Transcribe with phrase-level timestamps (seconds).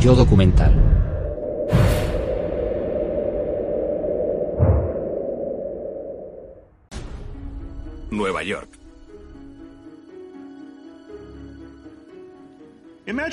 [0.00, 0.74] Yo documental.
[8.10, 8.80] Nueva York.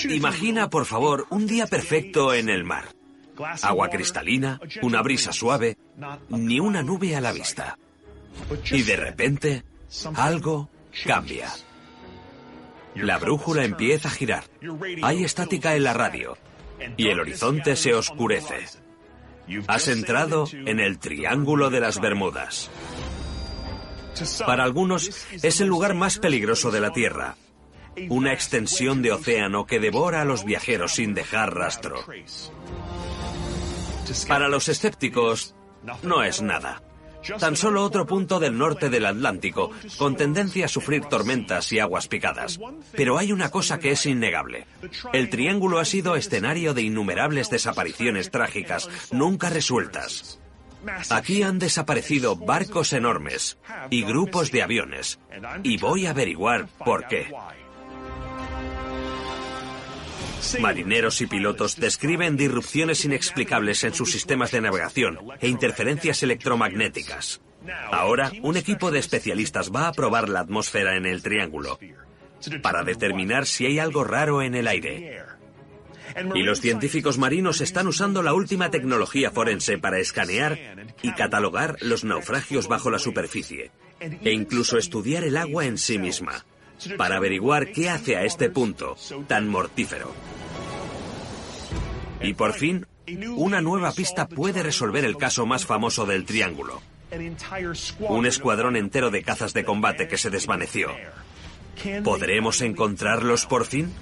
[0.09, 2.85] Imagina, por favor, un día perfecto en el mar.
[3.61, 5.77] Agua cristalina, una brisa suave,
[6.29, 7.77] ni una nube a la vista.
[8.71, 9.63] Y de repente,
[10.15, 10.69] algo
[11.05, 11.51] cambia.
[12.95, 14.45] La brújula empieza a girar.
[15.03, 16.37] Hay estática en la radio.
[16.95, 18.65] Y el horizonte se oscurece.
[19.67, 22.69] Has entrado en el Triángulo de las Bermudas.
[24.45, 27.35] Para algunos es el lugar más peligroso de la Tierra.
[28.09, 32.03] Una extensión de océano que devora a los viajeros sin dejar rastro.
[34.27, 35.55] Para los escépticos,
[36.03, 36.81] no es nada.
[37.39, 42.07] Tan solo otro punto del norte del Atlántico, con tendencia a sufrir tormentas y aguas
[42.07, 42.59] picadas.
[42.93, 44.65] Pero hay una cosa que es innegable.
[45.13, 50.39] El Triángulo ha sido escenario de innumerables desapariciones trágicas, nunca resueltas.
[51.09, 53.57] Aquí han desaparecido barcos enormes
[53.89, 55.19] y grupos de aviones.
[55.63, 57.31] Y voy a averiguar por qué.
[60.59, 67.41] Marineros y pilotos describen disrupciones inexplicables en sus sistemas de navegación e interferencias electromagnéticas.
[67.91, 71.79] Ahora, un equipo de especialistas va a probar la atmósfera en el triángulo
[72.61, 75.23] para determinar si hay algo raro en el aire.
[76.33, 80.57] Y los científicos marinos están usando la última tecnología forense para escanear
[81.01, 86.45] y catalogar los naufragios bajo la superficie e incluso estudiar el agua en sí misma
[86.97, 88.95] para averiguar qué hace a este punto
[89.27, 90.13] tan mortífero.
[92.21, 92.85] Y por fin,
[93.35, 96.81] una nueva pista puede resolver el caso más famoso del Triángulo.
[97.99, 100.91] Un escuadrón entero de cazas de combate que se desvaneció.
[102.03, 103.93] ¿Podremos encontrarlos por fin?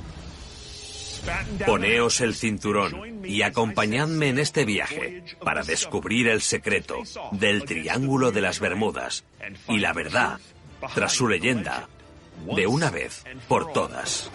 [1.65, 8.41] Poneos el cinturón y acompañadme en este viaje para descubrir el secreto del Triángulo de
[8.41, 9.23] las Bermudas
[9.67, 10.39] y la verdad
[10.93, 11.89] tras su leyenda
[12.56, 14.29] de una vez por todas.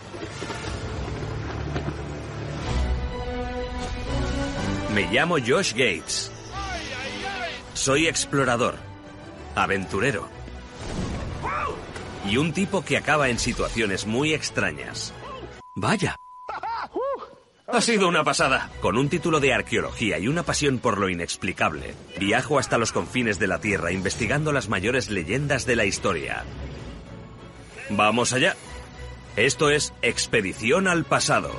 [4.94, 6.33] Me llamo Josh Gates.
[7.75, 8.77] Soy explorador,
[9.55, 10.41] aventurero
[12.28, 15.12] y un tipo que acaba en situaciones muy extrañas.
[15.75, 16.17] Vaya.
[17.67, 18.71] Ha sido una pasada.
[18.81, 23.38] Con un título de arqueología y una pasión por lo inexplicable, viajo hasta los confines
[23.38, 26.44] de la Tierra investigando las mayores leyendas de la historia.
[27.90, 28.56] Vamos allá.
[29.36, 31.50] Esto es Expedición al Pasado.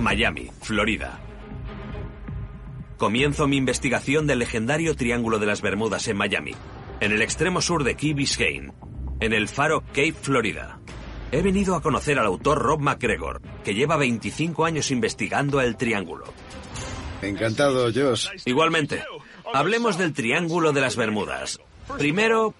[0.00, 1.20] Miami, Florida.
[2.96, 6.54] Comienzo mi investigación del legendario Triángulo de las Bermudas en Miami,
[7.00, 8.72] en el extremo sur de Key Biscayne,
[9.20, 10.78] en el faro Cape, Florida.
[11.30, 16.24] He venido a conocer al autor Rob MacGregor, que lleva 25 años investigando el Triángulo.
[17.20, 18.28] Encantado, Josh.
[18.46, 19.02] Igualmente.
[19.52, 21.60] Hablemos del Triángulo de las Bermudas.
[21.98, 22.54] Primero,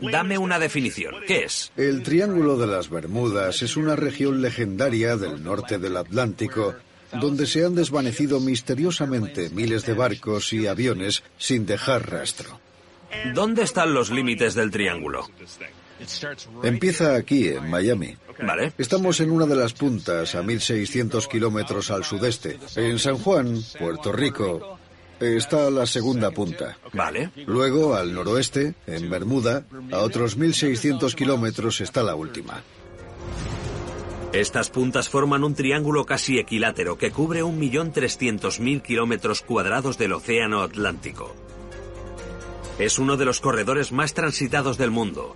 [0.00, 1.14] dame una definición.
[1.26, 1.72] ¿Qué es?
[1.76, 6.74] El Triángulo de las Bermudas es una región legendaria del norte del Atlántico
[7.12, 12.60] donde se han desvanecido misteriosamente miles de barcos y aviones sin dejar rastro.
[13.34, 15.28] ¿Dónde están los límites del triángulo?
[16.62, 18.16] Empieza aquí, en Miami.
[18.40, 18.72] Vale.
[18.78, 22.58] Estamos en una de las puntas, a 1.600 kilómetros al sudeste.
[22.76, 24.78] En San Juan, Puerto Rico,
[25.20, 26.78] está la segunda punta.
[26.92, 27.30] Vale.
[27.46, 32.62] Luego, al noroeste, en Bermuda, a otros 1.600 kilómetros está la última.
[34.32, 41.34] Estas puntas forman un triángulo casi equilátero que cubre 1.300.000 kilómetros cuadrados del Océano Atlántico.
[42.78, 45.34] Es uno de los corredores más transitados del mundo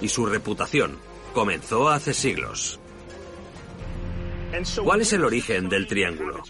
[0.00, 0.96] y su reputación
[1.34, 2.78] comenzó hace siglos.
[4.82, 6.42] ¿Cuál es el origen del triángulo?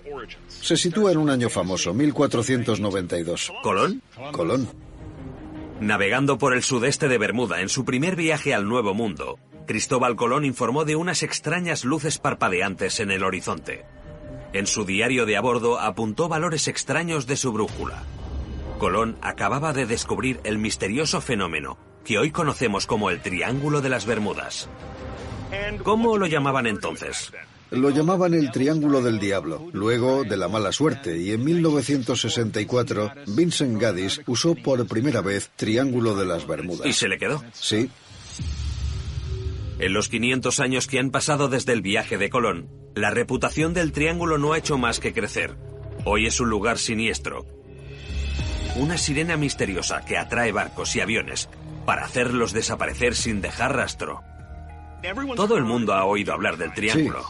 [0.61, 3.53] Se sitúa en un año famoso, 1492.
[3.63, 4.03] ¿Colón?
[4.33, 4.69] Colón.
[5.81, 10.45] Navegando por el sudeste de Bermuda en su primer viaje al Nuevo Mundo, Cristóbal Colón
[10.45, 13.85] informó de unas extrañas luces parpadeantes en el horizonte.
[14.53, 18.03] En su diario de a bordo apuntó valores extraños de su brújula.
[18.79, 24.07] Colón acababa de descubrir el misterioso fenómeno que hoy conocemos como el Triángulo de las
[24.07, 24.69] Bermudas.
[25.83, 27.33] ¿Cómo lo llamaban entonces?
[27.71, 33.81] Lo llamaban el Triángulo del Diablo, luego de la mala suerte, y en 1964 Vincent
[33.81, 36.87] Gaddis usó por primera vez Triángulo de las Bermudas.
[36.87, 37.43] ¿Y se le quedó?
[37.53, 37.89] Sí.
[39.79, 43.93] En los 500 años que han pasado desde el viaje de Colón, la reputación del
[43.93, 45.57] Triángulo no ha hecho más que crecer.
[46.05, 47.47] Hoy es un lugar siniestro.
[48.77, 51.49] Una sirena misteriosa que atrae barcos y aviones
[51.87, 54.23] para hacerlos desaparecer sin dejar rastro.
[55.37, 57.25] Todo el mundo ha oído hablar del Triángulo.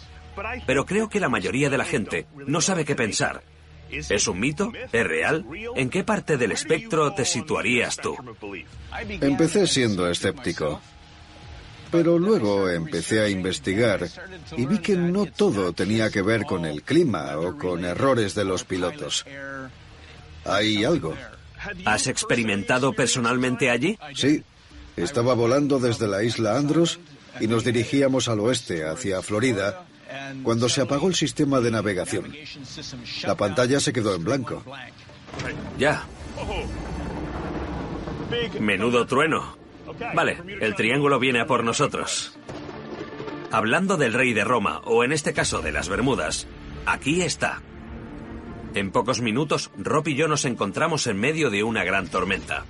[0.67, 3.43] Pero creo que la mayoría de la gente no sabe qué pensar.
[3.91, 4.73] ¿Es un mito?
[4.93, 5.45] ¿Es real?
[5.75, 8.17] ¿En qué parte del espectro te situarías tú?
[9.21, 10.81] Empecé siendo escéptico.
[11.91, 14.07] Pero luego empecé a investigar
[14.57, 18.45] y vi que no todo tenía que ver con el clima o con errores de
[18.45, 19.27] los pilotos.
[20.45, 21.17] Hay algo.
[21.85, 23.99] ¿Has experimentado personalmente allí?
[24.15, 24.45] Sí.
[24.97, 27.01] Estaba volando desde la isla Andros
[27.41, 29.85] y nos dirigíamos al oeste, hacia Florida,
[30.43, 32.35] cuando se apagó el sistema de navegación.
[33.25, 34.63] La pantalla se quedó en blanco.
[35.79, 36.05] Ya.
[38.59, 39.57] Menudo trueno.
[40.15, 42.39] Vale, el triángulo viene a por nosotros.
[43.51, 46.47] Hablando del rey de Roma, o en este caso de las Bermudas,
[46.87, 47.63] aquí está.
[48.75, 52.65] En pocos minutos, Rob y yo nos encontramos en medio de una gran tormenta.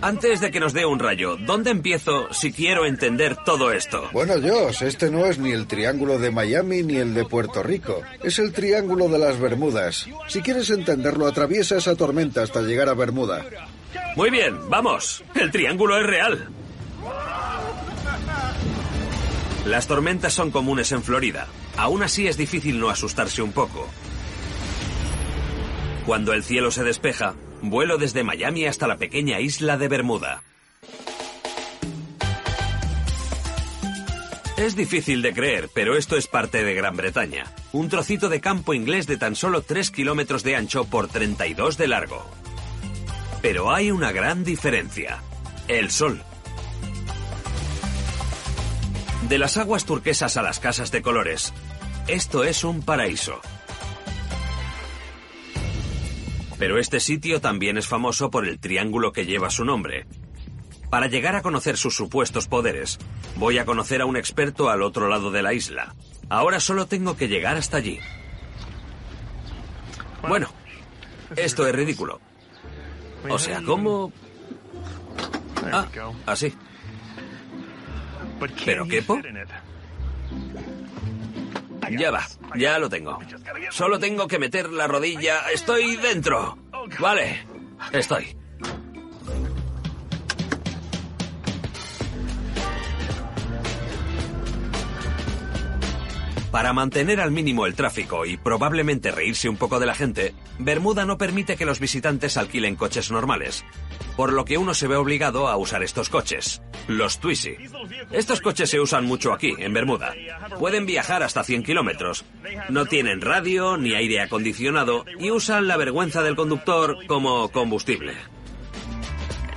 [0.00, 4.08] Antes de que nos dé un rayo, ¿dónde empiezo si quiero entender todo esto?
[4.12, 8.02] Bueno, Josh, este no es ni el triángulo de Miami ni el de Puerto Rico.
[8.22, 10.06] Es el triángulo de las Bermudas.
[10.28, 13.44] Si quieres entenderlo, atraviesa esa tormenta hasta llegar a Bermuda.
[14.16, 15.24] Muy bien, vamos.
[15.34, 16.48] El triángulo es real.
[19.64, 21.46] Las tormentas son comunes en Florida.
[21.76, 23.88] Aún así es difícil no asustarse un poco.
[26.04, 27.34] Cuando el cielo se despeja,
[27.70, 30.42] vuelo desde Miami hasta la pequeña isla de Bermuda.
[34.56, 37.46] Es difícil de creer, pero esto es parte de Gran Bretaña.
[37.72, 41.88] Un trocito de campo inglés de tan solo 3 kilómetros de ancho por 32 de
[41.88, 42.24] largo.
[43.42, 45.22] Pero hay una gran diferencia.
[45.66, 46.22] El sol.
[49.28, 51.52] De las aguas turquesas a las casas de colores,
[52.06, 53.40] esto es un paraíso.
[56.58, 60.06] Pero este sitio también es famoso por el triángulo que lleva su nombre.
[60.90, 62.98] Para llegar a conocer sus supuestos poderes,
[63.36, 65.94] voy a conocer a un experto al otro lado de la isla.
[66.28, 67.98] Ahora solo tengo que llegar hasta allí.
[70.28, 70.48] Bueno,
[71.36, 72.20] esto es ridículo.
[73.28, 74.12] O sea, ¿cómo...?
[75.72, 75.86] Ah,
[76.26, 76.54] así.
[78.64, 79.18] ¿Pero quepo?
[81.90, 82.26] Ya va,
[82.56, 83.18] ya lo tengo.
[83.70, 85.50] Solo tengo que meter la rodilla.
[85.52, 86.58] Estoy dentro.
[86.98, 87.46] Vale,
[87.92, 88.36] estoy.
[96.54, 101.04] Para mantener al mínimo el tráfico y probablemente reírse un poco de la gente, Bermuda
[101.04, 103.64] no permite que los visitantes alquilen coches normales,
[104.16, 107.56] por lo que uno se ve obligado a usar estos coches, los Twizy.
[108.10, 110.14] Estos coches se usan mucho aquí, en Bermuda.
[110.58, 112.24] Pueden viajar hasta 100 kilómetros.
[112.68, 118.14] No tienen radio ni aire acondicionado y usan la vergüenza del conductor como combustible.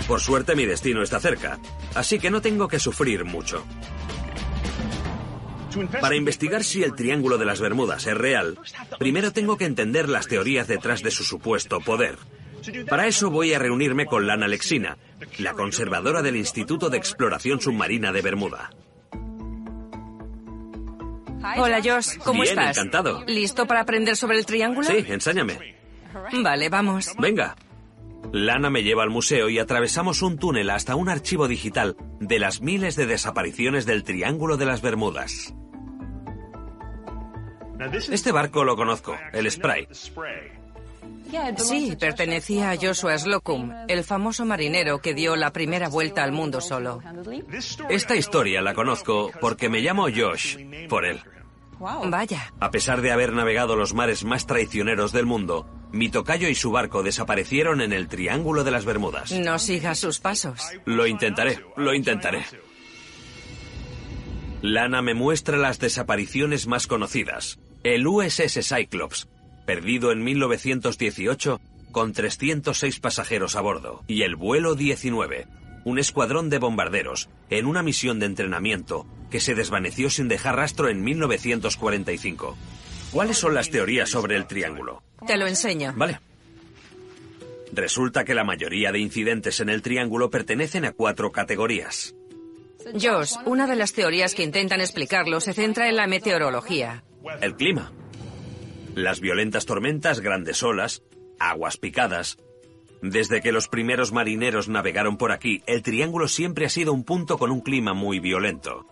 [0.07, 1.59] Por suerte mi destino está cerca,
[1.93, 3.65] así que no tengo que sufrir mucho.
[6.01, 8.57] Para investigar si el Triángulo de las Bermudas es real,
[8.97, 12.17] primero tengo que entender las teorías detrás de su supuesto poder.
[12.89, 14.97] Para eso voy a reunirme con Lana Lexina,
[15.39, 18.69] la conservadora del Instituto de Exploración Submarina de Bermuda.
[21.57, 22.77] Hola Josh, ¿cómo Bien, estás?
[22.77, 23.23] encantado.
[23.25, 24.87] ¿Listo para aprender sobre el triángulo?
[24.87, 25.75] Sí, enséñame.
[26.33, 27.13] Vale, vamos.
[27.19, 27.55] Venga.
[28.33, 32.61] Lana me lleva al museo y atravesamos un túnel hasta un archivo digital de las
[32.61, 35.53] miles de desapariciones del Triángulo de las Bermudas.
[38.11, 39.87] Este barco lo conozco, el Spray.
[41.57, 46.61] Sí, pertenecía a Joshua Slocum, el famoso marinero que dio la primera vuelta al mundo
[46.61, 47.01] solo.
[47.89, 50.57] Esta historia la conozco porque me llamo Josh
[50.87, 51.21] por él.
[51.79, 52.53] Vaya.
[52.59, 56.71] A pesar de haber navegado los mares más traicioneros del mundo, mi tocayo y su
[56.71, 59.31] barco desaparecieron en el Triángulo de las Bermudas.
[59.31, 60.59] No sigas sus pasos.
[60.85, 62.45] Lo intentaré, lo intentaré.
[64.61, 67.59] Lana me muestra las desapariciones más conocidas.
[67.83, 69.27] El USS Cyclops,
[69.67, 71.59] perdido en 1918
[71.91, 74.01] con 306 pasajeros a bordo.
[74.07, 75.45] Y el vuelo 19,
[75.83, 80.87] un escuadrón de bombarderos en una misión de entrenamiento que se desvaneció sin dejar rastro
[80.87, 82.57] en 1945.
[83.11, 85.03] ¿Cuáles son las teorías sobre el triángulo?
[85.27, 85.93] Te lo enseño.
[85.97, 86.21] Vale.
[87.73, 92.15] Resulta que la mayoría de incidentes en el triángulo pertenecen a cuatro categorías.
[92.93, 97.03] Josh, una de las teorías que intentan explicarlo se centra en la meteorología.
[97.41, 97.91] El clima.
[98.97, 101.03] Las violentas tormentas, grandes olas,
[101.37, 102.39] aguas picadas.
[103.03, 107.37] Desde que los primeros marineros navegaron por aquí, el triángulo siempre ha sido un punto
[107.37, 108.87] con un clima muy violento.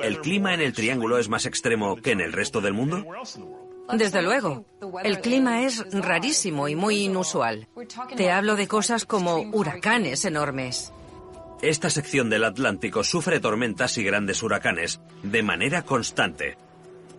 [0.00, 3.04] ¿El clima en el triángulo es más extremo que en el resto del mundo?
[3.92, 4.64] Desde luego.
[5.02, 7.66] El clima es rarísimo y muy inusual.
[8.16, 10.92] Te hablo de cosas como huracanes enormes.
[11.62, 16.56] Esta sección del Atlántico sufre tormentas y grandes huracanes de manera constante.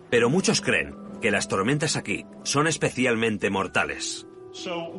[0.10, 4.27] Pero muchos creen que las tormentas aquí son especialmente mortales.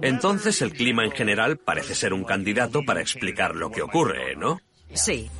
[0.02, 4.58] Entonces el clima en general parece ser un candidato para explicar lo que ocurre, ¿no?
[4.92, 5.30] Sí.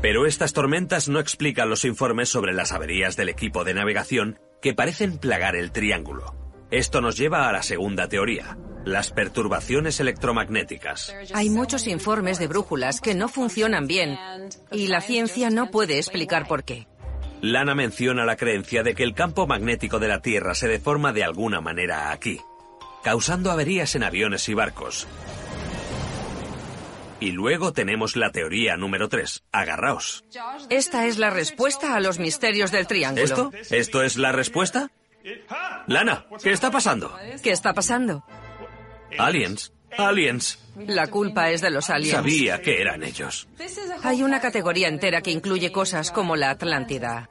[0.00, 4.72] Pero estas tormentas no explican los informes sobre las averías del equipo de navegación que
[4.72, 6.34] parecen plagar el triángulo.
[6.70, 11.14] Esto nos lleva a la segunda teoría, las perturbaciones electromagnéticas.
[11.34, 14.16] Hay muchos informes de brújulas que no funcionan bien
[14.72, 16.86] y la ciencia no puede explicar por qué.
[17.42, 21.24] Lana menciona la creencia de que el campo magnético de la Tierra se deforma de
[21.24, 22.40] alguna manera aquí,
[23.02, 25.06] causando averías en aviones y barcos.
[27.18, 29.44] Y luego tenemos la teoría número 3.
[29.52, 30.24] Agarraos.
[30.70, 33.24] Esta es la respuesta a los misterios del triángulo.
[33.24, 33.50] ¿Esto?
[33.74, 34.90] ¿Esto es la respuesta?
[35.86, 37.14] Lana, ¿qué está pasando?
[37.42, 38.24] ¿Qué está pasando?
[39.18, 39.72] Aliens.
[39.98, 40.58] Aliens.
[40.86, 42.16] La culpa es de los aliens.
[42.16, 43.48] Sabía que eran ellos.
[44.02, 47.28] Hay una categoría entera que incluye cosas como la Atlántida.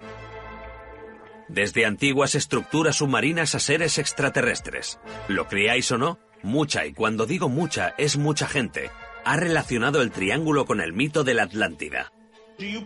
[1.48, 5.00] Desde antiguas estructuras submarinas a seres extraterrestres.
[5.28, 8.92] Lo creáis o no, mucha, y cuando digo mucha, es mucha gente,
[9.26, 12.12] ha relacionado el triángulo con el mito de la Atlántida.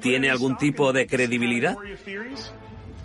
[0.02, 1.76] ¿Tiene algún tipo de credibilidad?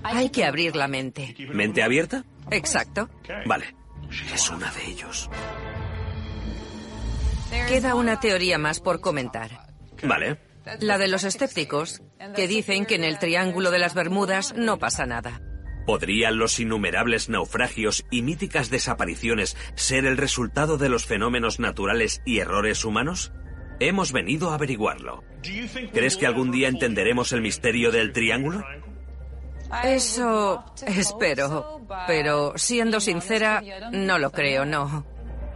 [0.03, 1.35] Hay que abrir la mente.
[1.53, 2.25] ¿Mente abierta?
[2.51, 3.09] Exacto.
[3.47, 3.75] Vale.
[4.33, 5.29] Es una de ellos.
[7.69, 9.51] Queda una teoría más por comentar.
[10.03, 10.39] Vale.
[10.81, 12.03] La de los escépticos,
[12.37, 15.41] que dicen que en el Triángulo de las Bermudas no pasa nada.
[15.87, 22.41] ¿Podrían los innumerables naufragios y míticas desapariciones ser el resultado de los fenómenos naturales y
[22.41, 23.33] errores humanos?
[23.81, 25.25] Hemos venido a averiguarlo.
[25.93, 28.63] ¿Crees que algún día entenderemos el misterio del triángulo?
[29.85, 31.81] Eso espero.
[32.07, 33.63] Pero siendo sincera,
[33.93, 35.07] no lo creo, no.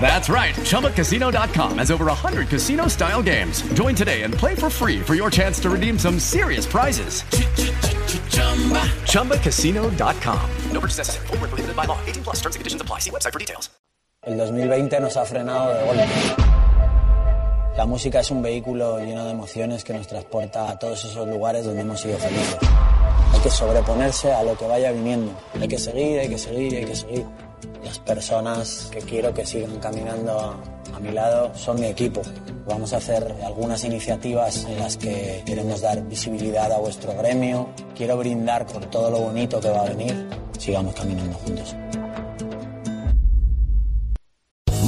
[0.00, 0.54] That's right.
[0.54, 3.62] ChumbaCasino.com has over 100 casino style games.
[3.72, 7.22] Join today and play for free for your chance to redeem some serious prizes.
[9.08, 10.50] ChumbaCasino.com.
[10.70, 11.26] No purchase necessary.
[11.28, 11.98] Full prohibited by law.
[12.04, 12.98] 18 plus terms and conditions apply.
[13.00, 13.70] See website for details.
[14.26, 16.54] El 2020 nos ha frenado de golpe.
[17.76, 21.64] La música es un vehículo lleno de emociones que nos transporta a todos esos lugares
[21.64, 22.56] donde hemos sido felices.
[23.32, 25.32] Hay que sobreponerse a lo que vaya viniendo.
[25.60, 27.26] Hay que seguir, hay que seguir, hay que seguir.
[27.84, 30.56] Las personas que quiero que sigan caminando
[30.94, 32.22] a mi lado son mi equipo.
[32.66, 37.68] Vamos a hacer algunas iniciativas en las que queremos dar visibilidad a vuestro gremio.
[37.94, 40.28] Quiero brindar por todo lo bonito que va a venir.
[40.58, 41.74] Sigamos caminando juntos.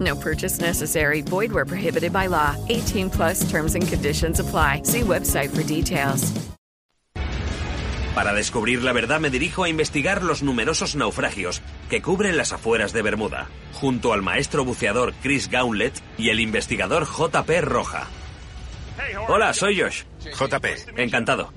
[0.00, 1.22] No purchase necessary.
[1.22, 2.56] Void where prohibited by law.
[2.68, 4.82] 18 plus terms and conditions apply.
[4.84, 6.32] See website for details.
[8.14, 12.92] Para descubrir la verdad me dirijo a investigar los numerosos naufragios que cubren las afueras
[12.92, 18.08] de Bermuda, junto al maestro buceador Chris Gauntlet y el investigador JP Roja.
[19.28, 20.02] Hola, soy Josh.
[20.20, 20.98] JP.
[20.98, 21.52] Encantado.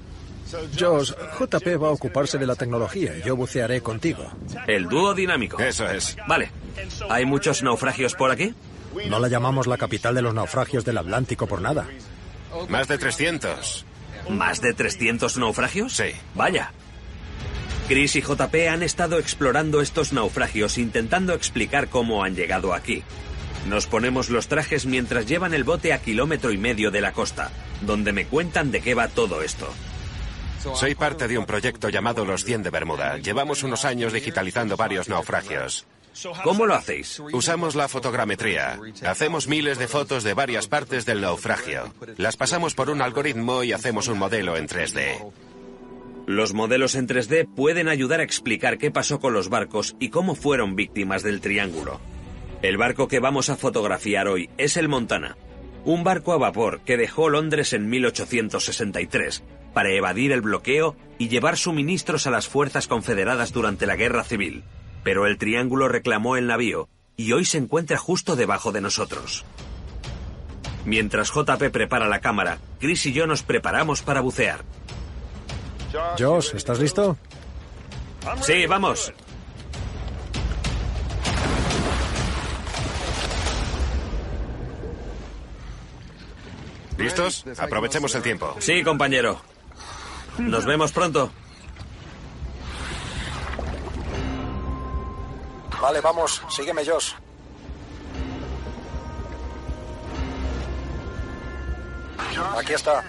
[0.79, 3.17] Josh, JP va a ocuparse de la tecnología.
[3.25, 4.31] Yo bucearé contigo.
[4.67, 5.59] El dúo dinámico.
[5.59, 6.15] Eso es.
[6.27, 6.51] Vale.
[7.09, 8.53] ¿Hay muchos naufragios por aquí?
[9.09, 11.87] No la llamamos la capital de los naufragios del Atlántico por nada.
[12.69, 13.85] Más de 300.
[14.29, 15.93] ¿Más de 300 naufragios?
[15.93, 16.11] Sí.
[16.35, 16.71] Vaya.
[17.87, 23.03] Chris y JP han estado explorando estos naufragios intentando explicar cómo han llegado aquí.
[23.67, 27.51] Nos ponemos los trajes mientras llevan el bote a kilómetro y medio de la costa,
[27.81, 29.69] donde me cuentan de qué va todo esto.
[30.75, 33.17] Soy parte de un proyecto llamado Los 100 de Bermuda.
[33.17, 35.85] Llevamos unos años digitalizando varios naufragios.
[36.43, 37.21] ¿Cómo lo hacéis?
[37.31, 38.79] Usamos la fotogrametría.
[39.05, 41.93] Hacemos miles de fotos de varias partes del naufragio.
[42.17, 45.31] Las pasamos por un algoritmo y hacemos un modelo en 3D.
[46.25, 50.35] Los modelos en 3D pueden ayudar a explicar qué pasó con los barcos y cómo
[50.35, 51.99] fueron víctimas del triángulo.
[52.61, 55.35] El barco que vamos a fotografiar hoy es el Montana,
[55.83, 59.43] un barco a vapor que dejó Londres en 1863
[59.73, 64.63] para evadir el bloqueo y llevar suministros a las fuerzas confederadas durante la Guerra Civil.
[65.03, 69.45] Pero el Triángulo reclamó el navío y hoy se encuentra justo debajo de nosotros.
[70.85, 74.63] Mientras JP prepara la cámara, Chris y yo nos preparamos para bucear.
[76.17, 77.17] Josh, ¿estás listo?
[78.41, 79.13] Sí, vamos.
[86.97, 87.45] ¿Listos?
[87.57, 88.55] Aprovechemos el tiempo.
[88.59, 89.41] Sí, compañero.
[90.37, 91.31] Nos vemos pronto.
[95.83, 96.41] Vale, vamos.
[96.47, 97.11] Sígueme, Josh.
[102.57, 103.03] Aquí está.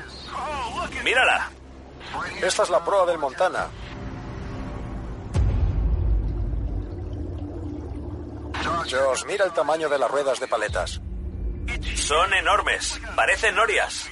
[1.04, 1.50] Mírala.
[2.43, 3.69] Esta es la proa del Montana.
[8.91, 11.00] Josh, mira el tamaño de las ruedas de paletas.
[11.95, 13.00] Son enormes.
[13.15, 14.10] Parecen norias.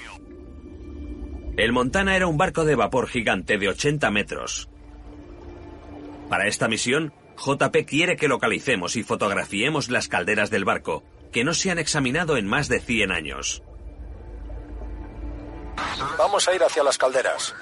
[1.56, 4.68] El Montana era un barco de vapor gigante de 80 metros.
[6.28, 11.54] Para esta misión, JP quiere que localicemos y fotografiemos las calderas del barco, que no
[11.54, 13.62] se han examinado en más de 100 años.
[16.18, 17.54] Vamos a ir hacia las calderas.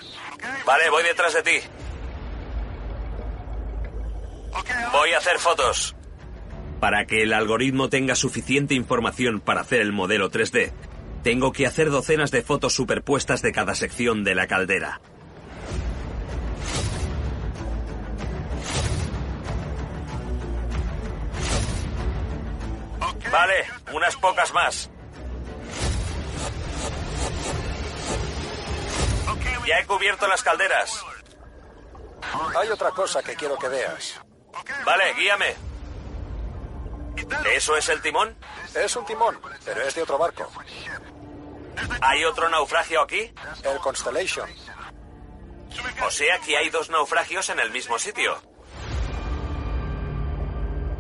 [0.67, 1.59] Vale, voy detrás de ti.
[4.93, 5.95] Voy a hacer fotos.
[6.81, 10.73] Para que el algoritmo tenga suficiente información para hacer el modelo 3D,
[11.23, 15.01] tengo que hacer docenas de fotos superpuestas de cada sección de la caldera.
[23.31, 24.91] Vale, unas pocas más.
[29.67, 31.05] Ya he cubierto las calderas.
[32.57, 34.21] Hay otra cosa que quiero que veas.
[34.85, 35.55] Vale, guíame.
[37.55, 38.37] ¿Eso es el timón?
[38.75, 40.51] Es un timón, pero es de otro barco.
[42.01, 43.33] ¿Hay otro naufragio aquí?
[43.63, 44.51] El Constellation.
[46.05, 48.43] O sea que hay dos naufragios en el mismo sitio.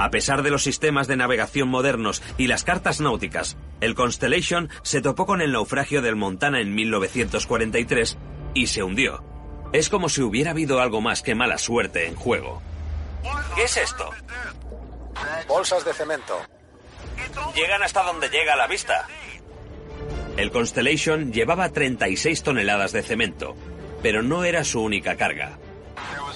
[0.00, 5.02] A pesar de los sistemas de navegación modernos y las cartas náuticas, el Constellation se
[5.02, 8.16] topó con el naufragio del Montana en 1943
[8.54, 9.22] y se hundió.
[9.74, 12.62] Es como si hubiera habido algo más que mala suerte en juego.
[13.54, 14.08] ¿Qué es esto?
[15.46, 16.40] Bolsas de cemento.
[17.54, 19.06] Llegan hasta donde llega la vista.
[20.38, 23.54] El Constellation llevaba 36 toneladas de cemento,
[24.02, 25.58] pero no era su única carga.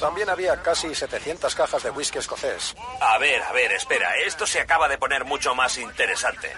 [0.05, 2.77] También había casi 700 cajas de whisky escocés.
[3.01, 6.53] A ver, a ver, espera, esto se acaba de poner mucho más interesante.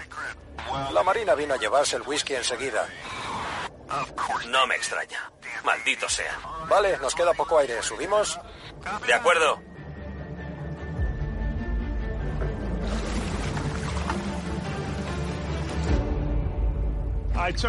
[0.93, 2.89] La Marina vino a llevarse el whisky enseguida.
[4.49, 5.31] No me extraña.
[5.65, 6.37] Maldito sea.
[6.69, 7.81] Vale, nos queda poco aire.
[7.85, 8.37] ¿Subimos?
[9.07, 9.63] De acuerdo.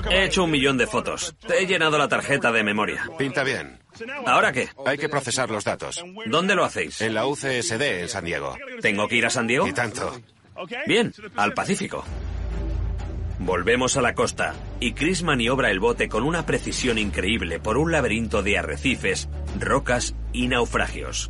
[0.10, 1.36] He hecho un millón de fotos.
[1.46, 3.08] Te he llenado la tarjeta de memoria.
[3.16, 3.87] Pinta bien.
[4.26, 4.70] ¿Ahora qué?
[4.86, 6.04] Hay que procesar los datos.
[6.26, 7.02] ¿Dónde lo hacéis?
[7.02, 8.56] En la UCSD, en San Diego.
[8.82, 9.68] ¿Tengo que ir a San Diego?
[9.68, 10.20] Y tanto.
[10.86, 12.04] Bien, al Pacífico.
[13.40, 17.92] Volvemos a la costa y Chris maniobra el bote con una precisión increíble por un
[17.92, 19.30] laberinto de arrecifes,
[19.60, 21.30] rocas y naufragios.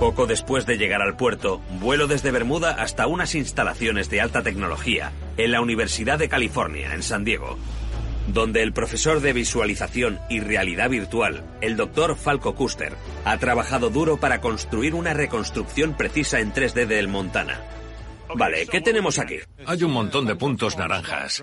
[0.00, 5.12] Poco después de llegar al puerto, vuelo desde Bermuda hasta unas instalaciones de alta tecnología
[5.36, 7.56] en la Universidad de California, en San Diego,
[8.26, 14.18] donde el profesor de visualización y realidad virtual, el doctor Falco Custer, ha trabajado duro
[14.18, 17.60] para construir una reconstrucción precisa en 3D del Montana.
[18.36, 19.36] Vale, ¿qué tenemos aquí?
[19.66, 21.42] Hay un montón de puntos naranjas.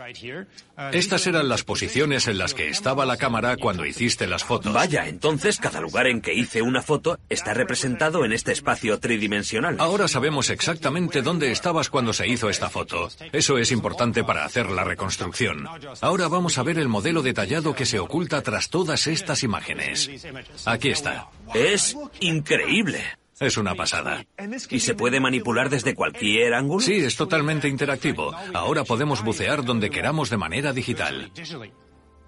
[0.91, 4.73] Estas eran las posiciones en las que estaba la cámara cuando hiciste las fotos.
[4.73, 9.77] Vaya, entonces cada lugar en que hice una foto está representado en este espacio tridimensional.
[9.79, 13.09] Ahora sabemos exactamente dónde estabas cuando se hizo esta foto.
[13.31, 15.67] Eso es importante para hacer la reconstrucción.
[16.01, 20.09] Ahora vamos a ver el modelo detallado que se oculta tras todas estas imágenes.
[20.65, 21.29] Aquí está.
[21.53, 23.20] Es increíble.
[23.41, 24.23] Es una pasada.
[24.69, 26.79] ¿Y se puede manipular desde cualquier ángulo?
[26.79, 28.31] Sí, es totalmente interactivo.
[28.53, 31.31] Ahora podemos bucear donde queramos de manera digital.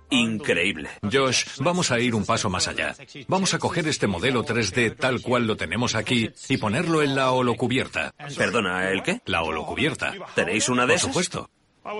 [0.09, 0.89] Increíble.
[1.11, 2.95] Josh, vamos a ir un paso más allá.
[3.27, 7.31] Vamos a coger este modelo 3D tal cual lo tenemos aquí y ponerlo en la
[7.31, 8.13] holocubierta.
[8.37, 9.21] Perdona, ¿el qué?
[9.25, 10.13] La holocubierta.
[10.35, 11.07] ¿Tenéis una de Por esas?
[11.07, 11.49] supuesto.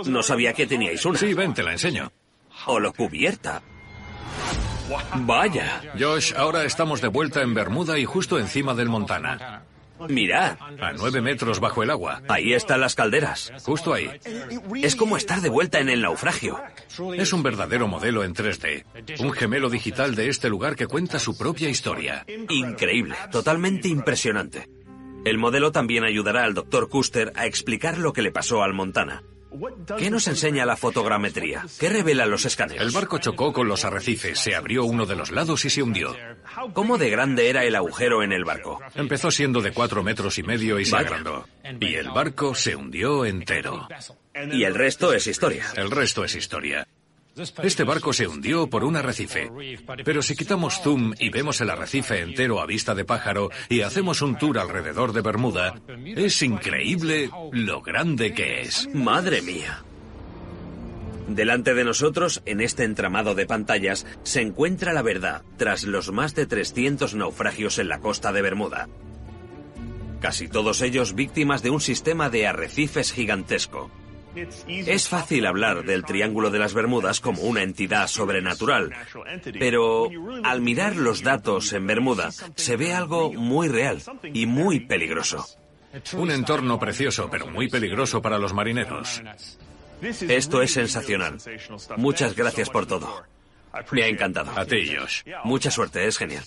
[0.06, 1.18] No sabía que teníais una.
[1.20, 2.12] Sí, ven, te la enseño.
[2.66, 3.62] Holocubierta.
[5.16, 5.82] Vaya.
[6.00, 9.64] Josh, ahora estamos de vuelta en Bermuda y justo encima del Montana.
[10.10, 10.58] Mirad.
[10.82, 12.22] A nueve metros bajo el agua.
[12.28, 13.54] Ahí están las calderas.
[13.64, 14.10] Justo ahí.
[14.82, 16.60] Es como estar de vuelta en el naufragio.
[17.16, 18.84] Es un verdadero modelo en 3D.
[19.20, 22.26] Un gemelo digital de este lugar que cuenta su propia historia.
[22.50, 23.16] Increíble.
[23.32, 24.68] Totalmente impresionante.
[25.26, 26.90] El modelo también ayudará al Dr.
[26.90, 29.24] Custer a explicar lo que le pasó al Montana.
[29.98, 31.66] ¿Qué nos enseña la fotogrametría?
[31.80, 32.82] ¿Qué revelan los escáneres?
[32.82, 36.16] El barco chocó con los arrecifes, se abrió uno de los lados y se hundió.
[36.74, 38.80] ¿Cómo de grande era el agujero en el barco?
[38.96, 41.08] Empezó siendo de cuatro metros y medio y se Vaya.
[41.08, 41.48] agrandó.
[41.80, 43.88] Y el barco se hundió entero.
[44.52, 45.68] Y el resto es historia.
[45.76, 46.88] El resto es historia.
[47.36, 49.52] Este barco se hundió por un arrecife.
[50.06, 54.22] Pero si quitamos zoom y vemos el arrecife entero a vista de pájaro y hacemos
[54.22, 58.88] un tour alrededor de Bermuda, es increíble lo grande que es.
[58.94, 59.84] Madre mía.
[61.28, 66.36] Delante de nosotros, en este entramado de pantallas, se encuentra la verdad tras los más
[66.36, 68.90] de 300 naufragios en la costa de Bermuda.
[70.20, 73.90] Casi todos ellos víctimas de un sistema de arrecifes gigantesco.
[74.68, 78.92] Es fácil hablar del Triángulo de las Bermudas como una entidad sobrenatural,
[79.60, 80.10] pero
[80.44, 84.02] al mirar los datos en Bermuda se ve algo muy real
[84.34, 85.46] y muy peligroso.
[86.14, 89.22] Un entorno precioso, pero muy peligroso para los marineros.
[90.02, 91.38] Esto es sensacional.
[91.98, 93.24] Muchas gracias por todo.
[93.92, 94.52] Me ha encantado.
[94.56, 95.24] A ti, Josh.
[95.44, 96.44] Mucha suerte, es genial.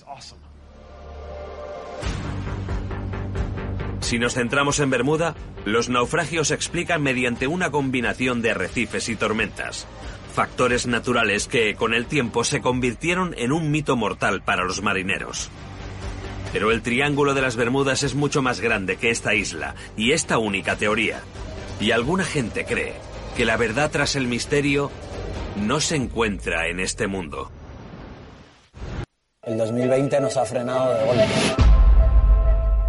[4.01, 9.17] Si nos centramos en Bermuda, los naufragios se explican mediante una combinación de arrecifes y
[9.17, 9.87] tormentas.
[10.35, 15.51] Factores naturales que, con el tiempo, se convirtieron en un mito mortal para los marineros.
[16.53, 20.39] Pero el Triángulo de las Bermudas es mucho más grande que esta isla y esta
[20.39, 21.21] única teoría.
[21.81, 22.95] Y alguna gente cree
[23.37, 24.91] que la verdad tras el misterio
[25.57, 27.51] no se encuentra en este mundo.
[29.43, 31.76] El 2020 nos ha frenado de golpe.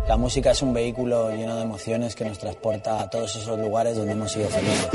[0.07, 3.97] La música es un vehículo lleno de emociones que nos transporta a todos esos lugares
[3.97, 4.87] donde hemos sido felices.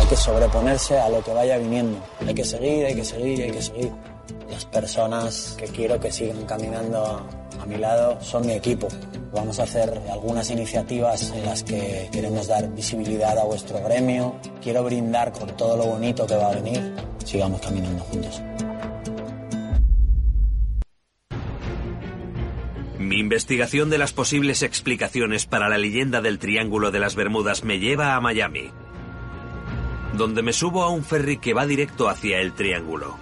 [0.00, 1.96] Hay que sobreponerse a lo que vaya viniendo.
[2.26, 3.92] Hay que seguir, hay que seguir, hay que seguir.
[4.50, 7.24] Las personas que quiero que sigan caminando
[7.60, 8.88] a mi lado son mi equipo.
[9.32, 14.34] Vamos a hacer algunas iniciativas en las que queremos dar visibilidad a vuestro gremio.
[14.60, 16.96] Quiero brindar por todo lo bonito que va a venir.
[17.24, 18.42] Sigamos caminando juntos.
[23.22, 28.14] Investigación de las posibles explicaciones para la leyenda del Triángulo de las Bermudas me lleva
[28.14, 28.70] a Miami,
[30.12, 33.16] donde me subo a un ferry que va directo hacia el Triángulo.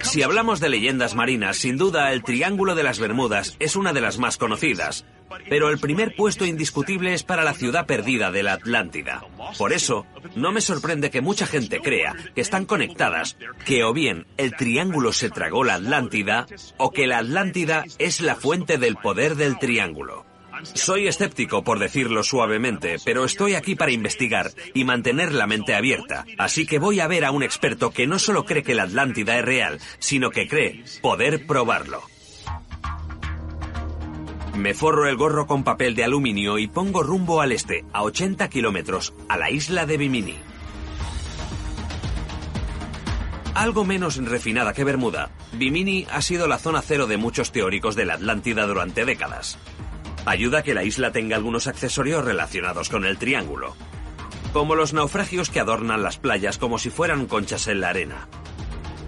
[0.00, 4.00] Si hablamos de leyendas marinas, sin duda el Triángulo de las Bermudas es una de
[4.00, 5.04] las más conocidas,
[5.48, 9.24] pero el primer puesto indiscutible es para la ciudad perdida de la Atlántida.
[9.58, 14.26] Por eso, no me sorprende que mucha gente crea que están conectadas, que o bien
[14.36, 19.36] el Triángulo se tragó la Atlántida, o que la Atlántida es la fuente del poder
[19.36, 20.26] del Triángulo.
[20.74, 26.24] Soy escéptico, por decirlo suavemente, pero estoy aquí para investigar y mantener la mente abierta.
[26.38, 29.38] Así que voy a ver a un experto que no solo cree que la Atlántida
[29.38, 32.11] es real, sino que cree poder probarlo.
[34.56, 38.48] Me forro el gorro con papel de aluminio y pongo rumbo al este, a 80
[38.50, 40.36] kilómetros, a la isla de Bimini.
[43.54, 48.04] Algo menos refinada que Bermuda, Bimini ha sido la zona cero de muchos teóricos de
[48.04, 49.58] la Atlántida durante décadas.
[50.26, 53.74] Ayuda que la isla tenga algunos accesorios relacionados con el triángulo,
[54.52, 58.28] como los naufragios que adornan las playas como si fueran conchas en la arena.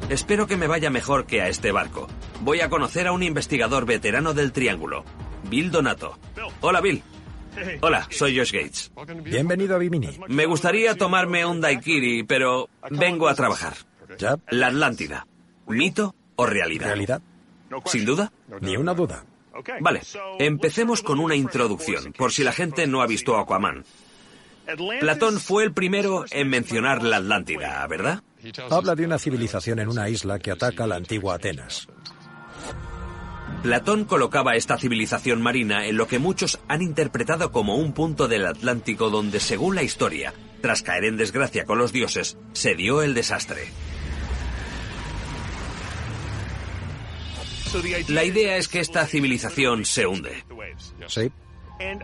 [0.08, 2.08] Espero que me vaya mejor que a este barco.
[2.40, 5.04] Voy a conocer a un investigador veterano del triángulo,
[5.48, 6.18] Bill Donato.
[6.60, 7.02] Hola, Bill.
[7.80, 8.92] Hola, soy Josh Gates.
[9.22, 10.18] Bienvenido a Bimini.
[10.28, 13.74] Me gustaría tomarme un daiquiri, pero vengo a trabajar.
[14.50, 15.26] La Atlántida.
[15.66, 16.86] ¿Mito o realidad?
[16.86, 17.22] ¿Realidad?
[17.86, 18.32] ¿Sin duda?
[18.60, 19.24] Ni una duda.
[19.80, 20.02] Vale,
[20.38, 23.84] empecemos con una introducción, por si la gente no ha visto Aquaman.
[25.00, 28.22] Platón fue el primero en mencionar la Atlántida, ¿verdad?
[28.70, 31.86] Habla de una civilización en una isla que ataca a la antigua Atenas.
[33.64, 38.44] Platón colocaba esta civilización marina en lo que muchos han interpretado como un punto del
[38.44, 43.14] Atlántico donde, según la historia, tras caer en desgracia con los dioses, se dio el
[43.14, 43.62] desastre.
[48.08, 50.44] La idea es que esta civilización se hunde.
[51.06, 51.32] Sí.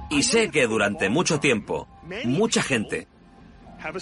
[0.09, 1.87] Y sé que durante mucho tiempo,
[2.25, 3.07] mucha gente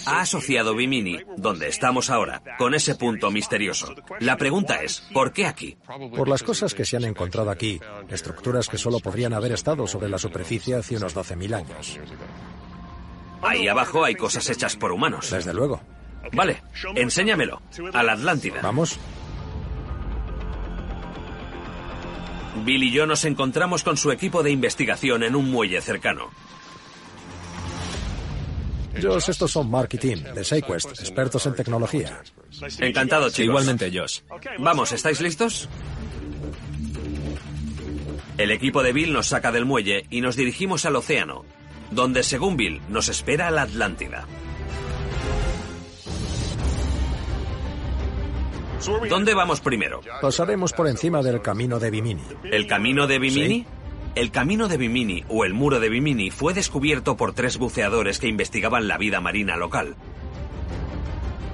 [0.05, 3.93] ha asociado Bimini, donde estamos ahora, con ese punto misterioso.
[4.19, 5.77] La pregunta es, ¿por qué aquí?
[6.15, 10.09] Por las cosas que se han encontrado aquí, estructuras que solo podrían haber estado sobre
[10.09, 11.99] la superficie hace unos 12.000 años.
[13.41, 15.29] Ahí abajo hay cosas hechas por humanos.
[15.31, 15.81] Desde luego.
[16.33, 16.61] Vale,
[16.95, 17.61] enséñamelo.
[17.93, 18.61] A la Atlántida.
[18.61, 18.99] Vamos.
[22.65, 26.29] Bill y yo nos encontramos con su equipo de investigación en un muelle cercano.
[29.01, 32.21] Josh, estos son Mark y Tim, de SafeQuest, expertos en tecnología.
[32.79, 33.45] Encantado, chicos.
[33.45, 34.21] Igualmente, Josh.
[34.59, 35.69] Vamos, ¿estáis listos?
[38.37, 41.43] El equipo de Bill nos saca del muelle y nos dirigimos al océano,
[41.91, 44.25] donde, según Bill, nos espera la Atlántida.
[49.09, 49.99] ¿Dónde vamos primero?
[50.21, 52.23] Pasaremos por encima del camino de Bimini.
[52.43, 53.65] ¿El camino de Bimini?
[54.19, 58.27] El camino de Bimini o el muro de Bimini fue descubierto por tres buceadores que
[58.27, 59.95] investigaban la vida marina local.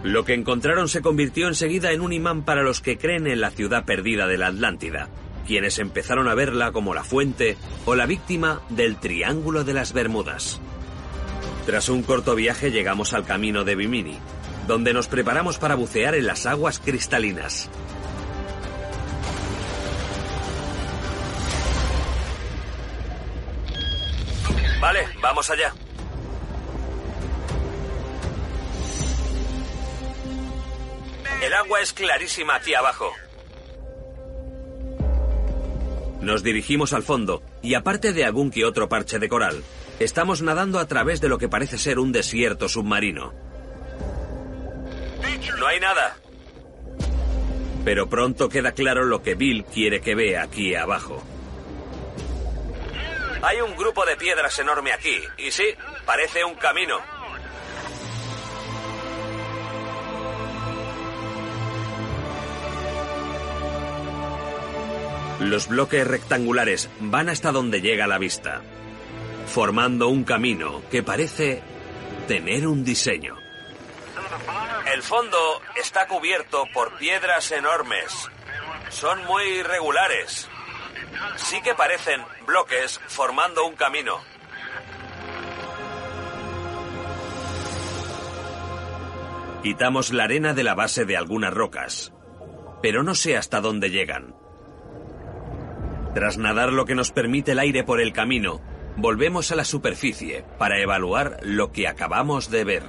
[0.01, 3.51] Lo que encontraron se convirtió enseguida en un imán para los que creen en la
[3.51, 5.09] ciudad perdida de la Atlántida,
[5.45, 10.59] quienes empezaron a verla como la fuente o la víctima del Triángulo de las Bermudas.
[11.67, 14.17] Tras un corto viaje llegamos al camino de Bimini,
[14.67, 17.69] donde nos preparamos para bucear en las aguas cristalinas.
[24.79, 25.73] Vale, vamos allá.
[31.43, 33.11] El agua es clarísima aquí abajo.
[36.21, 39.63] Nos dirigimos al fondo y aparte de algún que otro parche de coral,
[39.99, 43.33] estamos nadando a través de lo que parece ser un desierto submarino.
[45.59, 46.17] No hay nada.
[47.83, 51.23] Pero pronto queda claro lo que Bill quiere que vea aquí abajo.
[53.45, 55.65] Hay un grupo de piedras enorme aquí, y sí,
[56.03, 56.97] parece un camino.
[65.41, 68.63] Los bloques rectangulares van hasta donde llega la vista,
[69.45, 71.61] formando un camino que parece
[72.27, 73.37] tener un diseño.
[74.91, 78.11] El fondo está cubierto por piedras enormes.
[78.89, 80.49] Son muy irregulares.
[81.37, 84.19] Sí que parecen bloques formando un camino.
[89.63, 92.13] Quitamos la arena de la base de algunas rocas,
[92.81, 94.35] pero no sé hasta dónde llegan.
[96.13, 98.61] Tras nadar lo que nos permite el aire por el camino,
[98.95, 102.83] volvemos a la superficie para evaluar lo que acabamos de ver.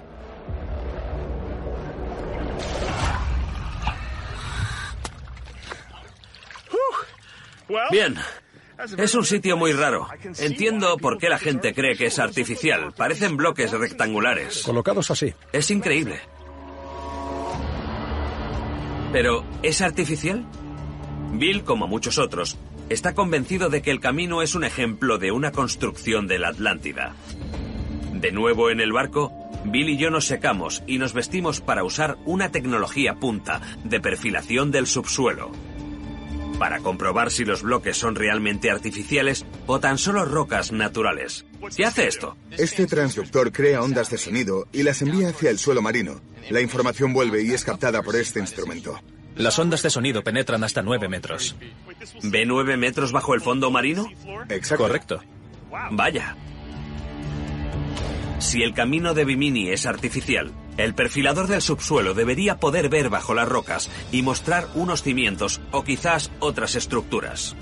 [7.90, 8.16] Bien.
[8.98, 10.06] Es un sitio muy raro.
[10.38, 12.92] Entiendo por qué la gente cree que es artificial.
[12.94, 14.62] Parecen bloques rectangulares.
[14.62, 15.32] Colocados así.
[15.52, 16.20] Es increíble.
[19.12, 20.44] Pero, ¿es artificial?
[21.32, 22.58] Bill, como muchos otros,
[22.90, 27.14] está convencido de que el camino es un ejemplo de una construcción de la Atlántida.
[28.12, 29.32] De nuevo en el barco,
[29.64, 34.70] Bill y yo nos secamos y nos vestimos para usar una tecnología punta de perfilación
[34.70, 35.50] del subsuelo
[36.58, 41.44] para comprobar si los bloques son realmente artificiales o tan solo rocas naturales.
[41.76, 42.36] ¿Qué hace esto?
[42.50, 46.20] Este transductor crea ondas de sonido y las envía hacia el suelo marino.
[46.50, 48.98] La información vuelve y es captada por este instrumento.
[49.36, 51.56] Las ondas de sonido penetran hasta 9 metros.
[52.22, 54.08] ¿Ve 9 metros bajo el fondo marino?
[54.48, 54.84] Exacto.
[54.84, 55.22] Correcto.
[55.90, 56.36] Vaya.
[58.38, 63.34] Si el camino de Bimini es artificial, el perfilador del subsuelo debería poder ver bajo
[63.34, 67.56] las rocas y mostrar unos cimientos o quizás otras estructuras.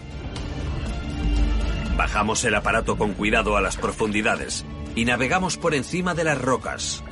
[1.97, 4.65] Bajamos el aparato con cuidado a las profundidades
[4.97, 7.05] y navegamos por encima de las rocas.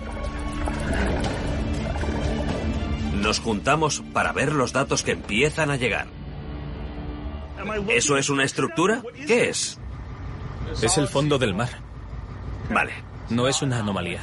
[3.14, 6.08] Nos juntamos para ver los datos que empiezan a llegar.
[7.88, 9.02] ¿Eso es una estructura?
[9.26, 9.78] ¿Qué es?
[10.82, 11.70] Es el fondo del mar.
[12.70, 12.92] Vale.
[13.30, 14.22] No es una anomalía.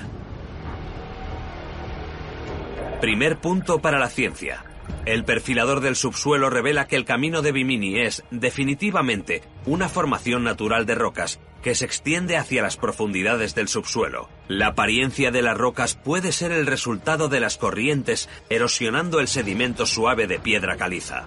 [3.02, 4.66] Primer punto para la ciencia.
[5.06, 10.86] El perfilador del subsuelo revela que el camino de Bimini es, definitivamente, una formación natural
[10.86, 14.28] de rocas que se extiende hacia las profundidades del subsuelo.
[14.50, 19.86] La apariencia de las rocas puede ser el resultado de las corrientes erosionando el sedimento
[19.86, 21.26] suave de piedra caliza.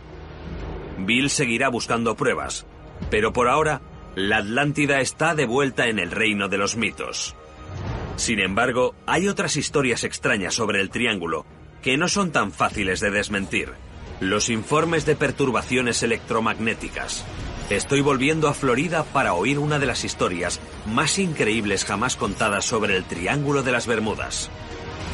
[0.99, 2.67] Bill seguirá buscando pruebas,
[3.11, 3.81] pero por ahora,
[4.15, 7.35] la Atlántida está de vuelta en el reino de los mitos.
[8.17, 11.47] Sin embargo, hay otras historias extrañas sobre el triángulo
[11.83, 13.71] que no son tan fáciles de desmentir.
[14.21, 17.25] Los informes de perturbaciones electromagnéticas.
[17.71, 22.97] Estoy volviendo a Florida para oír una de las historias más increíbles jamás contadas sobre
[22.97, 24.51] el Triángulo de las Bermudas.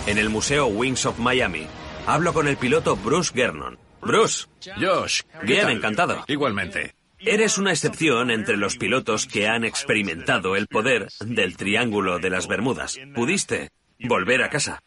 [0.06, 1.66] En el Museo Wings of Miami,
[2.06, 3.78] hablo con el piloto Bruce Gernon.
[4.00, 4.46] Bruce.
[4.80, 5.22] Josh.
[5.42, 6.24] Bien, encantado.
[6.26, 6.94] Igualmente.
[7.20, 12.46] Eres una excepción entre los pilotos que han experimentado el poder del Triángulo de las
[12.46, 12.98] Bermudas.
[13.14, 14.82] Pudiste volver a casa.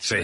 [0.00, 0.16] Sí.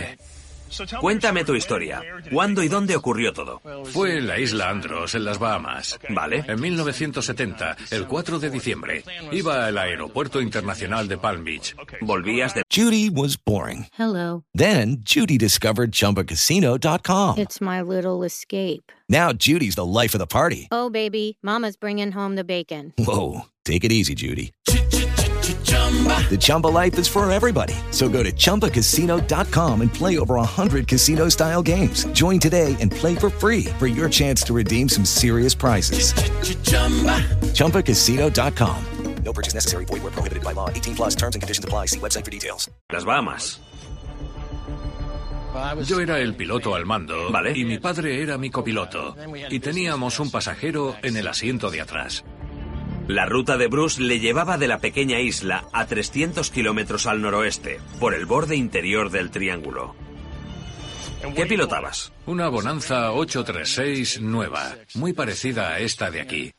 [1.00, 2.02] Cuéntame tu historia.
[2.32, 3.60] ¿Cuándo y dónde ocurrió todo?
[3.86, 5.98] Fue en la isla Andros, en las Bahamas.
[6.10, 6.44] Vale.
[6.46, 11.74] En 1970, el 4 de diciembre, iba al aeropuerto internacional de Palm Beach.
[12.00, 12.62] Volvías de...
[12.70, 13.86] Judy was boring.
[13.98, 14.44] Hello.
[14.54, 17.38] Then, Judy discovered ChumbaCasino.com.
[17.38, 18.90] It's my little escape.
[19.08, 20.68] Now, Judy's the life of the party.
[20.70, 22.94] Oh, baby, mama's bringing home the bacon.
[22.96, 24.52] Whoa, take it easy, Judy.
[25.72, 27.74] The Chumba life is for everybody.
[27.90, 32.04] So go to ChumbaCasino.com and play over 100 casino style games.
[32.12, 36.14] Join today and play for free for your chance to redeem some serious prizes.
[37.54, 38.84] ChumbaCasino.com.
[39.24, 39.84] No purchase necessary.
[39.84, 40.68] Void where prohibited by law.
[40.68, 41.86] 18 plus terms and conditions apply.
[41.86, 42.68] See website for details.
[42.92, 43.58] Las Bahamas.
[45.86, 47.52] Yo era el piloto al mando Vale.
[47.54, 49.14] y mi padre era mi copiloto.
[49.50, 52.24] Y teníamos un pasajero en el asiento de atrás.
[53.12, 57.78] La ruta de Bruce le llevaba de la pequeña isla a 300 kilómetros al noroeste,
[58.00, 59.94] por el borde interior del triángulo.
[61.36, 62.10] ¿Qué pilotabas?
[62.24, 66.52] Una Bonanza 836 nueva, muy parecida a esta de aquí.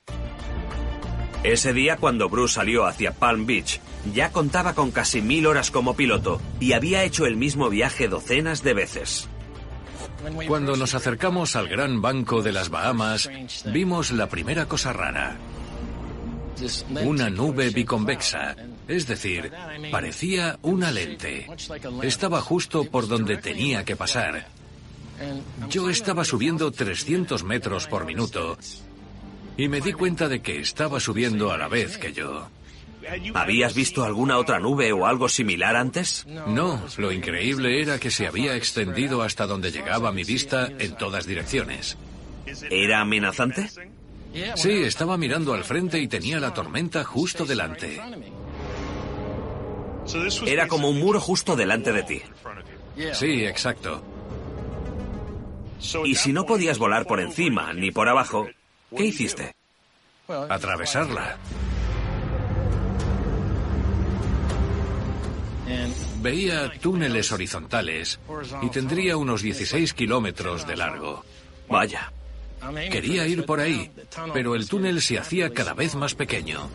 [1.44, 3.82] Ese día cuando Bruce salió hacia Palm Beach,
[4.14, 8.62] ya contaba con casi mil horas como piloto y había hecho el mismo viaje docenas
[8.62, 9.28] de veces.
[10.48, 13.28] Cuando nos acercamos al gran banco de las Bahamas,
[13.66, 15.40] vimos la primera cosa rara.
[17.04, 18.56] Una nube biconvexa,
[18.88, 19.52] es decir,
[19.92, 21.48] parecía una lente.
[22.02, 24.48] Estaba justo por donde tenía que pasar.
[25.70, 28.58] Yo estaba subiendo 300 metros por minuto
[29.58, 32.48] y me di cuenta de que estaba subiendo a la vez que yo.
[33.34, 36.26] ¿Habías visto alguna otra nube o algo similar antes?
[36.48, 41.26] No, lo increíble era que se había extendido hasta donde llegaba mi vista en todas
[41.26, 41.98] direcciones.
[42.70, 43.70] ¿Era amenazante?
[44.56, 48.02] Sí, estaba mirando al frente y tenía la tormenta justo delante.
[50.46, 52.22] Era como un muro justo delante de ti.
[53.14, 54.04] Sí, exacto.
[56.06, 58.48] Y si no podías volar por encima ni por abajo,
[58.96, 59.56] ¿qué hiciste?
[60.28, 61.38] Atravesarla.
[66.22, 68.20] Veía túneles horizontales
[68.62, 71.26] y tendría unos 16 kilómetros de largo.
[71.70, 72.12] Vaya.
[72.92, 73.92] Quería ir por ahí,
[74.34, 76.70] pero el túnel se hacía cada vez más pequeño.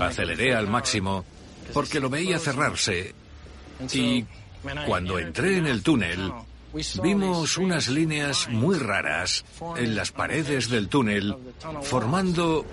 [0.00, 1.24] Aceleré al máximo
[1.72, 3.14] porque lo veía cerrarse
[3.92, 4.24] y
[4.86, 6.32] cuando entré en el túnel
[7.02, 9.44] vimos unas líneas muy raras
[9.76, 11.36] en las paredes del túnel
[11.82, 12.64] formando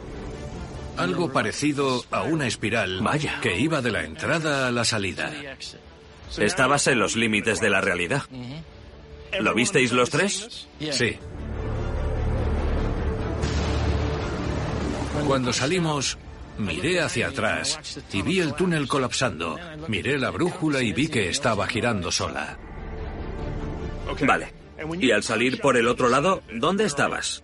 [0.97, 3.39] algo parecido a una espiral Vaya.
[3.41, 5.31] que iba de la entrada a la salida.
[6.37, 8.23] Estabas en los límites de la realidad.
[9.39, 10.67] ¿Lo visteis los tres?
[10.91, 11.17] Sí.
[15.25, 16.17] Cuando salimos,
[16.57, 19.57] miré hacia atrás y vi el túnel colapsando.
[19.87, 22.57] Miré la brújula y vi que estaba girando sola.
[24.21, 24.53] Vale.
[24.99, 27.43] Y al salir por el otro lado, ¿dónde estabas?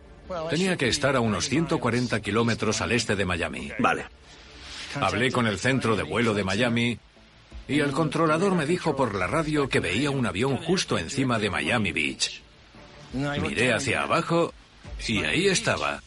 [0.50, 3.72] Tenía que estar a unos 140 kilómetros al este de Miami.
[3.80, 4.06] Vale.
[5.00, 7.00] Hablé con el centro de vuelo de Miami
[7.68, 11.50] y el controlador me dijo por la radio que veía un avión justo encima de
[11.50, 12.42] Miami Beach.
[13.14, 14.54] Miré hacia abajo
[15.08, 16.02] y ahí estaba.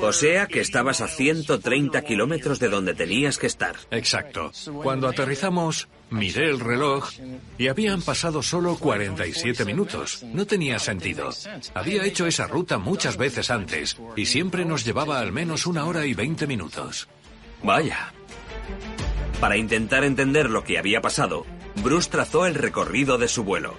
[0.00, 3.76] O sea que estabas a 130 kilómetros de donde tenías que estar.
[3.90, 4.52] Exacto.
[4.82, 7.10] Cuando aterrizamos, miré el reloj
[7.58, 10.22] y habían pasado solo 47 minutos.
[10.24, 11.30] No tenía sentido.
[11.74, 16.06] Había hecho esa ruta muchas veces antes y siempre nos llevaba al menos una hora
[16.06, 17.08] y 20 minutos.
[17.62, 18.12] Vaya.
[19.40, 21.46] Para intentar entender lo que había pasado,
[21.82, 23.74] Bruce trazó el recorrido de su vuelo.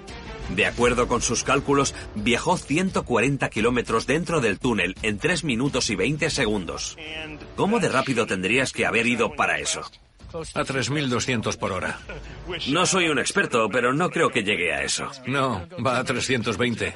[0.56, 5.96] De acuerdo con sus cálculos, viajó 140 kilómetros dentro del túnel en 3 minutos y
[5.96, 6.98] 20 segundos.
[7.56, 9.82] ¿Cómo de rápido tendrías que haber ido para eso?
[10.34, 12.00] A 3.200 por hora.
[12.70, 15.10] No soy un experto, pero no creo que llegue a eso.
[15.26, 16.94] No, va a 320.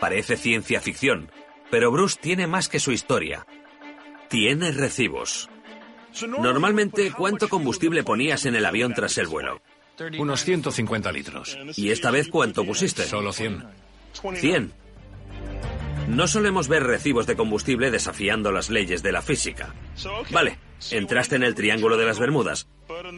[0.00, 1.30] Parece ciencia ficción,
[1.70, 3.46] pero Bruce tiene más que su historia.
[4.28, 5.48] Tiene recibos.
[6.26, 9.60] Normalmente, ¿cuánto combustible ponías en el avión tras el vuelo?
[10.18, 11.58] Unos 150 litros.
[11.76, 13.04] ¿Y esta vez cuánto pusiste?
[13.04, 13.64] Solo 100.
[14.34, 14.72] 100.
[16.08, 19.74] No solemos ver recibos de combustible desafiando las leyes de la física.
[20.30, 20.58] Vale,
[20.90, 22.68] entraste en el Triángulo de las Bermudas,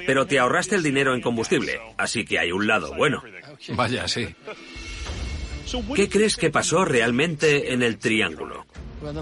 [0.07, 3.22] pero te ahorraste el dinero en combustible, así que hay un lado bueno.
[3.70, 4.29] Vaya, sí.
[5.97, 8.66] ¿Qué crees que pasó realmente en el Triángulo?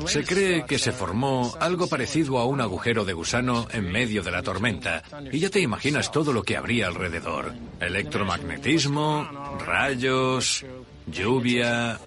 [0.06, 4.30] Se cree que se formó algo parecido a un agujero de gusano en medio de
[4.30, 7.54] la tormenta, y ya te imaginas todo lo que habría alrededor.
[7.80, 10.64] Electromagnetismo, rayos,
[11.06, 11.98] lluvia,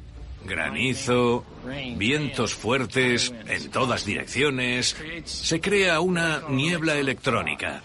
[0.46, 1.46] granizo,
[1.96, 4.96] vientos fuertes en todas direcciones.
[5.26, 7.82] Se crea una niebla electrónica.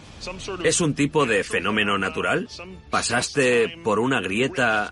[0.63, 2.49] ¿Es un tipo de fenómeno natural?
[2.91, 4.91] ¿Pasaste por una grieta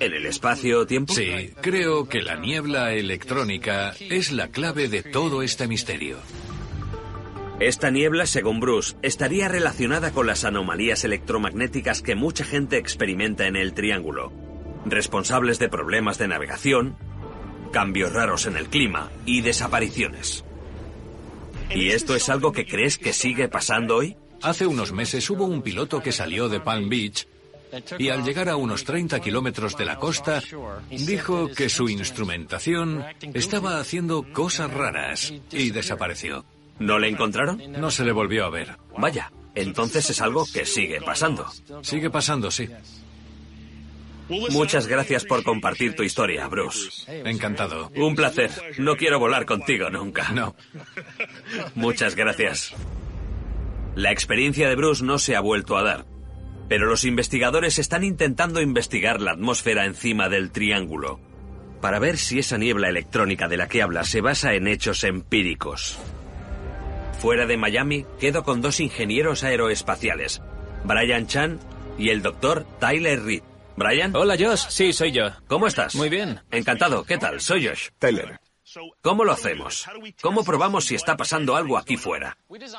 [0.00, 1.12] en el espacio-tiempo?
[1.12, 6.18] Sí, creo que la niebla electrónica es la clave de todo este misterio.
[7.60, 13.56] Esta niebla, según Bruce, estaría relacionada con las anomalías electromagnéticas que mucha gente experimenta en
[13.56, 14.32] el Triángulo,
[14.84, 16.96] responsables de problemas de navegación,
[17.72, 20.44] cambios raros en el clima y desapariciones.
[21.74, 24.16] ¿Y esto es algo que crees que sigue pasando hoy?
[24.40, 27.26] Hace unos meses hubo un piloto que salió de Palm Beach
[27.98, 30.42] y al llegar a unos 30 kilómetros de la costa,
[30.90, 33.04] dijo que su instrumentación
[33.34, 36.44] estaba haciendo cosas raras y desapareció.
[36.78, 37.60] ¿No le encontraron?
[37.72, 38.76] No se le volvió a ver.
[38.96, 41.46] Vaya, entonces es algo que sigue pasando.
[41.82, 42.68] Sigue pasando, sí.
[44.28, 47.04] Muchas gracias por compartir tu historia, Bruce.
[47.24, 47.90] Encantado.
[47.96, 48.50] Un placer.
[48.78, 50.30] No quiero volar contigo nunca.
[50.32, 50.54] No.
[51.74, 52.74] Muchas gracias.
[53.94, 56.06] La experiencia de Bruce no se ha vuelto a dar,
[56.68, 61.20] pero los investigadores están intentando investigar la atmósfera encima del triángulo,
[61.80, 65.98] para ver si esa niebla electrónica de la que habla se basa en hechos empíricos.
[67.20, 70.42] Fuera de Miami, quedo con dos ingenieros aeroespaciales,
[70.84, 71.58] Brian Chan
[71.98, 73.42] y el doctor Tyler Reed.
[73.76, 74.14] ¿Brian?
[74.14, 74.66] Hola, Josh.
[74.68, 75.30] Sí, soy yo.
[75.46, 75.94] ¿Cómo estás?
[75.94, 76.40] Muy bien.
[76.50, 77.04] Encantado.
[77.04, 77.40] ¿Qué tal?
[77.40, 77.90] Soy Josh.
[77.98, 78.40] Tyler.
[79.00, 79.86] ¿Cómo lo hacemos?
[80.20, 82.36] ¿Cómo probamos si está pasando algo aquí fuera?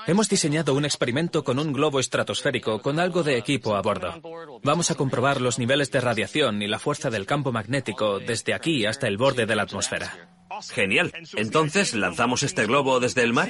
[0.08, 4.22] Hemos diseñado un experimento con un globo estratosférico con algo de equipo a bordo.
[4.64, 8.86] Vamos a comprobar los niveles de radiación y la fuerza del campo magnético desde aquí
[8.86, 10.30] hasta el borde de la atmósfera.
[10.70, 11.14] Genial.
[11.36, 13.50] Entonces, ¿lanzamos este globo desde el mar?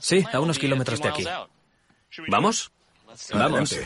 [0.00, 1.24] Sí, a unos kilómetros de aquí.
[2.28, 2.72] ¿Vamos?
[3.32, 3.78] Vamos.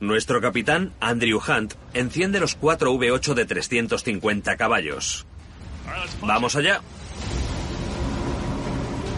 [0.00, 5.26] Nuestro capitán, Andrew Hunt, enciende los cuatro V8 de 350 caballos.
[6.20, 6.80] Vamos allá.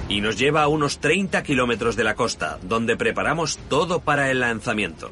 [0.09, 4.41] Y nos lleva a unos 30 kilómetros de la costa, donde preparamos todo para el
[4.41, 5.11] lanzamiento.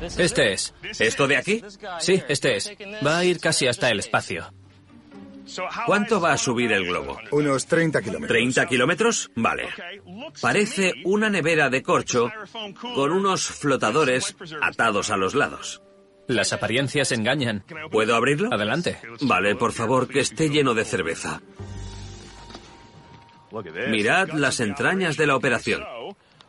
[0.00, 0.74] Este es.
[0.98, 1.62] ¿Esto de aquí?
[2.00, 2.72] Sí, este es.
[3.04, 4.52] Va a ir casi hasta el espacio.
[5.86, 7.18] ¿Cuánto va a subir el globo?
[7.30, 8.38] Unos 30 kilómetros.
[8.38, 9.30] ¿30 kilómetros?
[9.36, 9.68] Vale.
[10.40, 12.30] Parece una nevera de corcho
[12.94, 15.82] con unos flotadores atados a los lados.
[16.28, 17.64] Las apariencias engañan.
[17.90, 18.52] ¿Puedo abrirlo?
[18.52, 18.98] Adelante.
[19.20, 21.40] Vale, por favor, que esté lleno de cerveza.
[23.90, 25.82] Mirad las entrañas de la operación.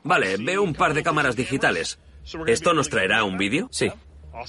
[0.03, 1.99] Vale, veo un par de cámaras digitales.
[2.47, 3.69] ¿Esto nos traerá un vídeo?
[3.71, 3.91] Sí.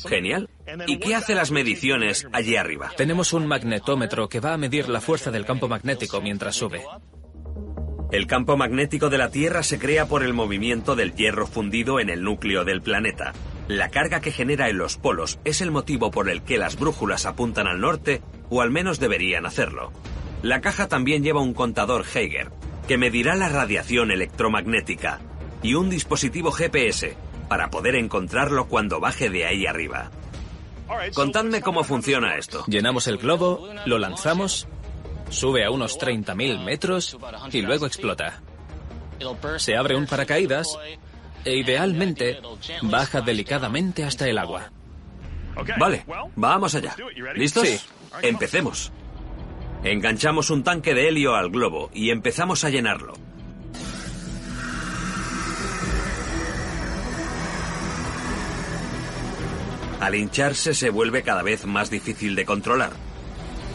[0.09, 0.51] Genial.
[0.87, 2.91] ¿Y qué hace las mediciones allí arriba?
[2.97, 6.85] Tenemos un magnetómetro que va a medir la fuerza del campo magnético mientras sube.
[8.11, 12.09] El campo magnético de la Tierra se crea por el movimiento del hierro fundido en
[12.09, 13.33] el núcleo del planeta.
[13.69, 17.27] La carga que genera en los polos es el motivo por el que las brújulas
[17.27, 19.93] apuntan al norte, o al menos deberían hacerlo.
[20.43, 22.51] La caja también lleva un contador Geiger,
[22.87, 25.21] que medirá la radiación electromagnética,
[25.63, 27.15] y un dispositivo GPS,
[27.51, 30.11] para poder encontrarlo cuando baje de ahí arriba.
[31.15, 32.65] Contadme cómo funciona esto.
[32.69, 34.67] Llenamos el globo, lo lanzamos,
[35.29, 37.19] sube a unos 30.000 metros
[37.53, 38.41] y luego explota.
[39.59, 40.79] Se abre un paracaídas
[41.45, 42.41] e idealmente
[42.83, 44.71] baja delicadamente hasta el agua.
[45.79, 46.05] Vale,
[46.37, 46.95] vamos allá.
[47.35, 47.67] ¿Listos?
[47.67, 47.81] Sí.
[48.23, 48.93] Empecemos.
[49.85, 53.15] Enganchamos un tanque de helio al globo y empezamos a llenarlo.
[60.01, 62.93] Al hincharse se vuelve cada vez más difícil de controlar.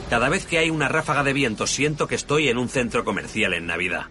[0.10, 3.54] Cada vez que hay una ráfaga de viento siento que estoy en un centro comercial
[3.54, 4.06] en Navidad.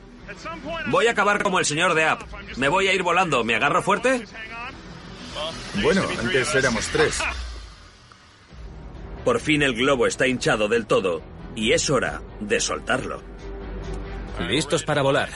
[0.86, 2.22] Voy a acabar como el señor de App.
[2.56, 3.44] Me voy a ir volando.
[3.44, 4.24] ¿Me agarro fuerte?
[5.82, 7.18] Bueno, antes éramos tres.
[9.24, 11.22] Por fin el globo está hinchado del todo
[11.54, 13.22] y es hora de soltarlo.
[14.40, 15.28] ¿Listos para volar?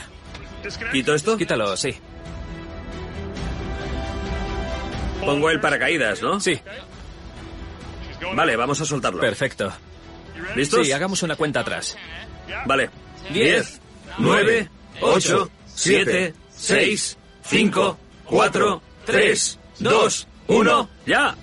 [0.91, 1.37] ¿Quito esto?
[1.37, 1.95] Quítalo, sí.
[5.23, 6.39] Pongo el paracaídas, ¿no?
[6.39, 6.59] Sí.
[8.33, 9.19] Vale, vamos a soltarlo.
[9.19, 9.71] Perfecto.
[10.55, 10.85] ¿Listos?
[10.85, 11.97] Sí, hagamos una cuenta atrás.
[12.65, 12.89] Vale.
[13.31, 13.81] Diez, 10,
[14.19, 14.69] 9,
[15.01, 21.35] 8, 7, 6, 5, 4, 3, 2, 1, ya.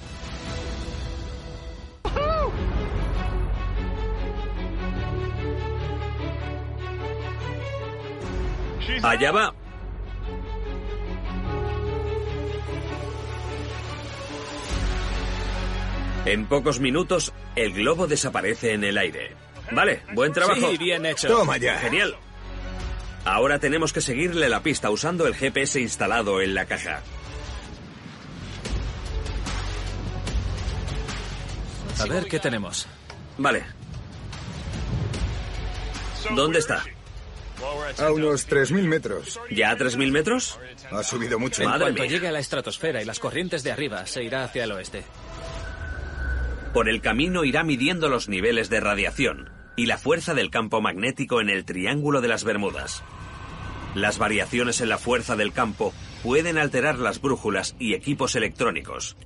[9.02, 9.54] Allá va.
[16.24, 19.36] En pocos minutos, el globo desaparece en el aire.
[19.72, 20.70] Vale, buen trabajo.
[20.70, 21.28] Sí, bien hecho.
[21.28, 21.78] Toma ya.
[21.78, 22.16] Genial.
[23.24, 27.02] Ahora tenemos que seguirle la pista usando el GPS instalado en la caja.
[32.00, 32.86] A ver qué tenemos.
[33.38, 33.64] Vale.
[36.34, 36.84] ¿Dónde está?
[37.98, 39.40] A unos 3.000 metros.
[39.50, 40.58] ¿Ya a 3.000 metros?
[40.90, 41.62] Ha subido mucho.
[41.62, 42.10] En Madre cuanto mía.
[42.10, 45.04] llegue a la estratosfera y las corrientes de arriba, se irá hacia el oeste.
[46.74, 51.40] Por el camino irá midiendo los niveles de radiación y la fuerza del campo magnético
[51.40, 53.02] en el Triángulo de las Bermudas.
[53.94, 59.16] Las variaciones en la fuerza del campo pueden alterar las brújulas y equipos electrónicos.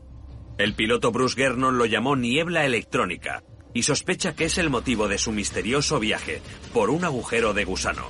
[0.58, 3.42] El piloto Bruce Gernon lo llamó niebla electrónica
[3.72, 6.42] y sospecha que es el motivo de su misterioso viaje
[6.72, 8.06] por un agujero de gusano.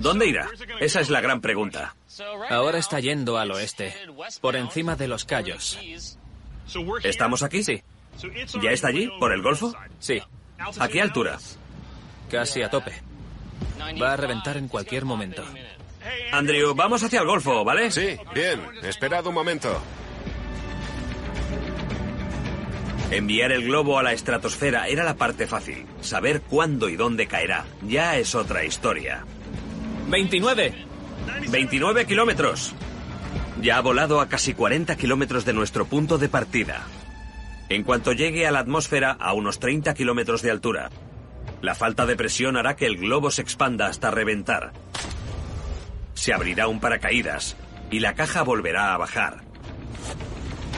[0.00, 0.48] ¿Dónde irá?
[0.80, 1.96] Esa es la gran pregunta.
[2.50, 3.94] Ahora está yendo al oeste,
[4.40, 5.78] por encima de los Cayos.
[7.02, 7.62] ¿Estamos aquí?
[7.62, 7.82] Sí.
[8.62, 9.10] ¿Ya está allí?
[9.18, 9.74] ¿Por el Golfo?
[9.98, 10.20] Sí.
[10.78, 11.38] ¿A qué altura?
[12.30, 12.92] Casi a tope.
[14.00, 15.44] Va a reventar en cualquier momento.
[16.32, 17.90] Andrew, vamos hacia el Golfo, ¿vale?
[17.90, 18.60] Sí, bien.
[18.82, 19.80] Esperad un momento.
[23.10, 25.84] Enviar el globo a la estratosfera era la parte fácil.
[26.00, 29.24] Saber cuándo y dónde caerá ya es otra historia.
[30.08, 30.74] 29.
[31.50, 32.74] 29 kilómetros.
[33.60, 36.86] Ya ha volado a casi 40 kilómetros de nuestro punto de partida.
[37.72, 40.90] En cuanto llegue a la atmósfera, a unos 30 kilómetros de altura.
[41.62, 44.74] La falta de presión hará que el globo se expanda hasta reventar.
[46.12, 47.56] Se abrirá un paracaídas
[47.90, 49.38] y la caja volverá a bajar.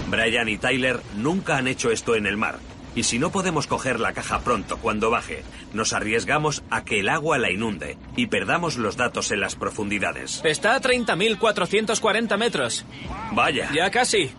[0.09, 2.61] Brian y Tyler nunca han hecho esto en el mar.
[2.95, 5.43] Y si no podemos coger la caja pronto cuando baje,
[5.73, 10.43] nos arriesgamos a que el agua la inunde y perdamos los datos en las profundidades.
[10.45, 12.85] Está a 30.440 metros.
[13.33, 13.69] Vaya.
[13.75, 14.31] Ya casi.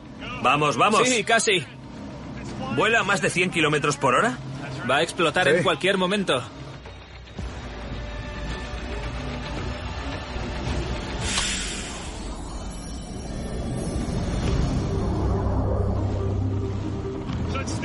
[0.41, 1.05] Vamos, vamos.
[1.05, 1.65] Sí, casi.
[2.75, 4.37] ¿Vuela a más de 100 kilómetros por hora?
[4.89, 5.55] Va a explotar Sí.
[5.55, 6.43] en cualquier momento.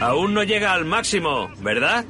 [0.01, 2.05] Aún no llega al máximo, ¿verdad?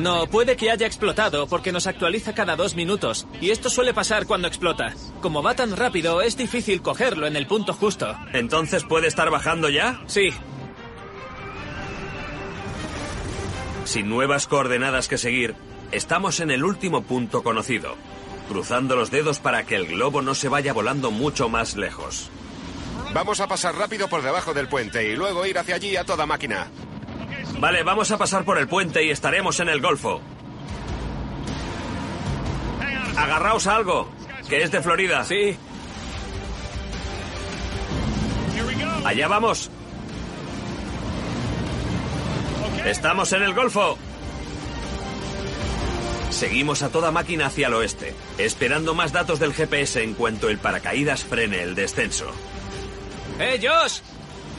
[0.00, 3.26] No, puede que haya explotado porque nos actualiza cada dos minutos.
[3.40, 4.92] Y esto suele pasar cuando explota.
[5.20, 8.16] Como va tan rápido, es difícil cogerlo en el punto justo.
[8.32, 10.00] ¿Entonces puede estar bajando ya?
[10.06, 10.30] Sí,
[13.84, 15.54] Sin nuevas coordenadas que seguir,
[15.92, 17.96] estamos en el último punto conocido,
[18.48, 22.30] cruzando los dedos para que el globo no se vaya volando mucho más lejos.
[23.12, 26.26] Vamos a pasar rápido por debajo del puente y luego ir hacia allí a toda
[26.26, 26.68] máquina.
[27.60, 30.20] Vale, vamos a pasar por el puente y estaremos en el Golfo.
[33.16, 34.08] Agarraos a algo,
[34.48, 35.24] que es de Florida.
[35.24, 35.56] sí.
[39.04, 39.70] Allá vamos.
[42.84, 43.98] Estamos en el Golfo.
[46.30, 50.58] Seguimos a toda máquina hacia el oeste, esperando más datos del GPS en cuanto el
[50.58, 52.26] paracaídas frene el descenso.
[53.38, 54.00] ¡Eh, Josh!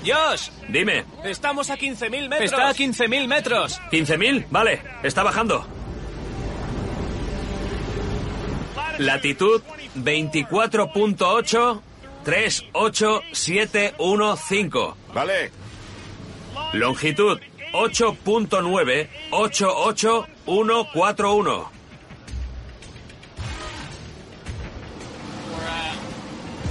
[0.04, 0.50] ¡Josh!
[0.70, 2.42] Dime, Estamos a 15.000 metros.
[2.42, 3.80] Está a 15.000 metros.
[3.92, 4.48] ¿15.000?
[4.50, 5.68] Vale, está bajando.
[8.98, 9.62] Latitud
[9.98, 11.82] 24.8
[12.24, 14.94] 38715.
[15.14, 15.52] Vale.
[16.74, 17.40] Longitud
[17.76, 21.76] 8.9 88141.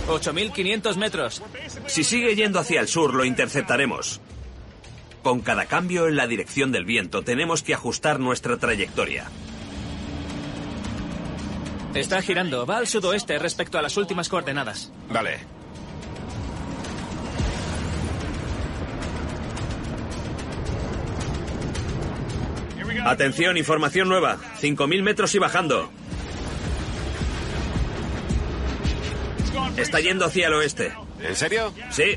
[0.07, 1.43] a 8.500 metros.
[1.87, 4.21] Si sigue yendo hacia el sur, lo interceptaremos.
[5.23, 9.31] Con cada cambio en la dirección del viento, tenemos que ajustar nuestra trayectoria.
[11.95, 12.67] Está girando.
[12.67, 14.93] Va al sudoeste respecto a las últimas coordenadas.
[15.09, 15.39] Vale.
[23.05, 24.39] Atención, información nueva.
[24.61, 25.91] 5.000 metros y bajando.
[29.77, 30.93] Está yendo hacia el oeste.
[31.21, 31.73] ¿En serio?
[31.91, 32.17] Sí.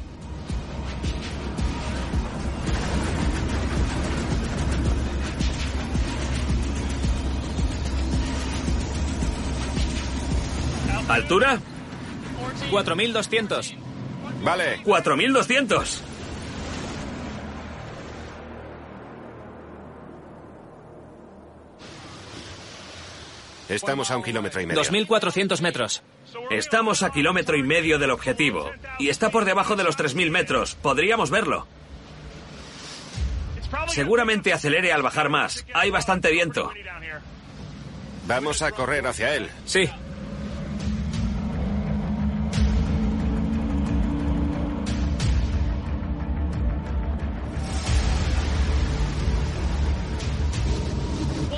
[11.10, 11.60] ¿Altura?
[12.72, 13.76] 4.200.
[14.44, 14.84] Vale.
[14.84, 16.02] 4.200.
[23.70, 24.82] Estamos a un kilómetro y medio.
[24.82, 26.02] 2.400 metros.
[26.50, 28.72] Estamos a kilómetro y medio del objetivo.
[29.00, 30.76] Y está por debajo de los 3.000 metros.
[30.76, 31.68] Podríamos verlo.
[33.88, 35.66] Seguramente acelere al bajar más.
[35.74, 36.72] Hay bastante viento.
[38.26, 39.50] Vamos a correr hacia él.
[39.66, 39.90] Sí.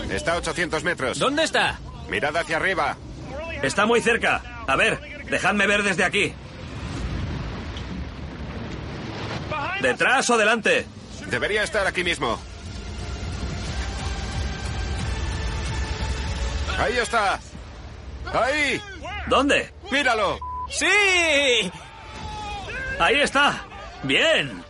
[0.10, 1.20] Está a 800 metros.
[1.20, 1.80] ¿Dónde está?
[2.10, 2.98] Mirad hacia arriba.
[3.62, 4.42] Está muy cerca.
[4.68, 5.00] A ver,
[5.30, 6.34] dejadme ver desde aquí.
[9.82, 10.86] ¿Detrás o delante?
[11.28, 12.40] Debería estar aquí mismo.
[16.78, 17.40] Ahí está.
[18.34, 18.82] Ahí.
[19.28, 19.72] ¿Dónde?
[19.92, 20.40] Míralo.
[20.70, 21.72] ¡Sí!
[23.00, 23.66] Ahí está.
[24.04, 24.64] Bien.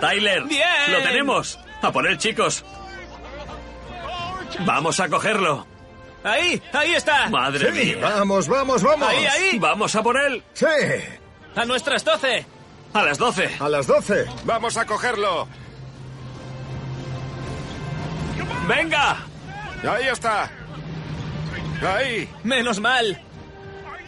[0.00, 0.44] Tyler.
[0.44, 0.92] Bien.
[0.92, 1.58] Lo tenemos.
[1.82, 2.64] A por él, chicos.
[4.60, 5.66] Vamos a cogerlo.
[6.24, 7.28] Ahí, ahí está.
[7.30, 7.98] Madre Sí, mía.
[8.02, 9.08] vamos, vamos, vamos.
[9.08, 9.58] Ahí, ahí.
[9.58, 10.42] Vamos a por él.
[10.52, 10.66] Sí,
[11.54, 12.44] A nuestras 12.
[12.92, 13.56] A las 12.
[13.60, 14.26] a las 12.
[14.44, 15.46] Vamos a cogerlo.
[18.66, 19.16] ¡Venga!
[19.88, 20.50] Ahí está.
[21.86, 22.28] Ahí.
[22.42, 23.20] Menos mal.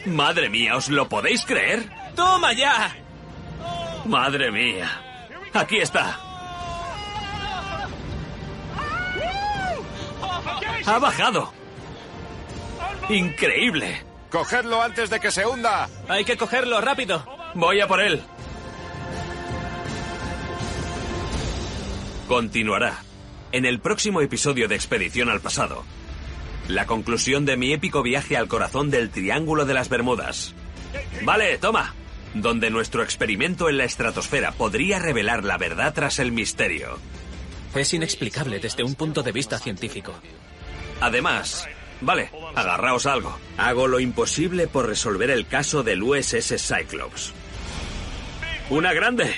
[0.06, 1.88] Madre mía, ¿os lo podéis creer?
[2.16, 2.94] ¡Toma ya!
[4.06, 4.88] Madre mía.
[5.54, 6.18] Aquí está.
[10.86, 11.52] Ha bajado.
[13.08, 14.04] Increíble.
[14.30, 15.88] Cogedlo antes de que se hunda.
[16.08, 17.24] Hay que cogerlo rápido.
[17.54, 18.22] Voy a por él.
[22.28, 23.02] Continuará.
[23.50, 25.84] En el próximo episodio de Expedición al Pasado.
[26.68, 30.54] La conclusión de mi épico viaje al corazón del Triángulo de las Bermudas.
[31.22, 31.94] Vale, toma.
[32.34, 36.98] Donde nuestro experimento en la estratosfera podría revelar la verdad tras el misterio.
[37.74, 40.14] Es inexplicable desde un punto de vista científico.
[41.00, 41.66] Además,
[42.00, 43.38] vale, agarraos algo.
[43.56, 47.32] Hago lo imposible por resolver el caso del USS Cyclops.
[48.68, 49.34] Una grande.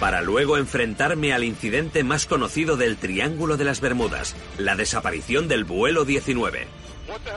[0.00, 5.64] Para luego enfrentarme al incidente más conocido del Triángulo de las Bermudas, la desaparición del
[5.64, 6.66] vuelo 19.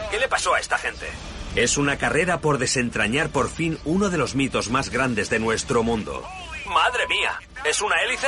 [0.09, 1.05] ¿Qué le pasó a esta gente?
[1.55, 5.83] Es una carrera por desentrañar por fin uno de los mitos más grandes de nuestro
[5.83, 6.23] mundo.
[6.65, 7.39] ¡Madre mía!
[7.63, 8.27] ¿Es una hélice?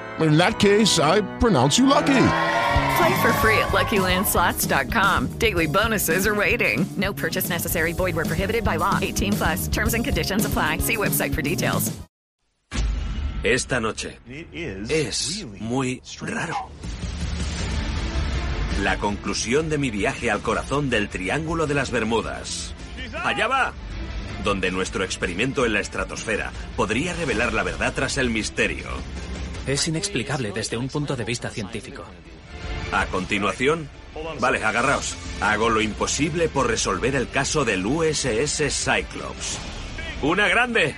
[0.19, 2.27] In that case, I pronounce you lucky.
[2.97, 5.37] Play for free at LuckyLandSlots.com.
[5.39, 6.85] Daily bonuses are waiting.
[6.97, 7.93] No purchase necessary.
[7.93, 8.99] Void where prohibited by law.
[9.01, 9.67] 18 plus.
[9.67, 10.79] Terms and conditions apply.
[10.79, 11.91] See website for details.
[13.43, 14.19] Esta noche
[14.87, 16.55] es muy raro.
[18.83, 22.75] La conclusión de mi viaje al corazón del Triángulo de las Bermudas.
[23.23, 23.73] Allá va.
[24.43, 28.85] Donde nuestro experimento en la estratosfera podría revelar la verdad tras el misterio.
[29.67, 32.03] Es inexplicable desde un punto de vista científico.
[32.91, 33.89] A continuación,
[34.39, 35.15] vale, agarraos.
[35.39, 39.59] Hago lo imposible por resolver el caso del USS Cyclops.
[40.21, 40.95] Una grande.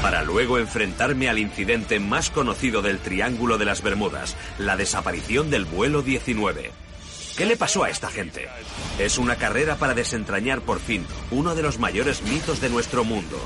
[0.00, 5.64] Para luego enfrentarme al incidente más conocido del Triángulo de las Bermudas, la desaparición del
[5.64, 6.72] vuelo 19.
[7.36, 8.48] ¿Qué le pasó a esta gente?
[8.98, 13.38] Es una carrera para desentrañar por fin uno de los mayores mitos de nuestro mundo.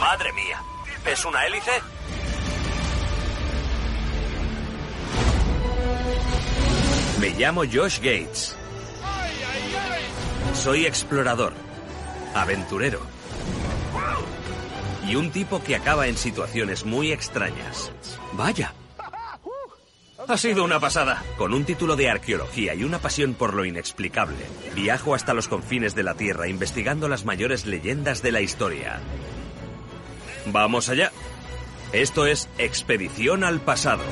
[0.00, 0.75] ¡Madre mía!
[1.06, 1.70] ¿Es una hélice?
[7.20, 8.56] Me llamo Josh Gates.
[10.54, 11.52] Soy explorador,
[12.34, 13.00] aventurero
[15.08, 17.92] y un tipo que acaba en situaciones muy extrañas.
[18.32, 18.74] Vaya.
[20.28, 21.22] Ha sido una pasada.
[21.38, 24.44] Con un título de arqueología y una pasión por lo inexplicable,
[24.74, 29.00] viajo hasta los confines de la Tierra investigando las mayores leyendas de la historia.
[30.46, 31.10] Vamos allá.
[31.92, 34.04] Esto es Expedición al Pasado.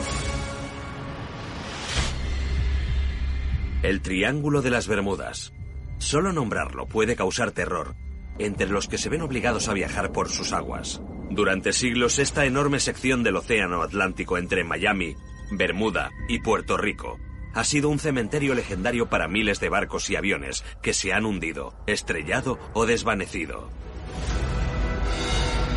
[3.82, 5.52] El Triángulo de las Bermudas.
[5.98, 7.94] Solo nombrarlo puede causar terror
[8.38, 11.00] entre los que se ven obligados a viajar por sus aguas.
[11.30, 15.14] Durante siglos, esta enorme sección del Océano Atlántico entre Miami,
[15.52, 17.18] Bermuda y Puerto Rico
[17.54, 21.74] ha sido un cementerio legendario para miles de barcos y aviones que se han hundido,
[21.86, 23.70] estrellado o desvanecido.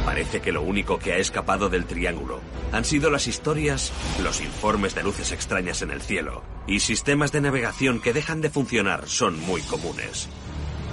[0.07, 2.39] Parece que lo único que ha escapado del triángulo
[2.71, 3.91] han sido las historias,
[4.23, 8.49] los informes de luces extrañas en el cielo y sistemas de navegación que dejan de
[8.49, 10.29] funcionar son muy comunes.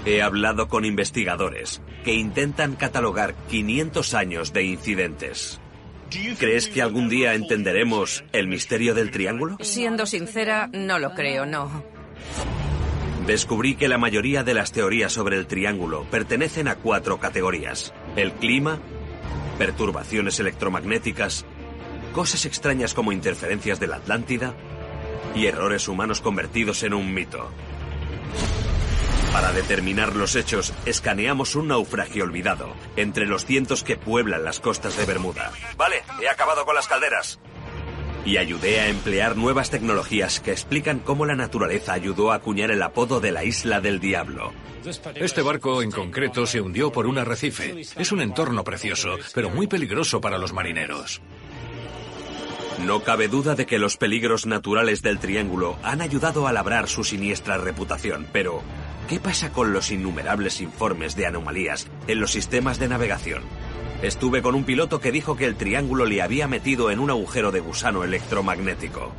[0.05, 5.61] He hablado con investigadores que intentan catalogar 500 años de incidentes.
[6.37, 9.59] ¿Crees que algún día entenderemos el misterio del triángulo?
[9.61, 11.85] Siendo sincera, no lo creo, no.
[13.27, 17.95] Descubrí que la mayoría de las teorías sobre el triángulo pertenecen a cuatro categorías.
[18.17, 18.81] El clima,
[19.59, 21.45] perturbaciones electromagnéticas,
[22.13, 24.55] cosas extrañas como interferencias de la Atlántida
[25.35, 27.51] y errores humanos convertidos en un mito.
[29.33, 34.97] Para determinar los hechos, escaneamos un naufragio olvidado entre los cientos que pueblan las costas
[34.97, 35.51] de Bermuda.
[35.77, 37.41] Vale, he acabado con las calderas.
[38.25, 42.81] Y ayudé a emplear nuevas tecnologías que explican cómo la naturaleza ayudó a acuñar el
[42.81, 44.53] apodo de la Isla del Diablo.
[45.17, 47.83] Este barco en concreto se hundió por un arrecife.
[47.97, 51.23] Es un entorno precioso, pero muy peligroso para los marineros.
[52.85, 57.05] No cabe duda de que los peligros naturales del Triángulo han ayudado a labrar su
[57.05, 58.63] siniestra reputación, pero
[59.09, 63.43] ¿qué pasa con los innumerables informes de anomalías en los sistemas de navegación?
[64.03, 67.53] Estuve con un piloto que dijo que el Triángulo le había metido en un agujero
[67.53, 69.13] de gusano electromagnético.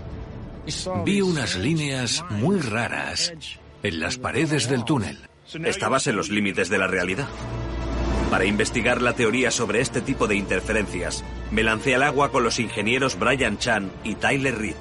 [1.05, 3.33] Vi unas líneas muy raras
[3.83, 5.17] en las paredes del túnel.
[5.53, 7.27] Estabas en los límites de la realidad.
[8.31, 12.59] Para investigar la teoría sobre este tipo de interferencias, me lancé al agua con los
[12.59, 14.75] ingenieros Brian Chan y Tyler Reed,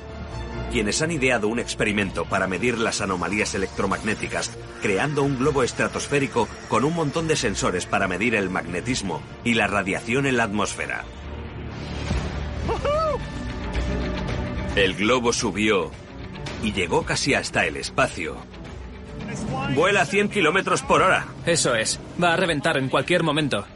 [0.72, 4.50] quienes han ideado un experimento para medir las anomalías electromagnéticas,
[4.80, 9.66] creando un globo estratosférico con un montón de sensores para medir el magnetismo y la
[9.66, 11.04] radiación en la atmósfera.
[14.74, 15.92] El globo subió
[16.62, 18.53] y llegó casi hasta el espacio.
[19.74, 21.26] Vuela a 100 kilómetros por hora.
[21.46, 22.00] Eso es.
[22.22, 23.66] Va a reventar en cualquier momento.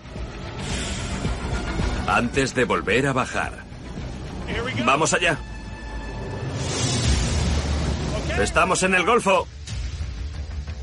[2.06, 3.52] Antes de volver a bajar.
[4.84, 5.38] Vamos allá.
[8.40, 9.46] Estamos en el Golfo.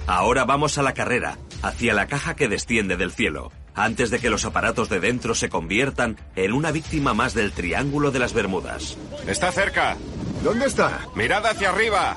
[0.08, 4.30] Ahora vamos a la carrera, hacia la caja que desciende del cielo, antes de que
[4.30, 8.98] los aparatos de dentro se conviertan en una víctima más del Triángulo de las Bermudas.
[9.26, 9.98] Está cerca.
[10.44, 11.00] ¿Dónde está?
[11.16, 12.16] Mirad hacia arriba.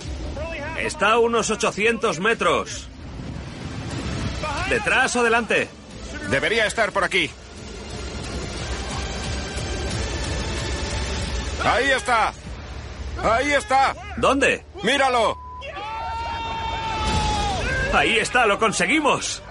[0.78, 2.88] Está a unos 800 metros.
[4.68, 5.68] ¿Detrás o delante?
[6.30, 7.30] Debería estar por aquí.
[11.64, 12.32] Ahí está.
[13.22, 13.94] Ahí está.
[14.16, 14.64] ¿Dónde?
[14.82, 15.38] Míralo.
[17.92, 19.42] Ahí está, lo conseguimos.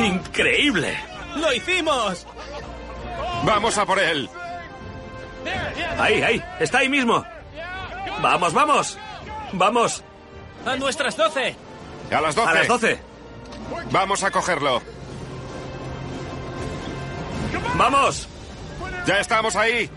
[0.00, 0.98] Increíble.
[1.36, 2.26] ¡Lo hicimos!
[3.44, 4.28] Vamos a por él.
[5.98, 7.24] Ahí, ahí, está ahí mismo.
[8.22, 8.98] Vamos, vamos.
[9.52, 10.04] Vamos.
[10.66, 11.56] ¡A nuestras 12!
[12.10, 12.50] A las 12.
[12.50, 13.00] A las 12.
[13.90, 14.82] Vamos a cogerlo.
[17.76, 18.28] ¡Vamos!
[19.06, 19.88] Ya estamos ahí.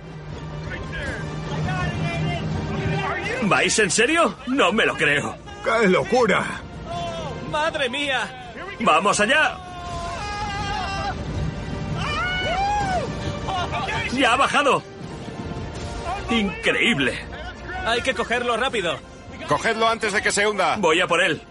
[3.43, 4.35] ¿Vais en serio?
[4.47, 5.35] No me lo creo.
[5.63, 6.61] ¡Qué locura!
[7.51, 8.53] ¡Madre mía!
[8.79, 9.57] ¡Vamos allá!
[14.13, 14.81] ¡Ya ha bajado!
[16.29, 17.19] ¡Increíble!
[17.85, 18.97] Hay que cogerlo rápido.
[19.47, 20.77] Cogedlo antes de que se hunda.
[20.77, 21.41] Voy a por él.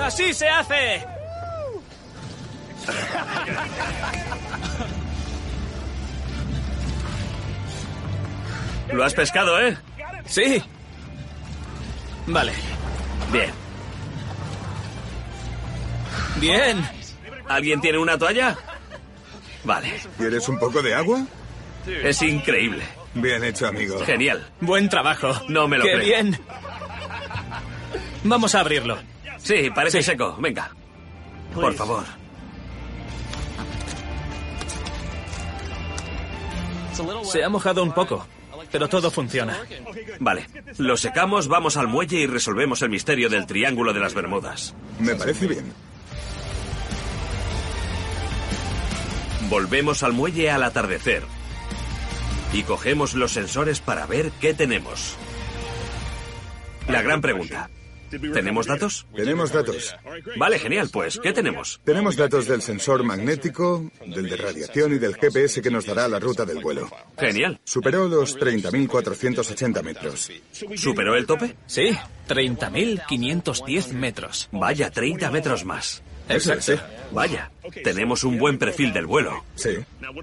[0.00, 1.04] ¡Así se hace!
[8.92, 9.76] Lo has pescado, ¿eh?
[10.24, 10.62] Sí.
[12.28, 12.52] Vale.
[13.32, 13.50] Bien.
[16.40, 16.88] Bien.
[17.48, 18.56] ¿Alguien tiene una toalla?
[19.64, 19.92] Vale.
[20.16, 21.24] ¿Quieres un poco de agua?
[21.86, 22.82] Es increíble.
[23.14, 23.98] Bien hecho, amigo.
[24.04, 24.46] Genial.
[24.60, 25.32] Buen trabajo.
[25.48, 26.04] No me lo ¡Qué creo.
[26.04, 26.38] bien!
[28.24, 28.98] Vamos a abrirlo.
[29.38, 30.36] Sí, parece seco.
[30.38, 30.70] Venga.
[31.54, 32.04] Por favor.
[37.24, 38.26] Se ha mojado un poco,
[38.70, 39.58] pero todo funciona.
[40.20, 40.46] Vale.
[40.78, 44.74] Lo secamos, vamos al muelle y resolvemos el misterio del Triángulo de las Bermudas.
[44.98, 45.72] Me parece bien.
[49.48, 51.22] Volvemos al muelle al atardecer.
[52.52, 55.16] Y cogemos los sensores para ver qué tenemos.
[56.88, 57.70] La gran pregunta.
[58.10, 59.06] ¿Tenemos datos?
[59.14, 59.96] Tenemos datos.
[60.36, 60.88] Vale, genial.
[60.92, 61.80] Pues, ¿qué tenemos?
[61.84, 66.18] Tenemos datos del sensor magnético, del de radiación y del GPS que nos dará la
[66.18, 66.88] ruta del vuelo.
[67.18, 67.60] Genial.
[67.64, 70.30] Superó los 30.480 metros.
[70.76, 71.56] ¿Superó el tope?
[71.66, 71.96] Sí,
[72.28, 74.48] 30.510 metros.
[74.52, 76.02] Vaya, 30 metros más.
[76.28, 76.80] Exacto.
[77.10, 77.50] Vaya,
[77.82, 79.44] tenemos un buen perfil del vuelo.
[79.54, 79.70] Sí.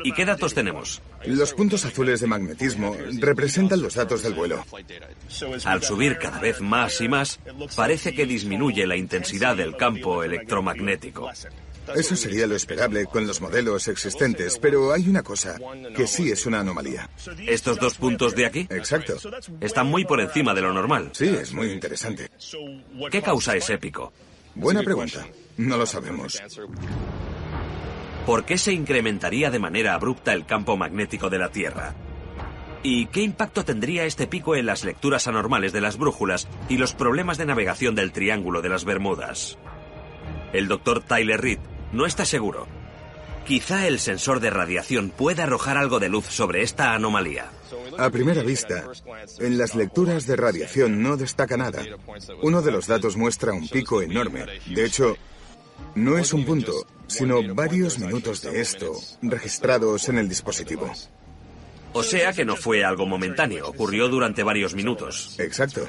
[0.03, 1.01] ¿Y qué datos tenemos?
[1.26, 4.64] Los puntos azules de magnetismo representan los datos del vuelo.
[5.66, 7.39] Al subir cada vez más y más,
[7.76, 11.30] parece que disminuye la intensidad del campo electromagnético.
[11.93, 15.58] Eso sería lo esperable con los modelos existentes, pero hay una cosa
[15.95, 17.10] que sí es una anomalía.
[17.47, 18.68] ¿Estos dos puntos de aquí?
[18.70, 19.18] Exacto.
[19.62, 21.12] Están muy por encima de lo normal.
[21.14, 22.30] Sí, es muy interesante.
[23.12, 24.12] ¿Qué causa ese pico?
[24.56, 25.28] Buena pregunta.
[25.58, 26.41] No lo sabemos.
[28.26, 31.93] ¿Por qué se incrementaría de manera abrupta el campo magnético de la Tierra?
[32.82, 36.93] ¿Y qué impacto tendría este pico en las lecturas anormales de las brújulas y los
[36.93, 39.58] problemas de navegación del Triángulo de las Bermudas?
[40.53, 41.60] El doctor Tyler Reed
[41.91, 42.68] no está seguro.
[43.45, 47.51] Quizá el sensor de radiación pueda arrojar algo de luz sobre esta anomalía.
[47.97, 48.86] A primera vista,
[49.39, 51.84] en las lecturas de radiación no destaca nada.
[52.41, 54.45] Uno de los datos muestra un pico enorme.
[54.66, 55.16] De hecho,
[55.96, 60.91] no es un punto, sino varios minutos de esto registrados en el dispositivo.
[61.93, 65.39] O sea que no fue algo momentáneo, ocurrió durante varios minutos.
[65.39, 65.88] Exacto.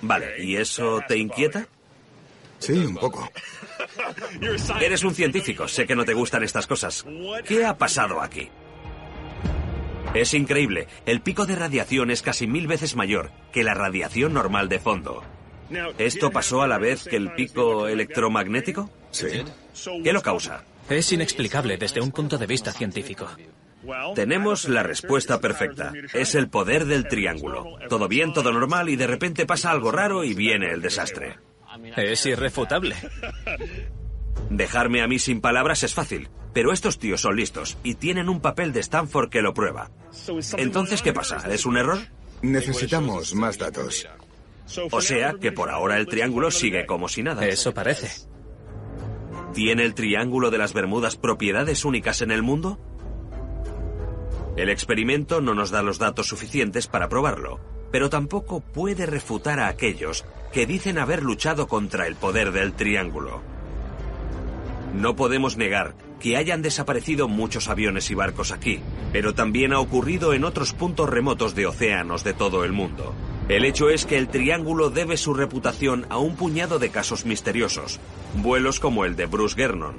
[0.00, 1.66] Vale, ¿y eso te inquieta?
[2.58, 3.28] Sí, un poco.
[4.80, 7.04] Eres un científico, sé que no te gustan estas cosas.
[7.46, 8.48] ¿Qué ha pasado aquí?
[10.14, 14.68] Es increíble, el pico de radiación es casi mil veces mayor que la radiación normal
[14.68, 15.22] de fondo.
[15.98, 18.90] ¿Esto pasó a la vez que el pico electromagnético?
[19.10, 19.44] Sí.
[20.02, 20.64] ¿Qué lo causa?
[20.88, 23.28] Es inexplicable desde un punto de vista científico.
[24.14, 25.92] Tenemos la respuesta perfecta.
[26.12, 27.78] Es el poder del triángulo.
[27.88, 31.38] Todo bien, todo normal y de repente pasa algo raro y viene el desastre.
[31.96, 32.96] Es irrefutable.
[34.50, 38.40] Dejarme a mí sin palabras es fácil, pero estos tíos son listos y tienen un
[38.40, 39.90] papel de Stanford que lo prueba.
[40.58, 41.42] Entonces, ¿qué pasa?
[41.50, 41.98] ¿Es un error?
[42.42, 44.06] Necesitamos más datos.
[44.90, 47.46] O sea que por ahora el triángulo sigue como si nada.
[47.46, 48.28] Eso parece.
[49.52, 52.78] ¿Tiene el triángulo de las Bermudas propiedades únicas en el mundo?
[54.56, 57.60] El experimento no nos da los datos suficientes para probarlo,
[57.90, 63.42] pero tampoco puede refutar a aquellos que dicen haber luchado contra el poder del triángulo.
[64.94, 70.34] No podemos negar que hayan desaparecido muchos aviones y barcos aquí, pero también ha ocurrido
[70.34, 73.14] en otros puntos remotos de océanos de todo el mundo.
[73.52, 78.00] El hecho es que el Triángulo debe su reputación a un puñado de casos misteriosos,
[78.36, 79.96] vuelos como el de Bruce Gernon,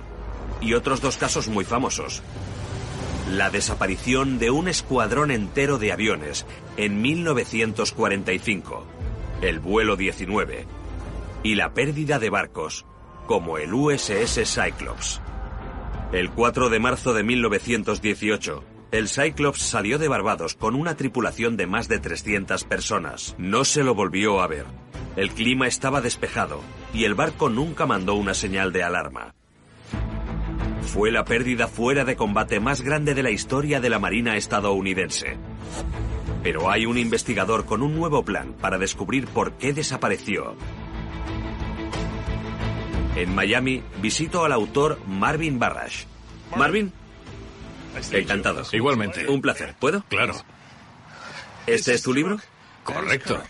[0.60, 2.24] y otros dos casos muy famosos.
[3.30, 6.48] La desaparición de un escuadrón entero de aviones
[6.78, 8.88] en 1945,
[9.44, 10.66] el vuelo 19,
[11.44, 12.88] y la pérdida de barcos,
[13.28, 15.22] como el USS Cyclops.
[16.12, 18.64] El 4 de marzo de 1918,
[18.94, 23.34] el Cyclops salió de Barbados con una tripulación de más de 300 personas.
[23.40, 24.66] No se lo volvió a ver.
[25.16, 26.62] El clima estaba despejado
[26.94, 29.34] y el barco nunca mandó una señal de alarma.
[30.84, 35.38] Fue la pérdida fuera de combate más grande de la historia de la Marina estadounidense.
[36.44, 40.56] Pero hay un investigador con un nuevo plan para descubrir por qué desapareció.
[43.16, 46.04] En Miami visito al autor Marvin Barrash.
[46.56, 46.94] Marvin,
[48.12, 48.64] encantado.
[48.72, 49.28] Igualmente.
[49.28, 49.76] Un placer.
[49.80, 50.04] ¿Puedo?
[50.10, 50.36] Claro.
[51.68, 52.40] ¿Este es tu libro?
[52.84, 53.42] Correcto.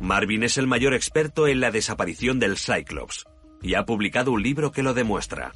[0.00, 3.26] Marvin es el mayor experto en la desaparición del Cyclops
[3.62, 5.52] y ha publicado un libro que lo demuestra.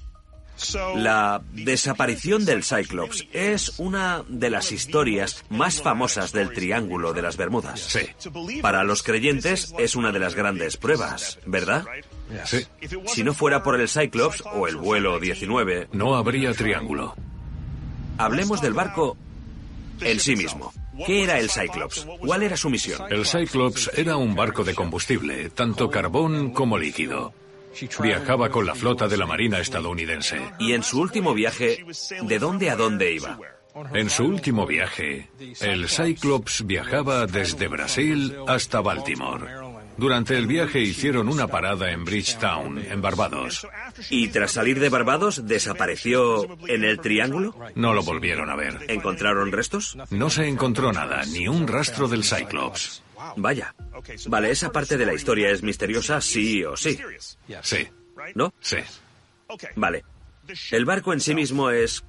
[0.95, 7.37] La desaparición del Cyclops es una de las historias más famosas del Triángulo de las
[7.37, 7.81] Bermudas.
[7.81, 8.61] Sí.
[8.61, 11.85] Para los creyentes es una de las grandes pruebas, ¿verdad?
[12.45, 12.67] Sí.
[13.07, 17.17] Si no fuera por el Cyclops o el vuelo 19, No habría triángulo.
[18.19, 19.17] Hablemos del barco
[20.01, 20.73] en sí mismo.
[21.07, 22.07] ¿Qué era el Cyclops?
[22.21, 23.01] ¿Cuál era su misión?
[23.11, 27.33] El Cyclops era un barco de combustible, tanto carbón como líquido.
[28.01, 30.39] Viajaba con la flota de la Marina estadounidense.
[30.59, 31.85] Y en su último viaje,
[32.23, 33.39] ¿de dónde a dónde iba?
[33.95, 39.62] En su último viaje, el Cyclops viajaba desde Brasil hasta Baltimore.
[39.97, 43.67] Durante el viaje hicieron una parada en Bridgetown, en Barbados.
[44.11, 47.55] ¿Y tras salir de Barbados desapareció en el Triángulo?
[47.75, 48.87] No lo volvieron a ver.
[48.89, 49.97] ¿Encontraron restos?
[50.11, 53.03] No se encontró nada, ni un rastro del Cyclops.
[53.37, 53.75] Vaya.
[54.27, 56.99] Vale, esa parte de la historia es misteriosa, sí o sí.
[57.63, 57.89] Sí,
[58.35, 58.53] ¿No?
[58.61, 58.79] sí.
[59.77, 60.05] Vale.
[60.71, 62.05] El barco en sí mismo es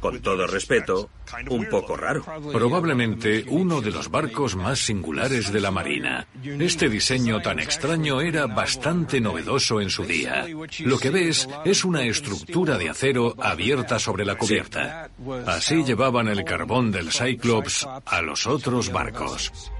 [0.00, 1.10] con todo respeto,
[1.48, 2.24] un poco raro.
[2.52, 6.26] Probablemente uno de los barcos más singulares de la Marina.
[6.42, 10.46] Este diseño tan extraño era bastante novedoso en su día.
[10.80, 15.10] Lo que ves es una estructura de acero abierta sobre la cubierta.
[15.46, 19.72] Así llevaban el carbón del Cyclops a los otros barcos.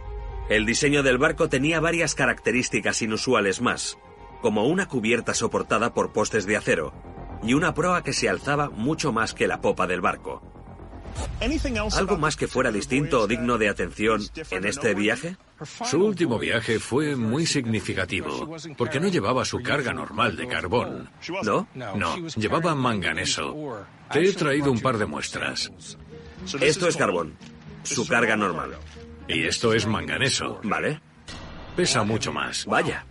[0.49, 3.97] El diseño del barco tenía varias características inusuales más,
[4.41, 6.93] como una cubierta soportada por postes de acero
[7.43, 10.43] y una proa que se alzaba mucho más que la popa del barco.
[11.97, 15.37] ¿Algo más que fuera distinto o digno de atención en este viaje?
[15.85, 21.11] Su último viaje fue muy significativo, porque no llevaba su carga normal de carbón.
[21.43, 21.69] ¿No?
[21.75, 23.85] No, llevaba manganeso.
[24.11, 25.71] Te he traído un par de muestras.
[26.61, 27.37] Esto es carbón,
[27.83, 28.73] su carga normal.
[29.29, 30.61] Y esto es manganeso.
[30.65, 31.01] Vale.
[31.77, 32.67] Pesa mucho más.
[32.67, 33.07] Vaya.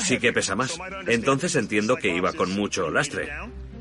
[0.00, 0.78] Sí que pesa más.
[1.06, 3.28] Entonces entiendo que iba con mucho lastre.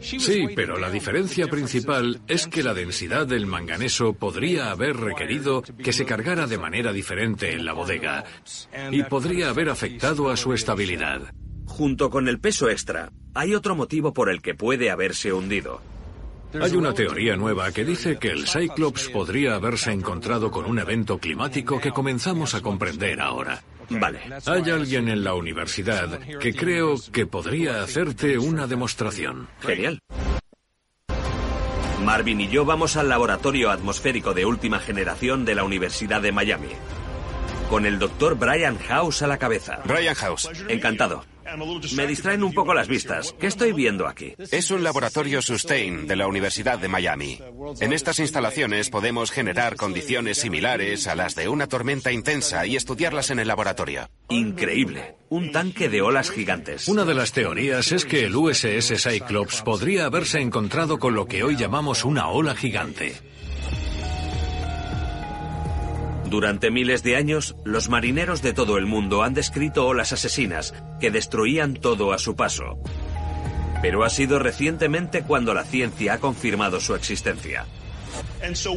[0.01, 5.93] Sí, pero la diferencia principal es que la densidad del manganeso podría haber requerido que
[5.93, 8.23] se cargara de manera diferente en la bodega
[8.91, 11.33] y podría haber afectado a su estabilidad.
[11.65, 15.81] Junto con el peso extra, hay otro motivo por el que puede haberse hundido.
[16.61, 21.17] Hay una teoría nueva que dice que el Cyclops podría haberse encontrado con un evento
[21.17, 23.61] climático que comenzamos a comprender ahora.
[23.89, 24.19] Vale.
[24.45, 29.47] Hay alguien en la universidad que creo que podría hacerte una demostración.
[29.61, 29.99] Genial.
[32.03, 36.69] Marvin y yo vamos al laboratorio atmosférico de última generación de la Universidad de Miami.
[37.69, 39.81] Con el doctor Brian House a la cabeza.
[39.86, 40.49] Brian House.
[40.67, 41.23] Encantado.
[41.95, 43.35] Me distraen un poco las vistas.
[43.39, 44.33] ¿Qué estoy viendo aquí?
[44.51, 47.39] Es un laboratorio Sustain de la Universidad de Miami.
[47.79, 53.29] En estas instalaciones podemos generar condiciones similares a las de una tormenta intensa y estudiarlas
[53.29, 54.09] en el laboratorio.
[54.29, 55.15] Increíble.
[55.29, 56.87] Un tanque de olas gigantes.
[56.87, 61.43] Una de las teorías es que el USS Cyclops podría haberse encontrado con lo que
[61.43, 63.15] hoy llamamos una ola gigante.
[66.36, 71.09] Durante miles de años, los marineros de todo el mundo han descrito olas asesinas que
[71.09, 72.77] destruían todo a su paso.
[73.81, 77.65] Pero ha sido recientemente cuando la ciencia ha confirmado su existencia.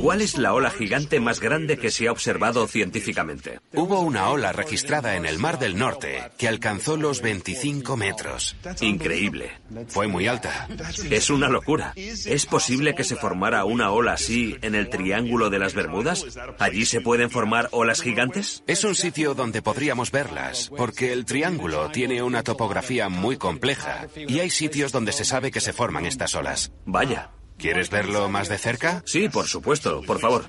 [0.00, 3.60] ¿Cuál es la ola gigante más grande que se ha observado científicamente?
[3.74, 8.56] Hubo una ola registrada en el Mar del Norte que alcanzó los 25 metros.
[8.80, 9.50] Increíble.
[9.88, 10.68] Fue muy alta.
[11.10, 11.92] Es una locura.
[11.96, 16.24] ¿Es posible que se formara una ola así en el Triángulo de las Bermudas?
[16.58, 18.62] ¿Allí se pueden formar olas gigantes?
[18.66, 24.40] Es un sitio donde podríamos verlas, porque el Triángulo tiene una topografía muy compleja y
[24.40, 26.72] hay sitios donde se sabe que se forman estas olas.
[26.86, 27.30] Vaya.
[27.58, 29.02] ¿Quieres verlo más de cerca?
[29.04, 30.44] Sí, por supuesto, por favor.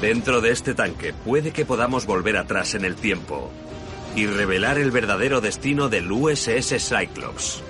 [0.00, 3.50] Dentro de este tanque puede que podamos volver atrás en el tiempo
[4.16, 7.62] y revelar el verdadero destino del USS Cyclops.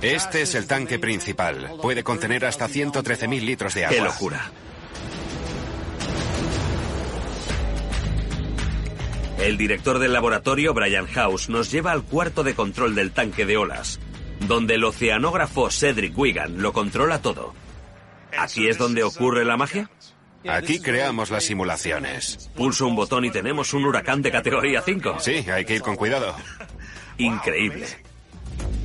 [0.00, 1.74] Este es el tanque principal.
[1.82, 3.96] Puede contener hasta 113.000 litros de agua.
[3.96, 4.50] ¡Qué locura!
[9.38, 13.56] El director del laboratorio, Brian House, nos lleva al cuarto de control del tanque de
[13.56, 13.98] olas,
[14.46, 17.54] donde el oceanógrafo Cedric Wigan lo controla todo.
[18.38, 19.90] ¿Aquí es donde ocurre la magia?
[20.46, 22.50] Aquí creamos las simulaciones.
[22.54, 25.16] Pulso un botón y tenemos un huracán de categoría 5.
[25.20, 26.34] Sí, hay que ir con cuidado.
[27.18, 27.86] Increíble.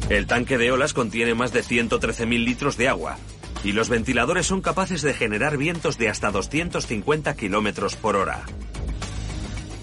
[0.09, 3.17] El tanque de olas contiene más de 113.000 litros de agua
[3.63, 8.45] y los ventiladores son capaces de generar vientos de hasta 250 kilómetros por hora.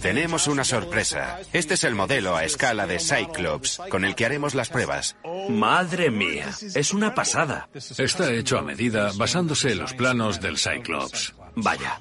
[0.07, 1.41] Tenemos una sorpresa.
[1.53, 5.17] Este es el modelo a escala de Cyclops con el que haremos las pruebas.
[5.49, 7.69] Madre mía, es una pasada.
[7.75, 11.35] Está hecho a medida basándose en los planos del Cyclops.
[11.57, 12.01] Vaya.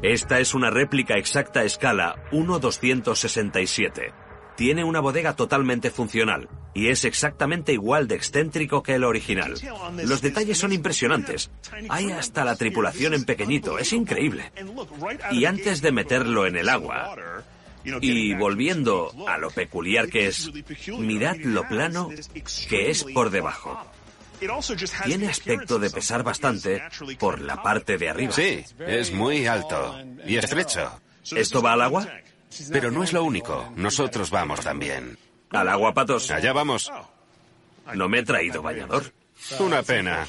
[0.00, 4.27] Esta es una réplica exacta a escala 1-267.
[4.58, 9.54] Tiene una bodega totalmente funcional y es exactamente igual de excéntrico que el original.
[10.04, 11.52] Los detalles son impresionantes.
[11.88, 14.50] Hay hasta la tripulación en pequeñito, es increíble.
[15.30, 17.14] Y antes de meterlo en el agua,
[17.84, 20.50] y volviendo a lo peculiar que es,
[20.98, 22.10] mirad lo plano
[22.68, 23.80] que es por debajo.
[25.04, 26.82] Tiene aspecto de pesar bastante
[27.20, 28.32] por la parte de arriba.
[28.32, 29.96] Sí, es muy alto
[30.26, 31.00] y estrecho.
[31.30, 32.08] ¿Esto va al agua?
[32.72, 33.72] Pero no es lo único.
[33.76, 35.18] Nosotros vamos también.
[35.50, 36.30] ¿Al agua, patos?
[36.30, 36.90] Allá vamos.
[37.94, 39.12] No me he traído bañador.
[39.60, 40.26] Una pena.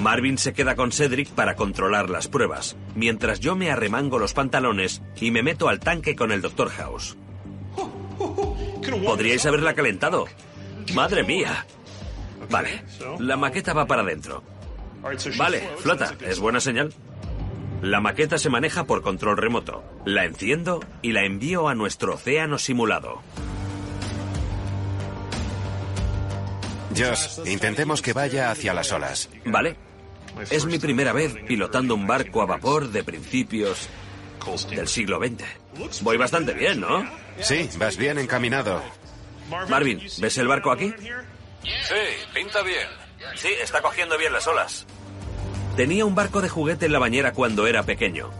[0.00, 5.02] Marvin se queda con Cedric para controlar las pruebas, mientras yo me arremango los pantalones
[5.20, 6.70] y me meto al tanque con el Dr.
[6.70, 7.16] House.
[9.04, 10.26] Podríais haberla calentado.
[10.94, 11.66] Madre mía.
[12.48, 12.82] Vale,
[13.18, 14.42] la maqueta va para adentro.
[15.36, 16.92] Vale, flota, es buena señal.
[17.82, 19.82] La maqueta se maneja por control remoto.
[20.04, 23.22] La enciendo y la envío a nuestro océano simulado.
[26.96, 29.30] Josh, intentemos que vaya hacia las olas.
[29.46, 29.76] Vale.
[30.50, 33.88] Es mi primera vez pilotando un barco a vapor de principios
[34.70, 36.02] del siglo XX.
[36.02, 37.04] Voy bastante bien, ¿no?
[37.40, 38.82] Sí, vas bien encaminado.
[39.68, 40.92] Marvin, ¿ves el barco aquí?
[41.62, 41.94] Sí,
[42.34, 42.88] pinta bien.
[43.36, 44.86] Sí, está cogiendo bien las olas.
[45.76, 48.30] Tenía un barco de juguete en la bañera cuando era pequeño.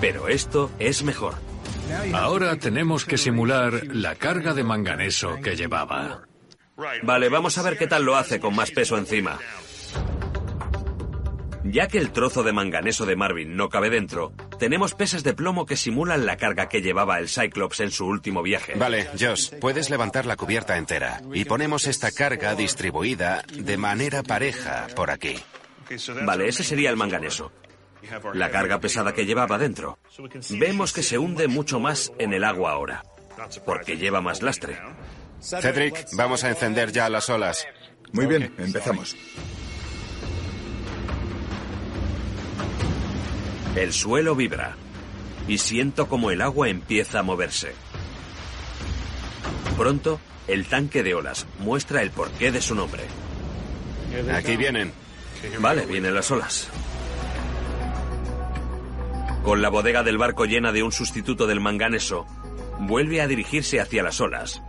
[0.00, 1.34] Pero esto es mejor.
[2.12, 6.22] Ahora tenemos que simular la carga de manganeso que llevaba.
[7.02, 9.38] Vale, vamos a ver qué tal lo hace con más peso encima.
[11.64, 15.66] Ya que el trozo de manganeso de Marvin no cabe dentro, tenemos pesas de plomo
[15.66, 18.74] que simulan la carga que llevaba el Cyclops en su último viaje.
[18.76, 24.86] Vale, Josh, puedes levantar la cubierta entera y ponemos esta carga distribuida de manera pareja
[24.94, 25.36] por aquí.
[26.24, 27.52] Vale, ese sería el manganeso.
[28.34, 29.98] La carga pesada que llevaba dentro.
[30.50, 33.02] Vemos que se hunde mucho más en el agua ahora,
[33.64, 34.78] porque lleva más lastre.
[35.40, 37.66] Cedric, vamos a encender ya las olas.
[38.12, 39.16] Muy bien, empezamos.
[43.76, 44.76] El suelo vibra
[45.46, 47.72] y siento como el agua empieza a moverse.
[49.76, 53.04] Pronto, el tanque de olas muestra el porqué de su nombre.
[54.34, 54.92] Aquí vienen.
[55.60, 56.68] Vale, vienen las olas.
[59.42, 62.26] Con la bodega del barco llena de un sustituto del manganeso,
[62.80, 64.62] vuelve a dirigirse hacia las olas.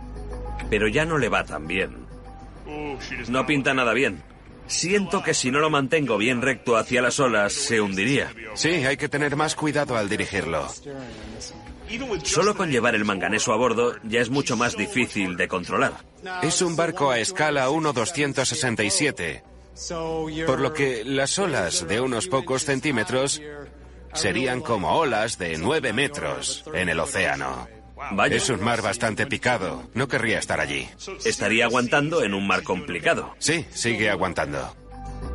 [0.70, 2.06] Pero ya no le va tan bien.
[3.28, 4.22] No pinta nada bien.
[4.66, 8.32] Siento que si no lo mantengo bien recto hacia las olas, se hundiría.
[8.54, 10.68] Sí, hay que tener más cuidado al dirigirlo.
[12.22, 15.92] Solo con llevar el manganeso a bordo ya es mucho más difícil de controlar.
[16.42, 19.42] Es un barco a escala 1.267,
[20.46, 23.40] por lo que las olas de unos pocos centímetros
[24.12, 27.68] serían como olas de 9 metros en el océano.
[28.12, 28.36] Vaya.
[28.36, 29.84] Es un mar bastante picado.
[29.94, 30.88] No querría estar allí.
[31.24, 33.34] Estaría aguantando en un mar complicado.
[33.38, 34.74] Sí, sigue aguantando.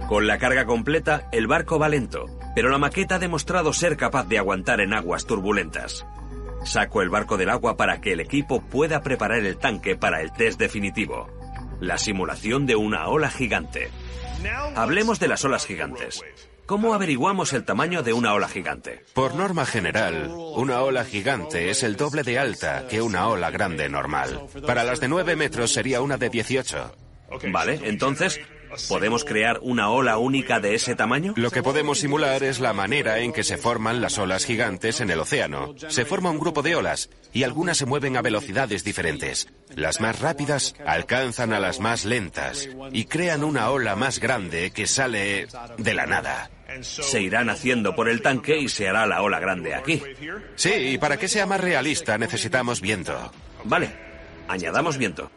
[0.08, 2.26] Con la carga completa, el barco va lento,
[2.56, 6.06] pero la maqueta ha demostrado ser capaz de aguantar en aguas turbulentas.
[6.64, 10.32] Saco el barco del agua para que el equipo pueda preparar el tanque para el
[10.32, 11.28] test definitivo.
[11.80, 13.90] La simulación de una ola gigante.
[14.76, 16.22] Hablemos de las olas gigantes.
[16.66, 19.04] ¿Cómo averiguamos el tamaño de una ola gigante?
[19.14, 23.88] Por norma general, una ola gigante es el doble de alta que una ola grande
[23.88, 24.48] normal.
[24.66, 26.96] Para las de 9 metros sería una de 18.
[27.52, 28.40] Vale, entonces,
[28.88, 31.34] ¿podemos crear una ola única de ese tamaño?
[31.36, 35.10] Lo que podemos simular es la manera en que se forman las olas gigantes en
[35.10, 35.74] el océano.
[35.90, 39.48] Se forma un grupo de olas y algunas se mueven a velocidades diferentes.
[39.76, 44.88] Las más rápidas alcanzan a las más lentas y crean una ola más grande que
[44.88, 45.48] sale
[45.78, 46.50] de la nada.
[46.82, 50.02] Se irán haciendo por el tanque y se hará la ola grande aquí.
[50.56, 53.32] Sí, y para que sea más realista necesitamos viento.
[53.64, 53.92] Vale,
[54.48, 55.32] añadamos viento.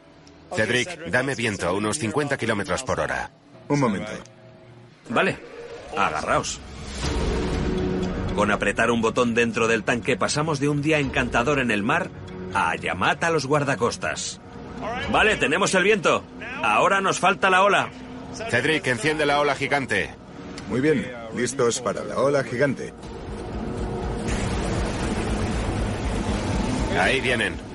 [0.54, 3.30] Cedric, dame viento a unos 50 kilómetros por hora.
[3.68, 4.10] Un momento.
[5.08, 5.38] Vale,
[5.96, 6.60] agarraos.
[8.34, 12.10] Con apretar un botón dentro del tanque pasamos de un día encantador en el mar
[12.54, 14.40] a llamar a los guardacostas.
[15.10, 16.24] Vale, tenemos el viento.
[16.62, 17.90] Ahora nos falta la ola.
[18.50, 20.10] Cedric, enciende la ola gigante.
[20.68, 22.92] Muy bien, listos para la ola gigante.
[26.98, 27.67] Ahí vienen.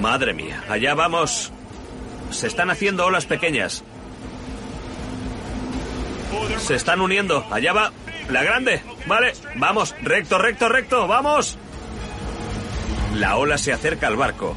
[0.00, 1.52] Madre mía, allá vamos.
[2.30, 3.82] Se están haciendo olas pequeñas.
[6.58, 7.44] Se están uniendo.
[7.50, 7.92] Allá va.
[8.28, 8.82] La grande.
[9.06, 9.32] Vale.
[9.56, 9.94] Vamos.
[10.02, 11.06] Recto, recto, recto.
[11.06, 11.56] Vamos.
[13.14, 14.56] La ola se acerca al barco.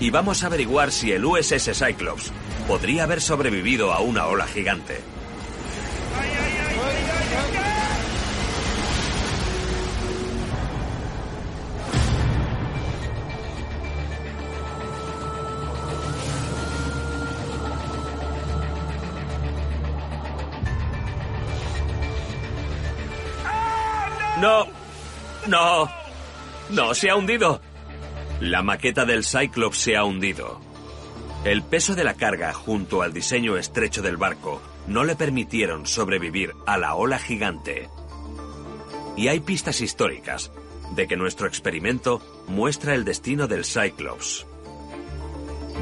[0.00, 2.32] Y vamos a averiguar si el USS Cyclops
[2.66, 5.00] podría haber sobrevivido a una ola gigante.
[24.46, 24.64] No,
[25.48, 25.90] no,
[26.70, 27.60] no, se ha hundido.
[28.38, 30.60] La maqueta del Cyclops se ha hundido.
[31.44, 36.52] El peso de la carga junto al diseño estrecho del barco no le permitieron sobrevivir
[36.64, 37.88] a la ola gigante.
[39.16, 40.52] Y hay pistas históricas
[40.94, 44.46] de que nuestro experimento muestra el destino del Cyclops.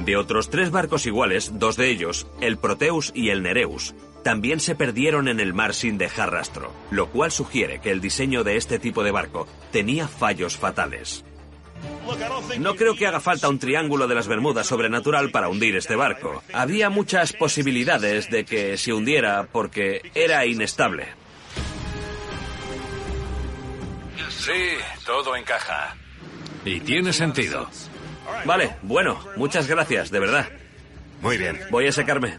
[0.06, 4.74] De otros tres barcos iguales, dos de ellos, el Proteus y el Nereus, también se
[4.74, 8.80] perdieron en el mar sin dejar rastro, lo cual sugiere que el diseño de este
[8.80, 11.24] tipo de barco tenía fallos fatales.
[12.58, 16.42] No creo que haga falta un triángulo de las Bermudas sobrenatural para hundir este barco.
[16.52, 21.08] Había muchas posibilidades de que se hundiera porque era inestable.
[24.30, 24.52] Sí,
[25.04, 25.96] todo encaja.
[26.64, 27.68] Y tiene sentido.
[28.44, 30.48] Vale, bueno, muchas gracias, de verdad.
[31.20, 31.60] Muy bien.
[31.70, 32.38] Voy a secarme.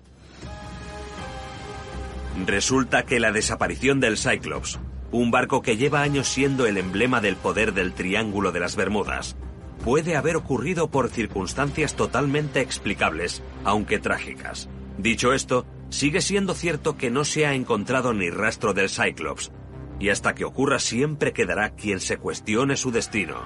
[2.44, 4.80] Resulta que la desaparición del Cyclops,
[5.12, 9.38] un barco que lleva años siendo el emblema del poder del Triángulo de las Bermudas,
[9.86, 14.68] puede haber ocurrido por circunstancias totalmente explicables, aunque trágicas.
[14.98, 19.52] Dicho esto, sigue siendo cierto que no se ha encontrado ni rastro del Cyclops,
[20.00, 23.44] y hasta que ocurra siempre quedará quien se cuestione su destino.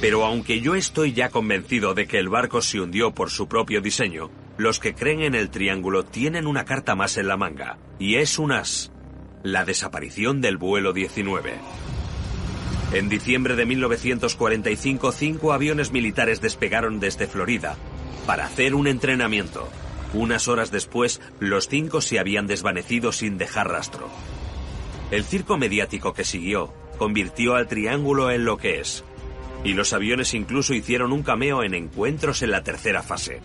[0.00, 3.82] Pero aunque yo estoy ya convencido de que el barco se hundió por su propio
[3.82, 8.16] diseño, los que creen en el triángulo tienen una carta más en la manga, y
[8.16, 8.90] es un as,
[9.44, 11.54] la desaparición del vuelo 19.
[12.92, 17.76] En diciembre de 1945, cinco aviones militares despegaron desde Florida
[18.26, 19.68] para hacer un entrenamiento.
[20.12, 24.08] Unas horas después, los cinco se habían desvanecido sin dejar rastro.
[25.12, 29.04] El circo mediático que siguió convirtió al triángulo en lo que es,
[29.62, 33.40] y los aviones incluso hicieron un cameo en encuentros en la tercera fase.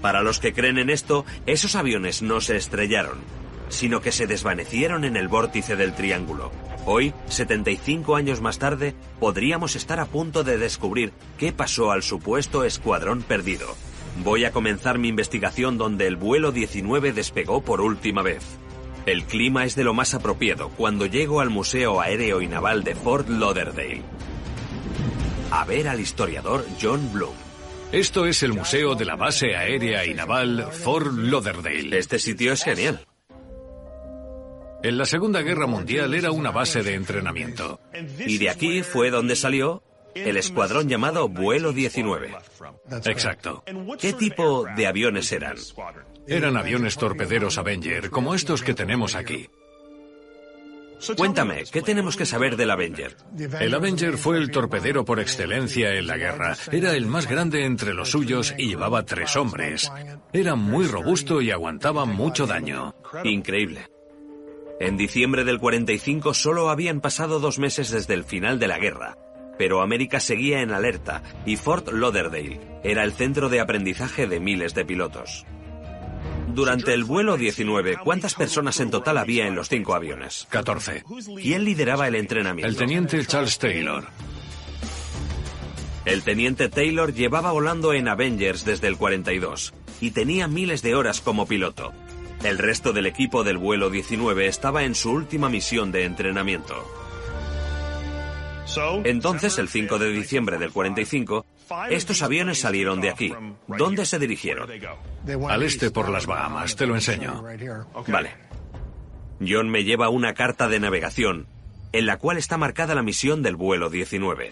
[0.00, 3.18] Para los que creen en esto, esos aviones no se estrellaron,
[3.68, 6.52] sino que se desvanecieron en el vórtice del triángulo.
[6.86, 12.64] Hoy, 75 años más tarde, podríamos estar a punto de descubrir qué pasó al supuesto
[12.64, 13.66] escuadrón perdido.
[14.24, 18.42] Voy a comenzar mi investigación donde el vuelo 19 despegó por última vez.
[19.06, 22.94] El clima es de lo más apropiado cuando llego al Museo Aéreo y Naval de
[22.94, 24.02] Fort Lauderdale.
[25.50, 27.47] A ver al historiador John Bloom.
[27.92, 31.98] Esto es el Museo de la Base Aérea y Naval Fort Lauderdale.
[31.98, 33.00] Este sitio es genial.
[34.82, 37.80] En la Segunda Guerra Mundial era una base de entrenamiento.
[38.18, 39.82] Y de aquí fue donde salió
[40.14, 42.36] el escuadrón llamado Vuelo 19.
[43.06, 43.64] Exacto.
[43.98, 45.56] ¿Qué tipo de aviones eran?
[46.26, 49.48] Eran aviones torpederos Avenger, como estos que tenemos aquí.
[51.16, 53.16] Cuéntame, ¿qué tenemos que saber del Avenger?
[53.60, 56.56] El Avenger fue el torpedero por excelencia en la guerra.
[56.72, 59.90] Era el más grande entre los suyos y llevaba tres hombres.
[60.32, 62.94] Era muy robusto y aguantaba mucho daño.
[63.24, 63.88] Increíble.
[64.80, 69.16] En diciembre del 45 solo habían pasado dos meses desde el final de la guerra,
[69.58, 74.74] pero América seguía en alerta y Fort Lauderdale era el centro de aprendizaje de miles
[74.74, 75.44] de pilotos.
[76.54, 80.46] Durante el vuelo 19, ¿cuántas personas en total había en los cinco aviones?
[80.50, 81.04] 14.
[81.40, 82.68] ¿Quién lideraba el entrenamiento?
[82.68, 84.06] El teniente Charles Taylor.
[86.04, 91.20] El teniente Taylor llevaba volando en Avengers desde el 42 y tenía miles de horas
[91.20, 91.92] como piloto.
[92.42, 97.07] El resto del equipo del vuelo 19 estaba en su última misión de entrenamiento.
[99.04, 101.46] Entonces, el 5 de diciembre del 45,
[101.90, 103.32] estos aviones salieron de aquí.
[103.66, 104.68] ¿Dónde se dirigieron?
[105.48, 107.42] Al este por las Bahamas, te lo enseño.
[108.06, 108.34] Vale.
[109.46, 111.46] John me lleva una carta de navegación
[111.92, 114.50] en la cual está marcada la misión del vuelo 19.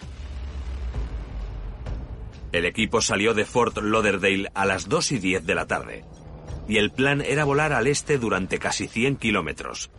[2.51, 6.05] El equipo salió de Fort Lauderdale a las 2 y 10 de la tarde,
[6.67, 9.91] y el plan era volar al este durante casi 100 kilómetros,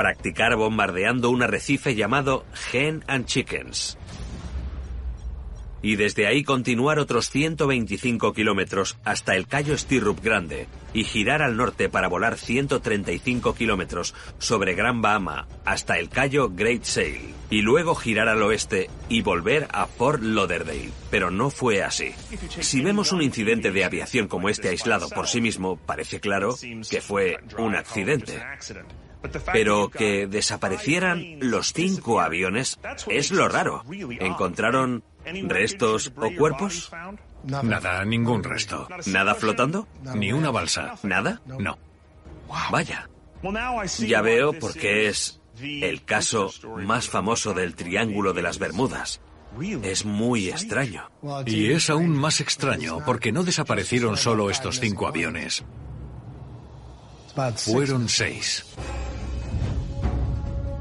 [0.00, 3.98] practicar bombardeando un arrecife llamado Hen and Chickens.
[5.82, 11.58] Y desde ahí continuar otros 125 kilómetros hasta el Cayo Stirrup Grande y girar al
[11.58, 17.94] norte para volar 135 kilómetros sobre Gran Bahama hasta el Cayo Great Sail y luego
[17.94, 20.92] girar al oeste y volver a Fort Lauderdale.
[21.10, 22.12] Pero no fue así.
[22.60, 26.56] Si vemos un incidente de aviación como este aislado por sí mismo, parece claro
[26.88, 28.40] que fue un accidente.
[29.52, 32.78] Pero que desaparecieran los cinco aviones
[33.08, 33.84] es lo raro.
[34.20, 36.90] ¿Encontraron restos o cuerpos?
[37.44, 38.88] Nada, ningún resto.
[39.06, 39.88] ¿Nada flotando?
[40.14, 40.94] Ni una balsa.
[41.02, 41.40] ¿Nada?
[41.46, 41.78] No.
[42.70, 43.08] Vaya.
[43.98, 49.20] Ya veo por qué es el caso más famoso del Triángulo de las Bermudas.
[49.82, 51.10] Es muy extraño.
[51.46, 55.64] Y es aún más extraño porque no desaparecieron solo estos cinco aviones.
[57.72, 58.64] Fueron seis.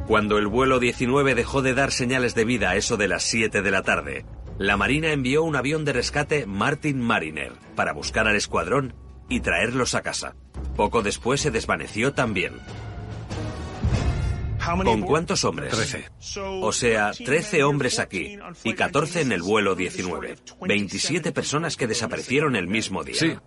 [0.07, 3.61] Cuando el vuelo 19 dejó de dar señales de vida a eso de las 7
[3.61, 4.25] de la tarde,
[4.57, 8.95] la Marina envió un avión de rescate Martin Mariner para buscar al escuadrón
[9.29, 10.35] y traerlos a casa.
[10.75, 12.53] Poco después se desvaneció también.
[14.83, 15.73] ¿Con cuántos hombres?
[15.73, 16.09] Trece.
[16.61, 20.37] O sea, 13 hombres aquí y 14 en el vuelo 19.
[20.61, 23.15] 27 personas que desaparecieron el mismo día.
[23.15, 23.37] Sí.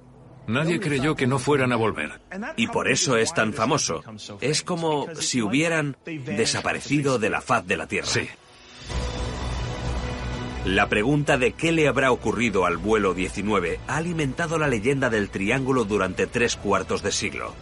[0.46, 2.20] Nadie creyó que no fueran a volver.
[2.56, 4.02] Y por eso es tan famoso.
[4.40, 8.08] Es como si hubieran desaparecido de la faz de la Tierra.
[8.08, 8.28] Sí.
[10.64, 15.28] La pregunta de qué le habrá ocurrido al vuelo 19 ha alimentado la leyenda del
[15.28, 17.52] Triángulo durante tres cuartos de siglo.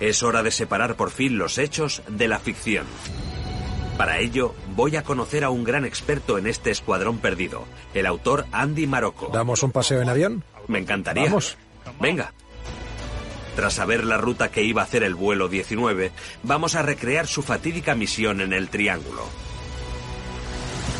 [0.00, 2.86] Es hora de separar por fin los hechos de la ficción.
[3.98, 7.64] Para ello, voy a conocer a un gran experto en este escuadrón perdido,
[7.94, 9.28] el autor Andy Marocco.
[9.32, 10.44] ¿Damos un paseo en avión?
[10.68, 11.24] Me encantaría.
[11.24, 11.58] Vamos.
[12.00, 12.32] Venga.
[13.56, 16.12] Tras saber la ruta que iba a hacer el vuelo 19,
[16.44, 19.24] vamos a recrear su fatídica misión en el Triángulo.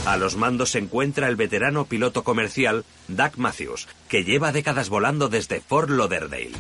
[0.07, 5.29] A los mandos se encuentra el veterano piloto comercial Doug Matthews, que lleva décadas volando
[5.29, 6.53] desde Fort Lauderdale.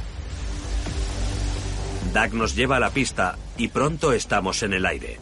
[2.12, 5.18] Doug nos lleva a la pista y pronto estamos en el aire.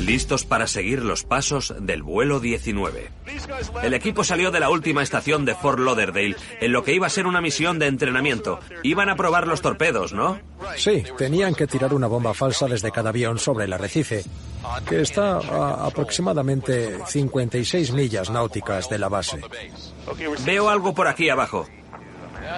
[0.00, 3.10] Listos para seguir los pasos del vuelo 19.
[3.82, 7.10] El equipo salió de la última estación de Fort Lauderdale en lo que iba a
[7.10, 8.60] ser una misión de entrenamiento.
[8.84, 10.40] Iban a probar los torpedos, ¿no?
[10.76, 14.24] Sí, tenían que tirar una bomba falsa desde cada avión sobre el arrecife,
[14.88, 19.40] que está a aproximadamente 56 millas náuticas de la base.
[20.44, 21.66] Veo algo por aquí abajo.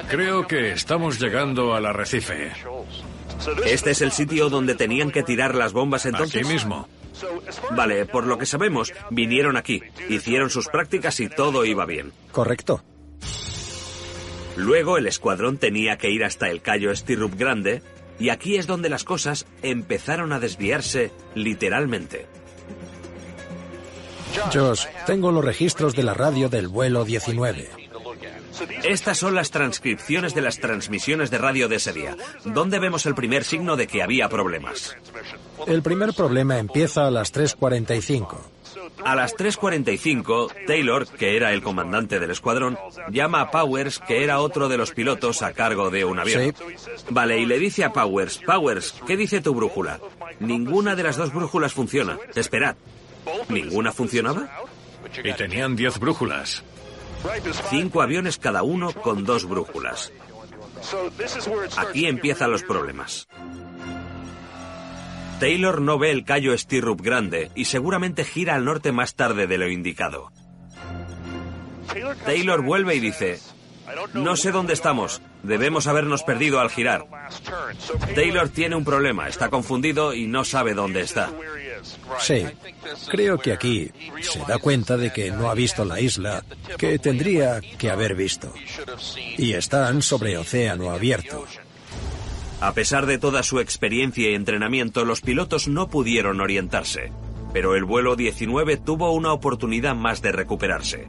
[0.09, 2.53] Creo que estamos llegando al arrecife.
[3.65, 6.43] ¿Este es el sitio donde tenían que tirar las bombas entonces?
[6.43, 6.87] Aquí mismo.
[7.73, 12.13] Vale, por lo que sabemos, vinieron aquí, hicieron sus prácticas y todo iba bien.
[12.33, 12.83] Correcto.
[14.57, 17.83] Luego el escuadrón tenía que ir hasta el Cayo Stirrup Grande,
[18.19, 22.27] y aquí es donde las cosas empezaron a desviarse literalmente.
[24.53, 27.69] Josh, tengo los registros de la radio del vuelo 19.
[28.85, 33.15] Estas son las transcripciones de las transmisiones de radio de ese día, donde vemos el
[33.15, 34.97] primer signo de que había problemas.
[35.67, 38.37] El primer problema empieza a las 3.45.
[39.05, 42.79] A las 3.45, Taylor, que era el comandante del escuadrón,
[43.11, 46.55] llama a Powers, que era otro de los pilotos a cargo de un avión.
[47.09, 50.01] Vale, y le dice a Powers, Powers, ¿qué dice tu brújula?
[50.39, 52.19] Ninguna de las dos brújulas funciona.
[52.35, 52.77] Esperad.
[53.49, 54.49] ¿Ninguna funcionaba?
[55.25, 56.63] Y tenían 10 brújulas.
[57.69, 60.13] Cinco aviones cada uno con dos brújulas.
[61.77, 63.29] Aquí empiezan los problemas.
[65.41, 69.57] Taylor no ve el Cayo Stirrup grande y seguramente gira al norte más tarde de
[69.57, 70.31] lo indicado.
[72.27, 73.41] Taylor vuelve y dice,
[74.13, 77.07] no sé dónde estamos, debemos habernos perdido al girar.
[78.15, 81.31] Taylor tiene un problema, está confundido y no sabe dónde está.
[82.19, 82.45] Sí,
[83.09, 83.91] creo que aquí
[84.21, 86.45] se da cuenta de que no ha visto la isla
[86.77, 88.53] que tendría que haber visto.
[89.39, 91.47] Y están sobre océano abierto.
[92.61, 97.11] A pesar de toda su experiencia y entrenamiento, los pilotos no pudieron orientarse.
[97.55, 101.09] Pero el vuelo 19 tuvo una oportunidad más de recuperarse.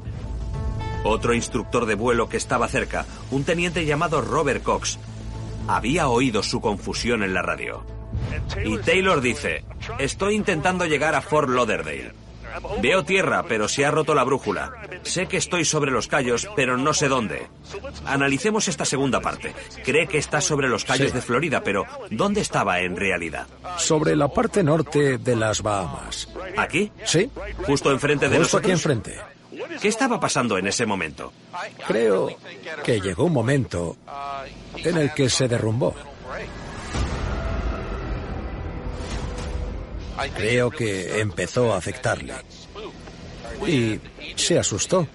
[1.04, 4.98] Otro instructor de vuelo que estaba cerca, un teniente llamado Robert Cox,
[5.68, 7.84] había oído su confusión en la radio.
[8.64, 9.66] Y Taylor dice,
[10.00, 12.14] estoy intentando llegar a Fort Lauderdale.
[12.82, 14.72] Veo tierra, pero se ha roto la brújula.
[15.04, 17.48] Sé que estoy sobre los callos, pero no sé dónde.
[18.06, 19.54] Analicemos esta segunda parte.
[19.84, 21.16] Cree que está sobre los callos Sí.
[21.16, 23.48] de Florida, pero ¿dónde estaba en realidad?
[23.78, 26.28] Sobre la parte norte de las Bahamas.
[26.58, 26.92] ¿Aquí?
[27.06, 27.30] Sí.
[27.66, 28.98] Justo enfrente de Justo aquí nosotros.
[29.06, 29.22] enfrente.
[29.82, 31.32] ¿Qué estaba pasando en ese momento?
[31.88, 32.30] Creo
[32.84, 33.98] que llegó un momento
[34.78, 35.94] en el que se derrumbó.
[40.36, 42.34] Creo que empezó a afectarle.
[43.68, 44.00] Y
[44.36, 45.08] se asustó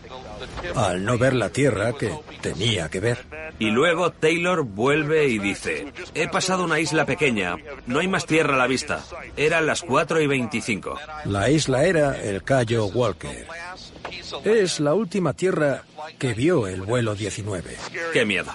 [0.74, 3.24] al no ver la tierra que tenía que ver.
[3.58, 7.56] Y luego Taylor vuelve y dice, he pasado una isla pequeña,
[7.86, 9.02] no hay más tierra a la vista.
[9.36, 10.98] Eran las 4 y 25.
[11.24, 13.46] La isla era el Cayo Walker.
[14.44, 15.84] Es la última tierra
[16.18, 17.76] que vio el vuelo 19.
[18.12, 18.52] ¡Qué miedo!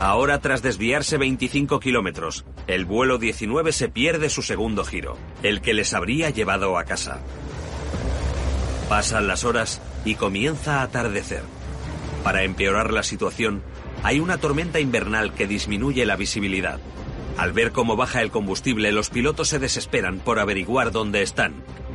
[0.00, 5.72] Ahora, tras desviarse 25 kilómetros, el vuelo 19 se pierde su segundo giro, el que
[5.72, 7.20] les habría llevado a casa.
[8.90, 11.42] Pasan las horas y comienza a atardecer.
[12.22, 13.62] Para empeorar la situación,
[14.02, 16.78] hay una tormenta invernal que disminuye la visibilidad.
[17.38, 21.54] Al ver cómo baja el combustible, los pilotos se desesperan por averiguar dónde están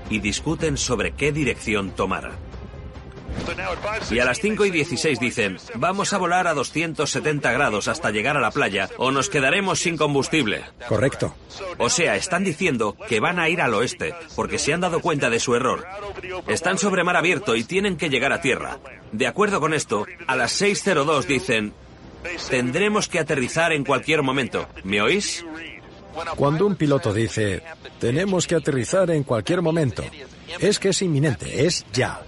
[0.09, 2.31] y discuten sobre qué dirección tomar.
[4.11, 8.37] Y a las 5 y 16 dicen, vamos a volar a 270 grados hasta llegar
[8.37, 10.63] a la playa o nos quedaremos sin combustible.
[10.87, 11.35] Correcto.
[11.77, 15.29] O sea, están diciendo que van a ir al oeste porque se han dado cuenta
[15.29, 15.85] de su error.
[16.47, 18.79] Están sobre mar abierto y tienen que llegar a tierra.
[19.11, 21.73] De acuerdo con esto, a las 6.02 dicen,
[22.49, 24.67] tendremos que aterrizar en cualquier momento.
[24.83, 25.45] ¿Me oís?
[26.35, 27.63] Cuando un piloto dice,
[27.99, 30.03] tenemos que aterrizar en cualquier momento,
[30.59, 32.21] es que es inminente, es ya.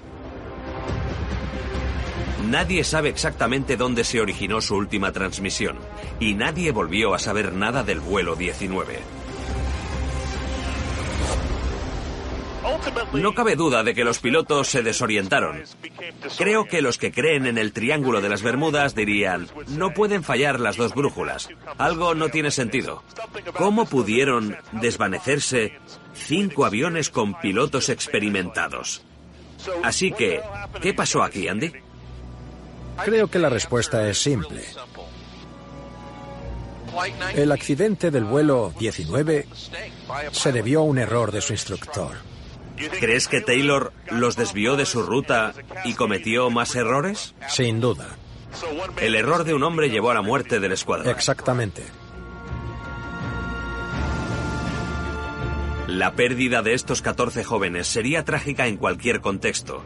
[2.55, 5.77] Nadie sabe exactamente dónde se originó su última transmisión
[6.21, 8.97] y nadie volvió a saber nada del vuelo 19.
[13.11, 15.63] No cabe duda de que los pilotos se desorientaron.
[16.37, 20.61] Creo que los que creen en el Triángulo de las Bermudas dirían, no pueden fallar
[20.61, 21.49] las dos brújulas.
[21.77, 23.03] Algo no tiene sentido.
[23.57, 25.77] ¿Cómo pudieron desvanecerse
[26.13, 29.03] cinco aviones con pilotos experimentados?
[29.83, 30.39] Así que,
[30.81, 31.84] ¿qué pasó aquí, Andy?
[33.03, 34.63] Creo que la respuesta es simple.
[37.33, 39.47] El accidente del vuelo 19
[40.31, 42.11] se debió a un error de su instructor.
[42.99, 45.53] ¿Crees que Taylor los desvió de su ruta
[45.83, 47.35] y cometió más errores?
[47.47, 48.17] Sin duda.
[48.97, 51.09] El error de un hombre llevó a la muerte del escuadrón.
[51.09, 51.83] Exactamente.
[55.87, 59.83] La pérdida de estos 14 jóvenes sería trágica en cualquier contexto,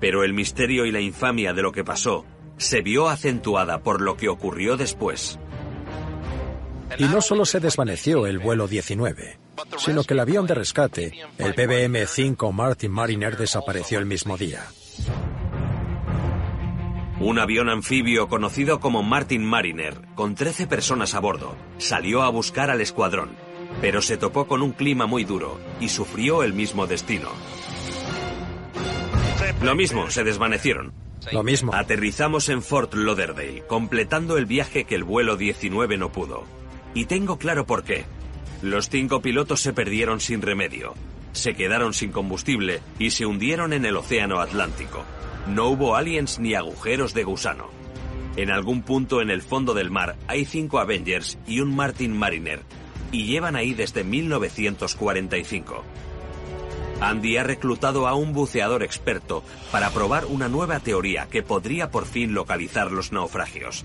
[0.00, 2.26] pero el misterio y la infamia de lo que pasó
[2.58, 5.38] se vio acentuada por lo que ocurrió después.
[6.98, 9.38] Y no solo se desvaneció el vuelo 19,
[9.78, 14.66] sino que el avión de rescate, el PBM-5 Martin Mariner, desapareció el mismo día.
[17.20, 22.70] Un avión anfibio conocido como Martin Mariner, con 13 personas a bordo, salió a buscar
[22.70, 23.30] al escuadrón,
[23.80, 27.28] pero se topó con un clima muy duro y sufrió el mismo destino.
[29.62, 31.07] Lo mismo, se desvanecieron.
[31.32, 31.74] Lo mismo.
[31.74, 36.44] Aterrizamos en Fort Lauderdale, completando el viaje que el vuelo 19 no pudo.
[36.94, 38.04] Y tengo claro por qué.
[38.62, 40.94] Los cinco pilotos se perdieron sin remedio,
[41.32, 45.04] se quedaron sin combustible y se hundieron en el Océano Atlántico.
[45.46, 47.68] No hubo aliens ni agujeros de gusano.
[48.36, 52.60] En algún punto en el fondo del mar hay cinco Avengers y un Martin Mariner,
[53.12, 55.84] y llevan ahí desde 1945.
[57.00, 62.06] Andy ha reclutado a un buceador experto para probar una nueva teoría que podría por
[62.06, 63.84] fin localizar los naufragios.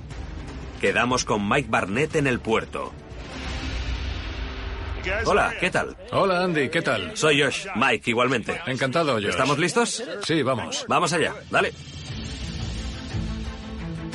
[0.81, 2.91] Quedamos con Mike Barnett en el puerto.
[5.25, 5.95] Hola, ¿qué tal?
[6.11, 7.15] Hola Andy, ¿qué tal?
[7.15, 7.67] Soy Josh.
[7.75, 8.59] Mike, igualmente.
[8.65, 9.25] Encantado, Josh.
[9.25, 10.03] ¿Estamos listos?
[10.23, 10.85] Sí, vamos.
[10.87, 11.73] Vamos allá, dale.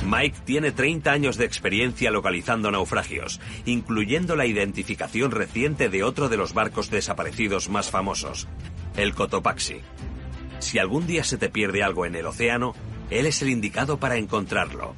[0.04, 6.38] Mike tiene 30 años de experiencia localizando naufragios, incluyendo la identificación reciente de otro de
[6.38, 8.48] los barcos desaparecidos más famosos,
[8.98, 9.80] el Cotopaxi.
[10.58, 12.74] Si algún día se te pierde algo en el océano,
[13.10, 14.94] él es el indicado para encontrarlo.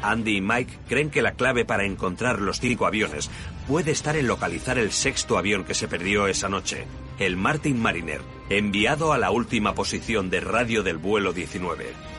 [0.00, 3.30] Andy y Mike creen que la clave para encontrar los cinco aviones
[3.68, 6.86] puede estar en localizar el sexto avión que se perdió esa noche,
[7.18, 12.15] el Martin Mariner, enviado a la última posición de radio del vuelo 19.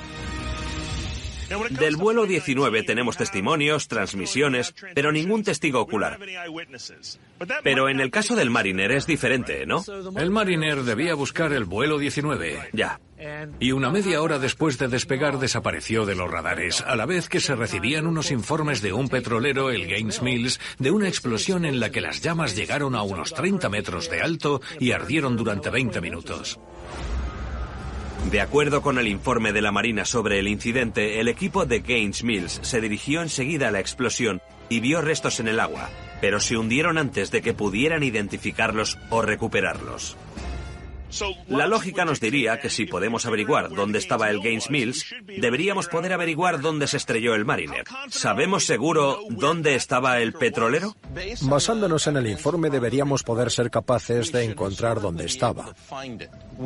[1.69, 6.19] Del vuelo 19 tenemos testimonios, transmisiones, pero ningún testigo ocular.
[7.63, 9.83] Pero en el caso del Mariner es diferente, ¿no?
[10.17, 12.69] El Mariner debía buscar el vuelo 19.
[12.73, 12.99] Ya.
[13.59, 17.39] Y una media hora después de despegar desapareció de los radares, a la vez que
[17.39, 21.89] se recibían unos informes de un petrolero, el Gaines Mills, de una explosión en la
[21.89, 26.59] que las llamas llegaron a unos 30 metros de alto y ardieron durante 20 minutos.
[28.25, 32.23] De acuerdo con el informe de la Marina sobre el incidente, el equipo de Gaines
[32.23, 35.89] Mills se dirigió enseguida a la explosión y vio restos en el agua,
[36.19, 40.17] pero se hundieron antes de que pudieran identificarlos o recuperarlos.
[41.47, 46.13] La lógica nos diría que si podemos averiguar dónde estaba el Gaines Mills, deberíamos poder
[46.13, 47.85] averiguar dónde se estrelló el Mariner.
[48.09, 50.95] ¿Sabemos seguro dónde estaba el petrolero?
[51.41, 55.73] Basándonos en el informe deberíamos poder ser capaces de encontrar dónde estaba.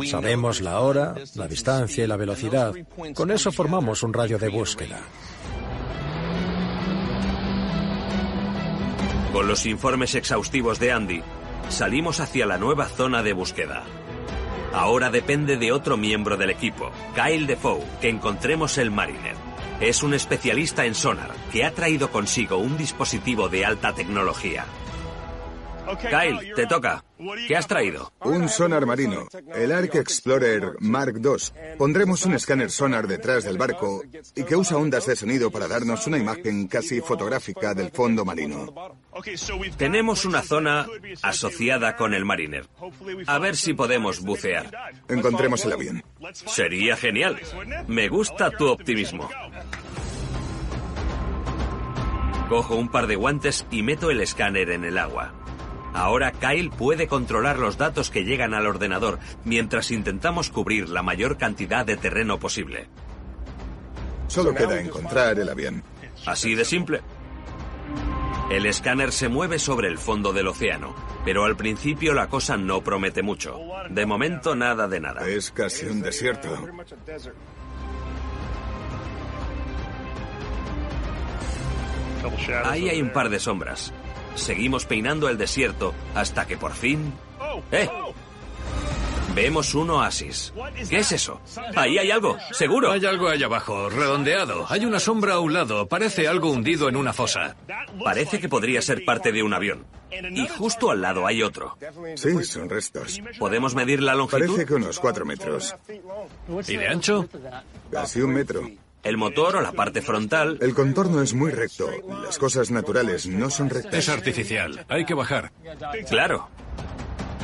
[0.09, 2.73] Sabemos la hora, la distancia y la velocidad.
[3.13, 4.99] Con eso formamos un radio de búsqueda.
[9.31, 11.21] Con los informes exhaustivos de Andy,
[11.69, 13.83] salimos hacia la nueva zona de búsqueda.
[14.73, 19.35] Ahora depende de otro miembro del equipo, Kyle Defoe, que encontremos el Mariner.
[19.81, 24.65] Es un especialista en sonar que ha traído consigo un dispositivo de alta tecnología.
[26.09, 27.03] Kyle, te toca.
[27.47, 28.11] ¿Qué has traído?
[28.21, 31.75] Un sonar marino, el Ark Explorer Mark II.
[31.77, 34.03] Pondremos un escáner sonar detrás del barco
[34.35, 38.73] y que usa ondas de sonido para darnos una imagen casi fotográfica del fondo marino.
[39.77, 40.87] Tenemos una zona
[41.21, 42.67] asociada con el Mariner.
[43.27, 44.71] A ver si podemos bucear.
[45.07, 46.03] Encontremos el avión.
[46.33, 47.39] Sería genial.
[47.87, 49.29] Me gusta tu optimismo.
[52.49, 55.40] Cojo un par de guantes y meto el escáner en el agua.
[55.93, 61.37] Ahora Kyle puede controlar los datos que llegan al ordenador mientras intentamos cubrir la mayor
[61.37, 62.87] cantidad de terreno posible.
[64.27, 65.83] Solo queda encontrar el avión.
[66.25, 67.01] Así de simple.
[68.49, 72.81] El escáner se mueve sobre el fondo del océano, pero al principio la cosa no
[72.81, 73.59] promete mucho.
[73.89, 75.27] De momento nada de nada.
[75.27, 76.49] Es casi un desierto.
[82.65, 83.93] Ahí hay un par de sombras.
[84.35, 87.13] Seguimos peinando el desierto hasta que por fin...
[87.71, 87.89] ¡Eh!
[89.35, 90.53] Vemos un oasis.
[90.89, 91.39] ¿Qué es eso?
[91.75, 92.91] Ahí hay algo, seguro.
[92.91, 94.65] Hay algo allá abajo, redondeado.
[94.67, 95.87] Hay una sombra a un lado.
[95.87, 97.55] Parece algo hundido en una fosa.
[98.03, 99.85] Parece que podría ser parte de un avión.
[100.11, 101.77] Y justo al lado hay otro.
[102.15, 103.21] Sí, son restos.
[103.39, 104.47] ¿Podemos medir la longitud?
[104.47, 105.75] Parece que unos cuatro metros.
[106.67, 107.27] ¿Y de ancho?
[107.89, 108.69] Casi un metro.
[109.03, 110.57] El motor o la parte frontal.
[110.61, 111.89] El contorno es muy recto.
[112.23, 113.93] Las cosas naturales no son rectas.
[113.95, 114.85] Es artificial.
[114.89, 115.51] Hay que bajar.
[116.09, 116.49] Claro.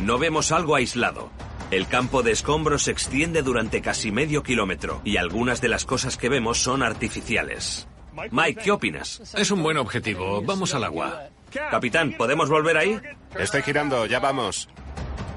[0.04, 1.32] No vemos algo aislado.
[1.72, 6.16] El campo de escombros se extiende durante casi medio kilómetro y algunas de las cosas
[6.16, 7.88] que vemos son artificiales.
[8.32, 9.22] Mike, ¿qué opinas?
[9.36, 10.42] Es un buen objetivo.
[10.44, 11.30] Vamos al agua.
[11.72, 13.00] Capitán, ¿podemos volver ahí?
[13.38, 14.70] Estoy girando, ya vamos.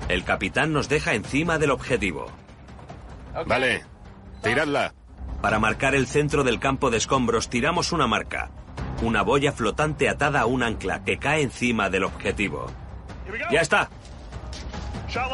[0.09, 2.27] El capitán nos deja encima del objetivo.
[3.47, 3.85] Vale,
[4.43, 4.93] tiradla.
[5.43, 8.51] Para marcar el centro del campo de escombros tiramos una marca.
[9.03, 12.67] Una boya flotante atada a un ancla que cae encima del objetivo.
[13.51, 13.89] Ya está.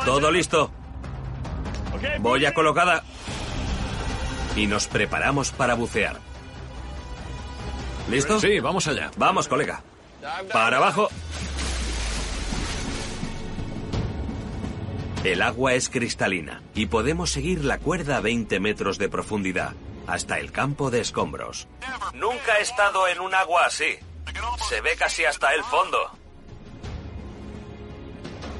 [0.04, 0.70] Todo listo.
[2.20, 3.02] Boya colocada.
[4.54, 6.16] Y nos preparamos para bucear.
[8.10, 8.40] ¿Listo?
[8.40, 9.10] Sí, vamos allá.
[9.16, 9.82] Vamos, colega.
[10.52, 11.08] Para abajo.
[15.24, 19.72] El agua es cristalina y podemos seguir la cuerda a 20 metros de profundidad,
[20.06, 21.68] hasta el campo de escombros.
[22.14, 23.98] Nunca he estado en un agua así.
[24.68, 26.10] Se ve casi hasta el fondo.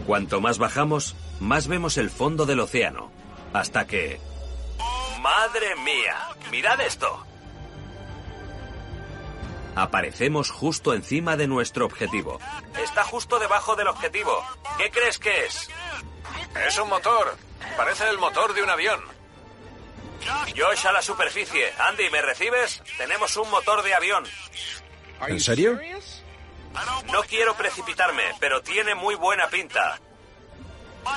[0.07, 3.11] Cuanto más bajamos, más vemos el fondo del océano,
[3.53, 4.21] hasta que...
[5.21, 6.29] ¡Madre mía!
[6.51, 7.27] ¡Mirad esto!
[9.75, 12.39] Aparecemos justo encima de nuestro objetivo.
[12.83, 14.43] Está justo debajo del objetivo.
[14.79, 15.69] ¿Qué crees que es?
[16.67, 17.37] Es un motor.
[17.77, 19.16] Parece el motor de un avión.
[20.57, 21.73] Josh a la superficie.
[21.79, 22.83] Andy, ¿me recibes?
[22.97, 24.25] Tenemos un motor de avión.
[25.27, 25.79] ¿En serio?
[27.13, 29.99] No quiero precipitarme, pero tiene muy buena pinta.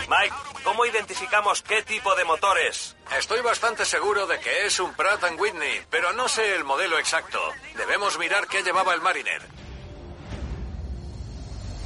[0.08, 2.96] Mike, ¿cómo identificamos qué tipo de motor es?
[3.18, 7.40] Estoy bastante seguro de que es un Pratt Whitney, pero no sé el modelo exacto.
[7.76, 9.42] Debemos mirar qué llevaba el Mariner.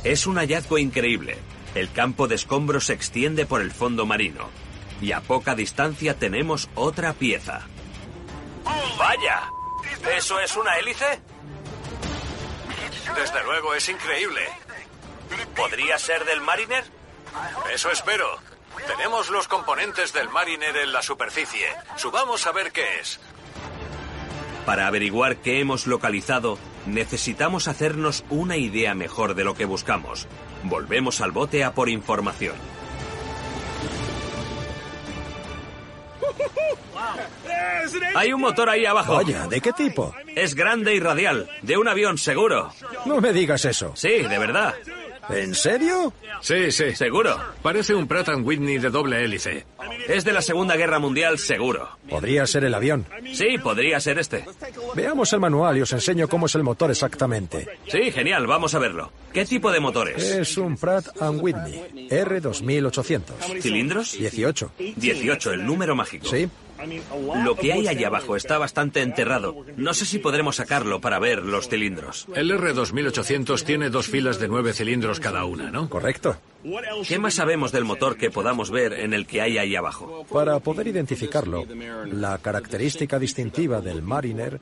[0.03, 1.37] Es un hallazgo increíble.
[1.75, 4.49] El campo de escombros se extiende por el fondo marino.
[5.03, 7.67] Y a poca distancia tenemos otra pieza.
[8.97, 9.51] ¡Vaya!
[10.15, 11.19] ¿Eso es una hélice?
[13.13, 14.47] Desde luego, es increíble.
[15.57, 16.85] ¿Podría ser del Mariner?
[17.73, 18.39] Eso espero.
[18.87, 21.67] Tenemos los componentes del Mariner en la superficie.
[21.97, 23.19] Subamos a ver qué es.
[24.65, 30.29] Para averiguar qué hemos localizado, necesitamos hacernos una idea mejor de lo que buscamos.
[30.63, 32.55] Volvemos al bote a por información.
[38.15, 39.15] Hay un motor ahí abajo.
[39.15, 40.13] Vaya, ¿de qué tipo?
[40.35, 42.71] Es grande y radial, de un avión seguro.
[43.05, 43.91] No me digas eso.
[43.95, 44.73] Sí, de verdad.
[45.29, 46.13] ¿En serio?
[46.41, 46.95] Sí, sí.
[46.95, 47.37] Seguro.
[47.61, 49.65] Parece un Pratt Whitney de doble hélice.
[50.07, 51.89] Es de la Segunda Guerra Mundial, seguro.
[52.09, 53.05] Podría ser el avión.
[53.33, 54.45] Sí, podría ser este.
[54.95, 57.67] Veamos el manual y os enseño cómo es el motor exactamente.
[57.87, 59.11] Sí, genial, vamos a verlo.
[59.31, 60.23] ¿Qué tipo de motores?
[60.23, 63.61] Es un Pratt Whitney R2800.
[63.61, 64.17] ¿Cilindros?
[64.17, 64.71] 18.
[64.95, 66.27] 18, el número mágico.
[66.27, 66.49] Sí.
[67.43, 69.65] Lo que hay allá abajo está bastante enterrado.
[69.77, 72.27] No sé si podremos sacarlo para ver los cilindros.
[72.35, 75.89] El R2800 tiene dos filas de nueve cilindros cada una, ¿no?
[75.89, 76.37] Correcto.
[77.07, 80.25] ¿Qué más sabemos del motor que podamos ver en el que hay ahí abajo?
[80.31, 81.65] Para poder identificarlo,
[82.05, 84.59] la característica distintiva del Mariner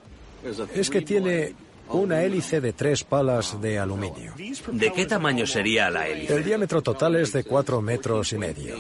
[0.73, 1.53] es que tiene
[1.89, 4.33] una hélice de tres palas de aluminio.
[4.71, 6.35] ¿De qué tamaño sería la hélice?
[6.35, 8.75] El diámetro total es de cuatro metros y medio.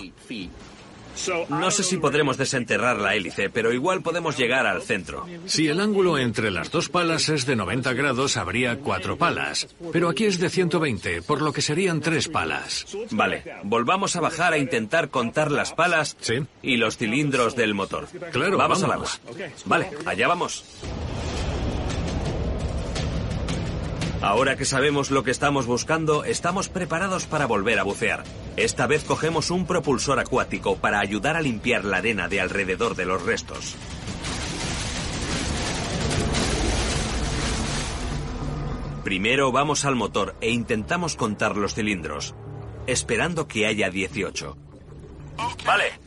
[1.49, 5.25] No sé si podremos desenterrar la hélice, pero igual podemos llegar al centro.
[5.45, 9.67] Si el ángulo entre las dos palas es de 90 grados, habría cuatro palas.
[9.91, 12.85] Pero aquí es de 120, por lo que serían tres palas.
[13.11, 16.17] Vale, volvamos a bajar a intentar contar las palas
[16.61, 18.07] y los cilindros del motor.
[18.31, 18.83] Claro, vamos, vamos.
[18.83, 19.51] al agua.
[19.65, 20.65] Vale, allá vamos.
[24.21, 28.23] Ahora que sabemos lo que estamos buscando, estamos preparados para volver a bucear.
[28.55, 33.05] Esta vez cogemos un propulsor acuático para ayudar a limpiar la arena de alrededor de
[33.05, 33.75] los restos.
[39.03, 42.35] Primero vamos al motor e intentamos contar los cilindros,
[42.85, 44.55] esperando que haya 18.
[45.65, 45.99] Vale.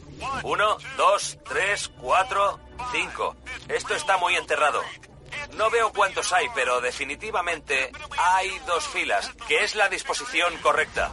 [0.45, 2.61] Uno, dos, tres, cuatro,
[2.93, 3.35] cinco.
[3.69, 4.81] Esto está muy enterrado.
[5.57, 11.13] No veo cuántos hay, pero definitivamente hay dos filas, que es la disposición correcta.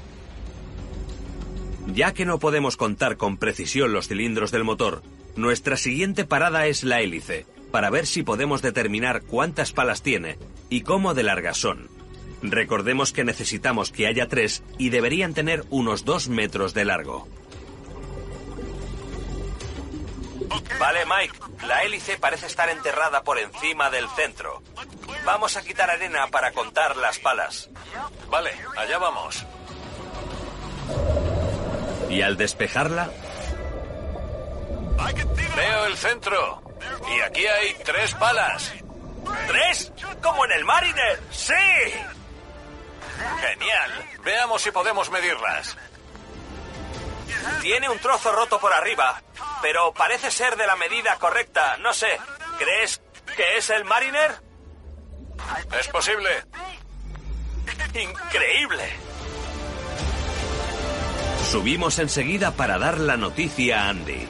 [1.87, 5.03] Ya que no podemos contar con precisión los cilindros del motor,
[5.35, 10.37] nuestra siguiente parada es la hélice, para ver si podemos determinar cuántas palas tiene
[10.69, 11.89] y cómo de largas son.
[12.41, 17.27] Recordemos que necesitamos que haya tres y deberían tener unos dos metros de largo.
[20.79, 21.39] Vale, Mike.
[21.65, 24.61] La hélice parece estar enterrada por encima del centro.
[25.25, 27.69] Vamos a quitar arena para contar las palas.
[28.29, 29.45] Vale, allá vamos.
[32.09, 33.09] Y al despejarla,
[35.55, 36.61] Veo el centro.
[37.15, 38.73] Y aquí hay tres palas.
[39.47, 39.91] ¿tres?
[40.21, 41.19] ¡Como en el Mariner!
[41.31, 41.53] ¡Sí!
[43.41, 43.91] Genial.
[44.23, 45.77] Veamos si podemos medirlas.
[47.61, 49.21] Tiene un trozo roto por arriba,
[49.61, 51.77] pero parece ser de la medida correcta.
[51.77, 52.19] No sé.
[52.57, 53.01] ¿Crees
[53.35, 54.39] que es el Mariner?
[55.79, 56.29] Es posible.
[57.93, 58.83] ¡Increíble!
[61.49, 64.27] Subimos enseguida para dar la noticia a Andy.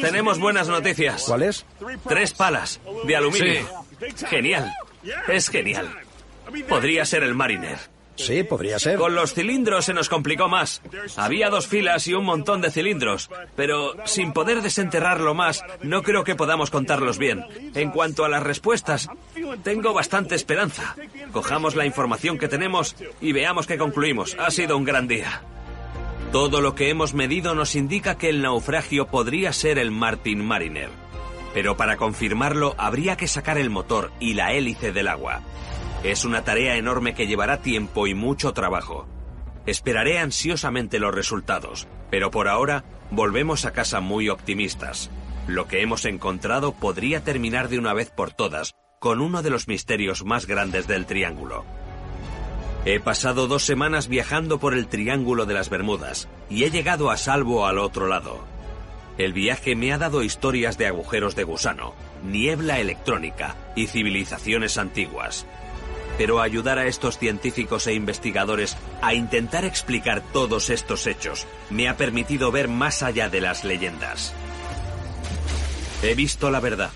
[0.00, 1.24] Tenemos buenas noticias.
[1.26, 1.66] ¿Cuáles?
[2.08, 3.84] Tres palas de aluminio.
[4.28, 4.74] Genial.
[5.28, 6.03] Es genial.
[6.68, 7.78] Podría ser el Mariner.
[8.16, 8.96] Sí, podría ser.
[8.98, 10.82] Con los cilindros se nos complicó más.
[11.16, 16.22] Había dos filas y un montón de cilindros, pero sin poder desenterrarlo más, no creo
[16.22, 17.44] que podamos contarlos bien.
[17.74, 19.08] En cuanto a las respuestas,
[19.62, 20.94] tengo bastante esperanza.
[21.32, 24.36] Cojamos la información que tenemos y veamos qué concluimos.
[24.38, 25.42] Ha sido un gran día.
[26.30, 30.90] Todo lo que hemos medido nos indica que el naufragio podría ser el Martin Mariner.
[31.52, 35.42] Pero para confirmarlo habría que sacar el motor y la hélice del agua.
[36.04, 39.06] Es una tarea enorme que llevará tiempo y mucho trabajo.
[39.64, 45.10] Esperaré ansiosamente los resultados, pero por ahora volvemos a casa muy optimistas.
[45.46, 49.66] Lo que hemos encontrado podría terminar de una vez por todas con uno de los
[49.66, 51.64] misterios más grandes del Triángulo.
[52.84, 57.16] He pasado dos semanas viajando por el Triángulo de las Bermudas y he llegado a
[57.16, 58.44] salvo al otro lado.
[59.16, 65.46] El viaje me ha dado historias de agujeros de gusano, niebla electrónica y civilizaciones antiguas.
[66.16, 71.96] Pero ayudar a estos científicos e investigadores a intentar explicar todos estos hechos me ha
[71.96, 74.32] permitido ver más allá de las leyendas.
[76.02, 76.90] He visto la verdad.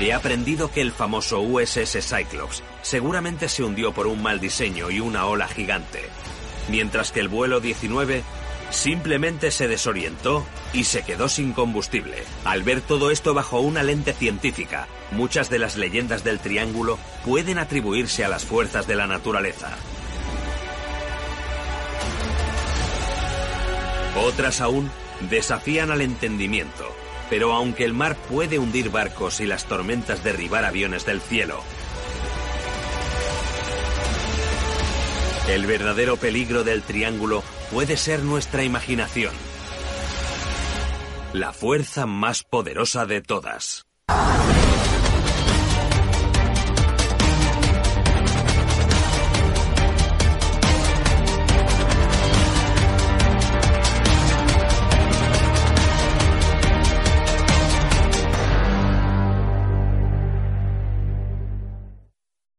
[0.00, 5.00] He aprendido que el famoso USS Cyclops seguramente se hundió por un mal diseño y
[5.00, 6.02] una ola gigante,
[6.68, 8.22] mientras que el vuelo 19
[8.70, 12.24] simplemente se desorientó y se quedó sin combustible.
[12.44, 17.58] Al ver todo esto bajo una lente científica, muchas de las leyendas del Triángulo pueden
[17.58, 19.76] atribuirse a las fuerzas de la naturaleza.
[24.16, 24.90] Otras aún
[25.30, 26.88] desafían al entendimiento,
[27.30, 31.62] pero aunque el mar puede hundir barcos y las tormentas derribar aviones del cielo,
[35.48, 37.42] el verdadero peligro del triángulo
[37.72, 39.32] puede ser nuestra imaginación.
[41.32, 43.86] La fuerza más poderosa de todas.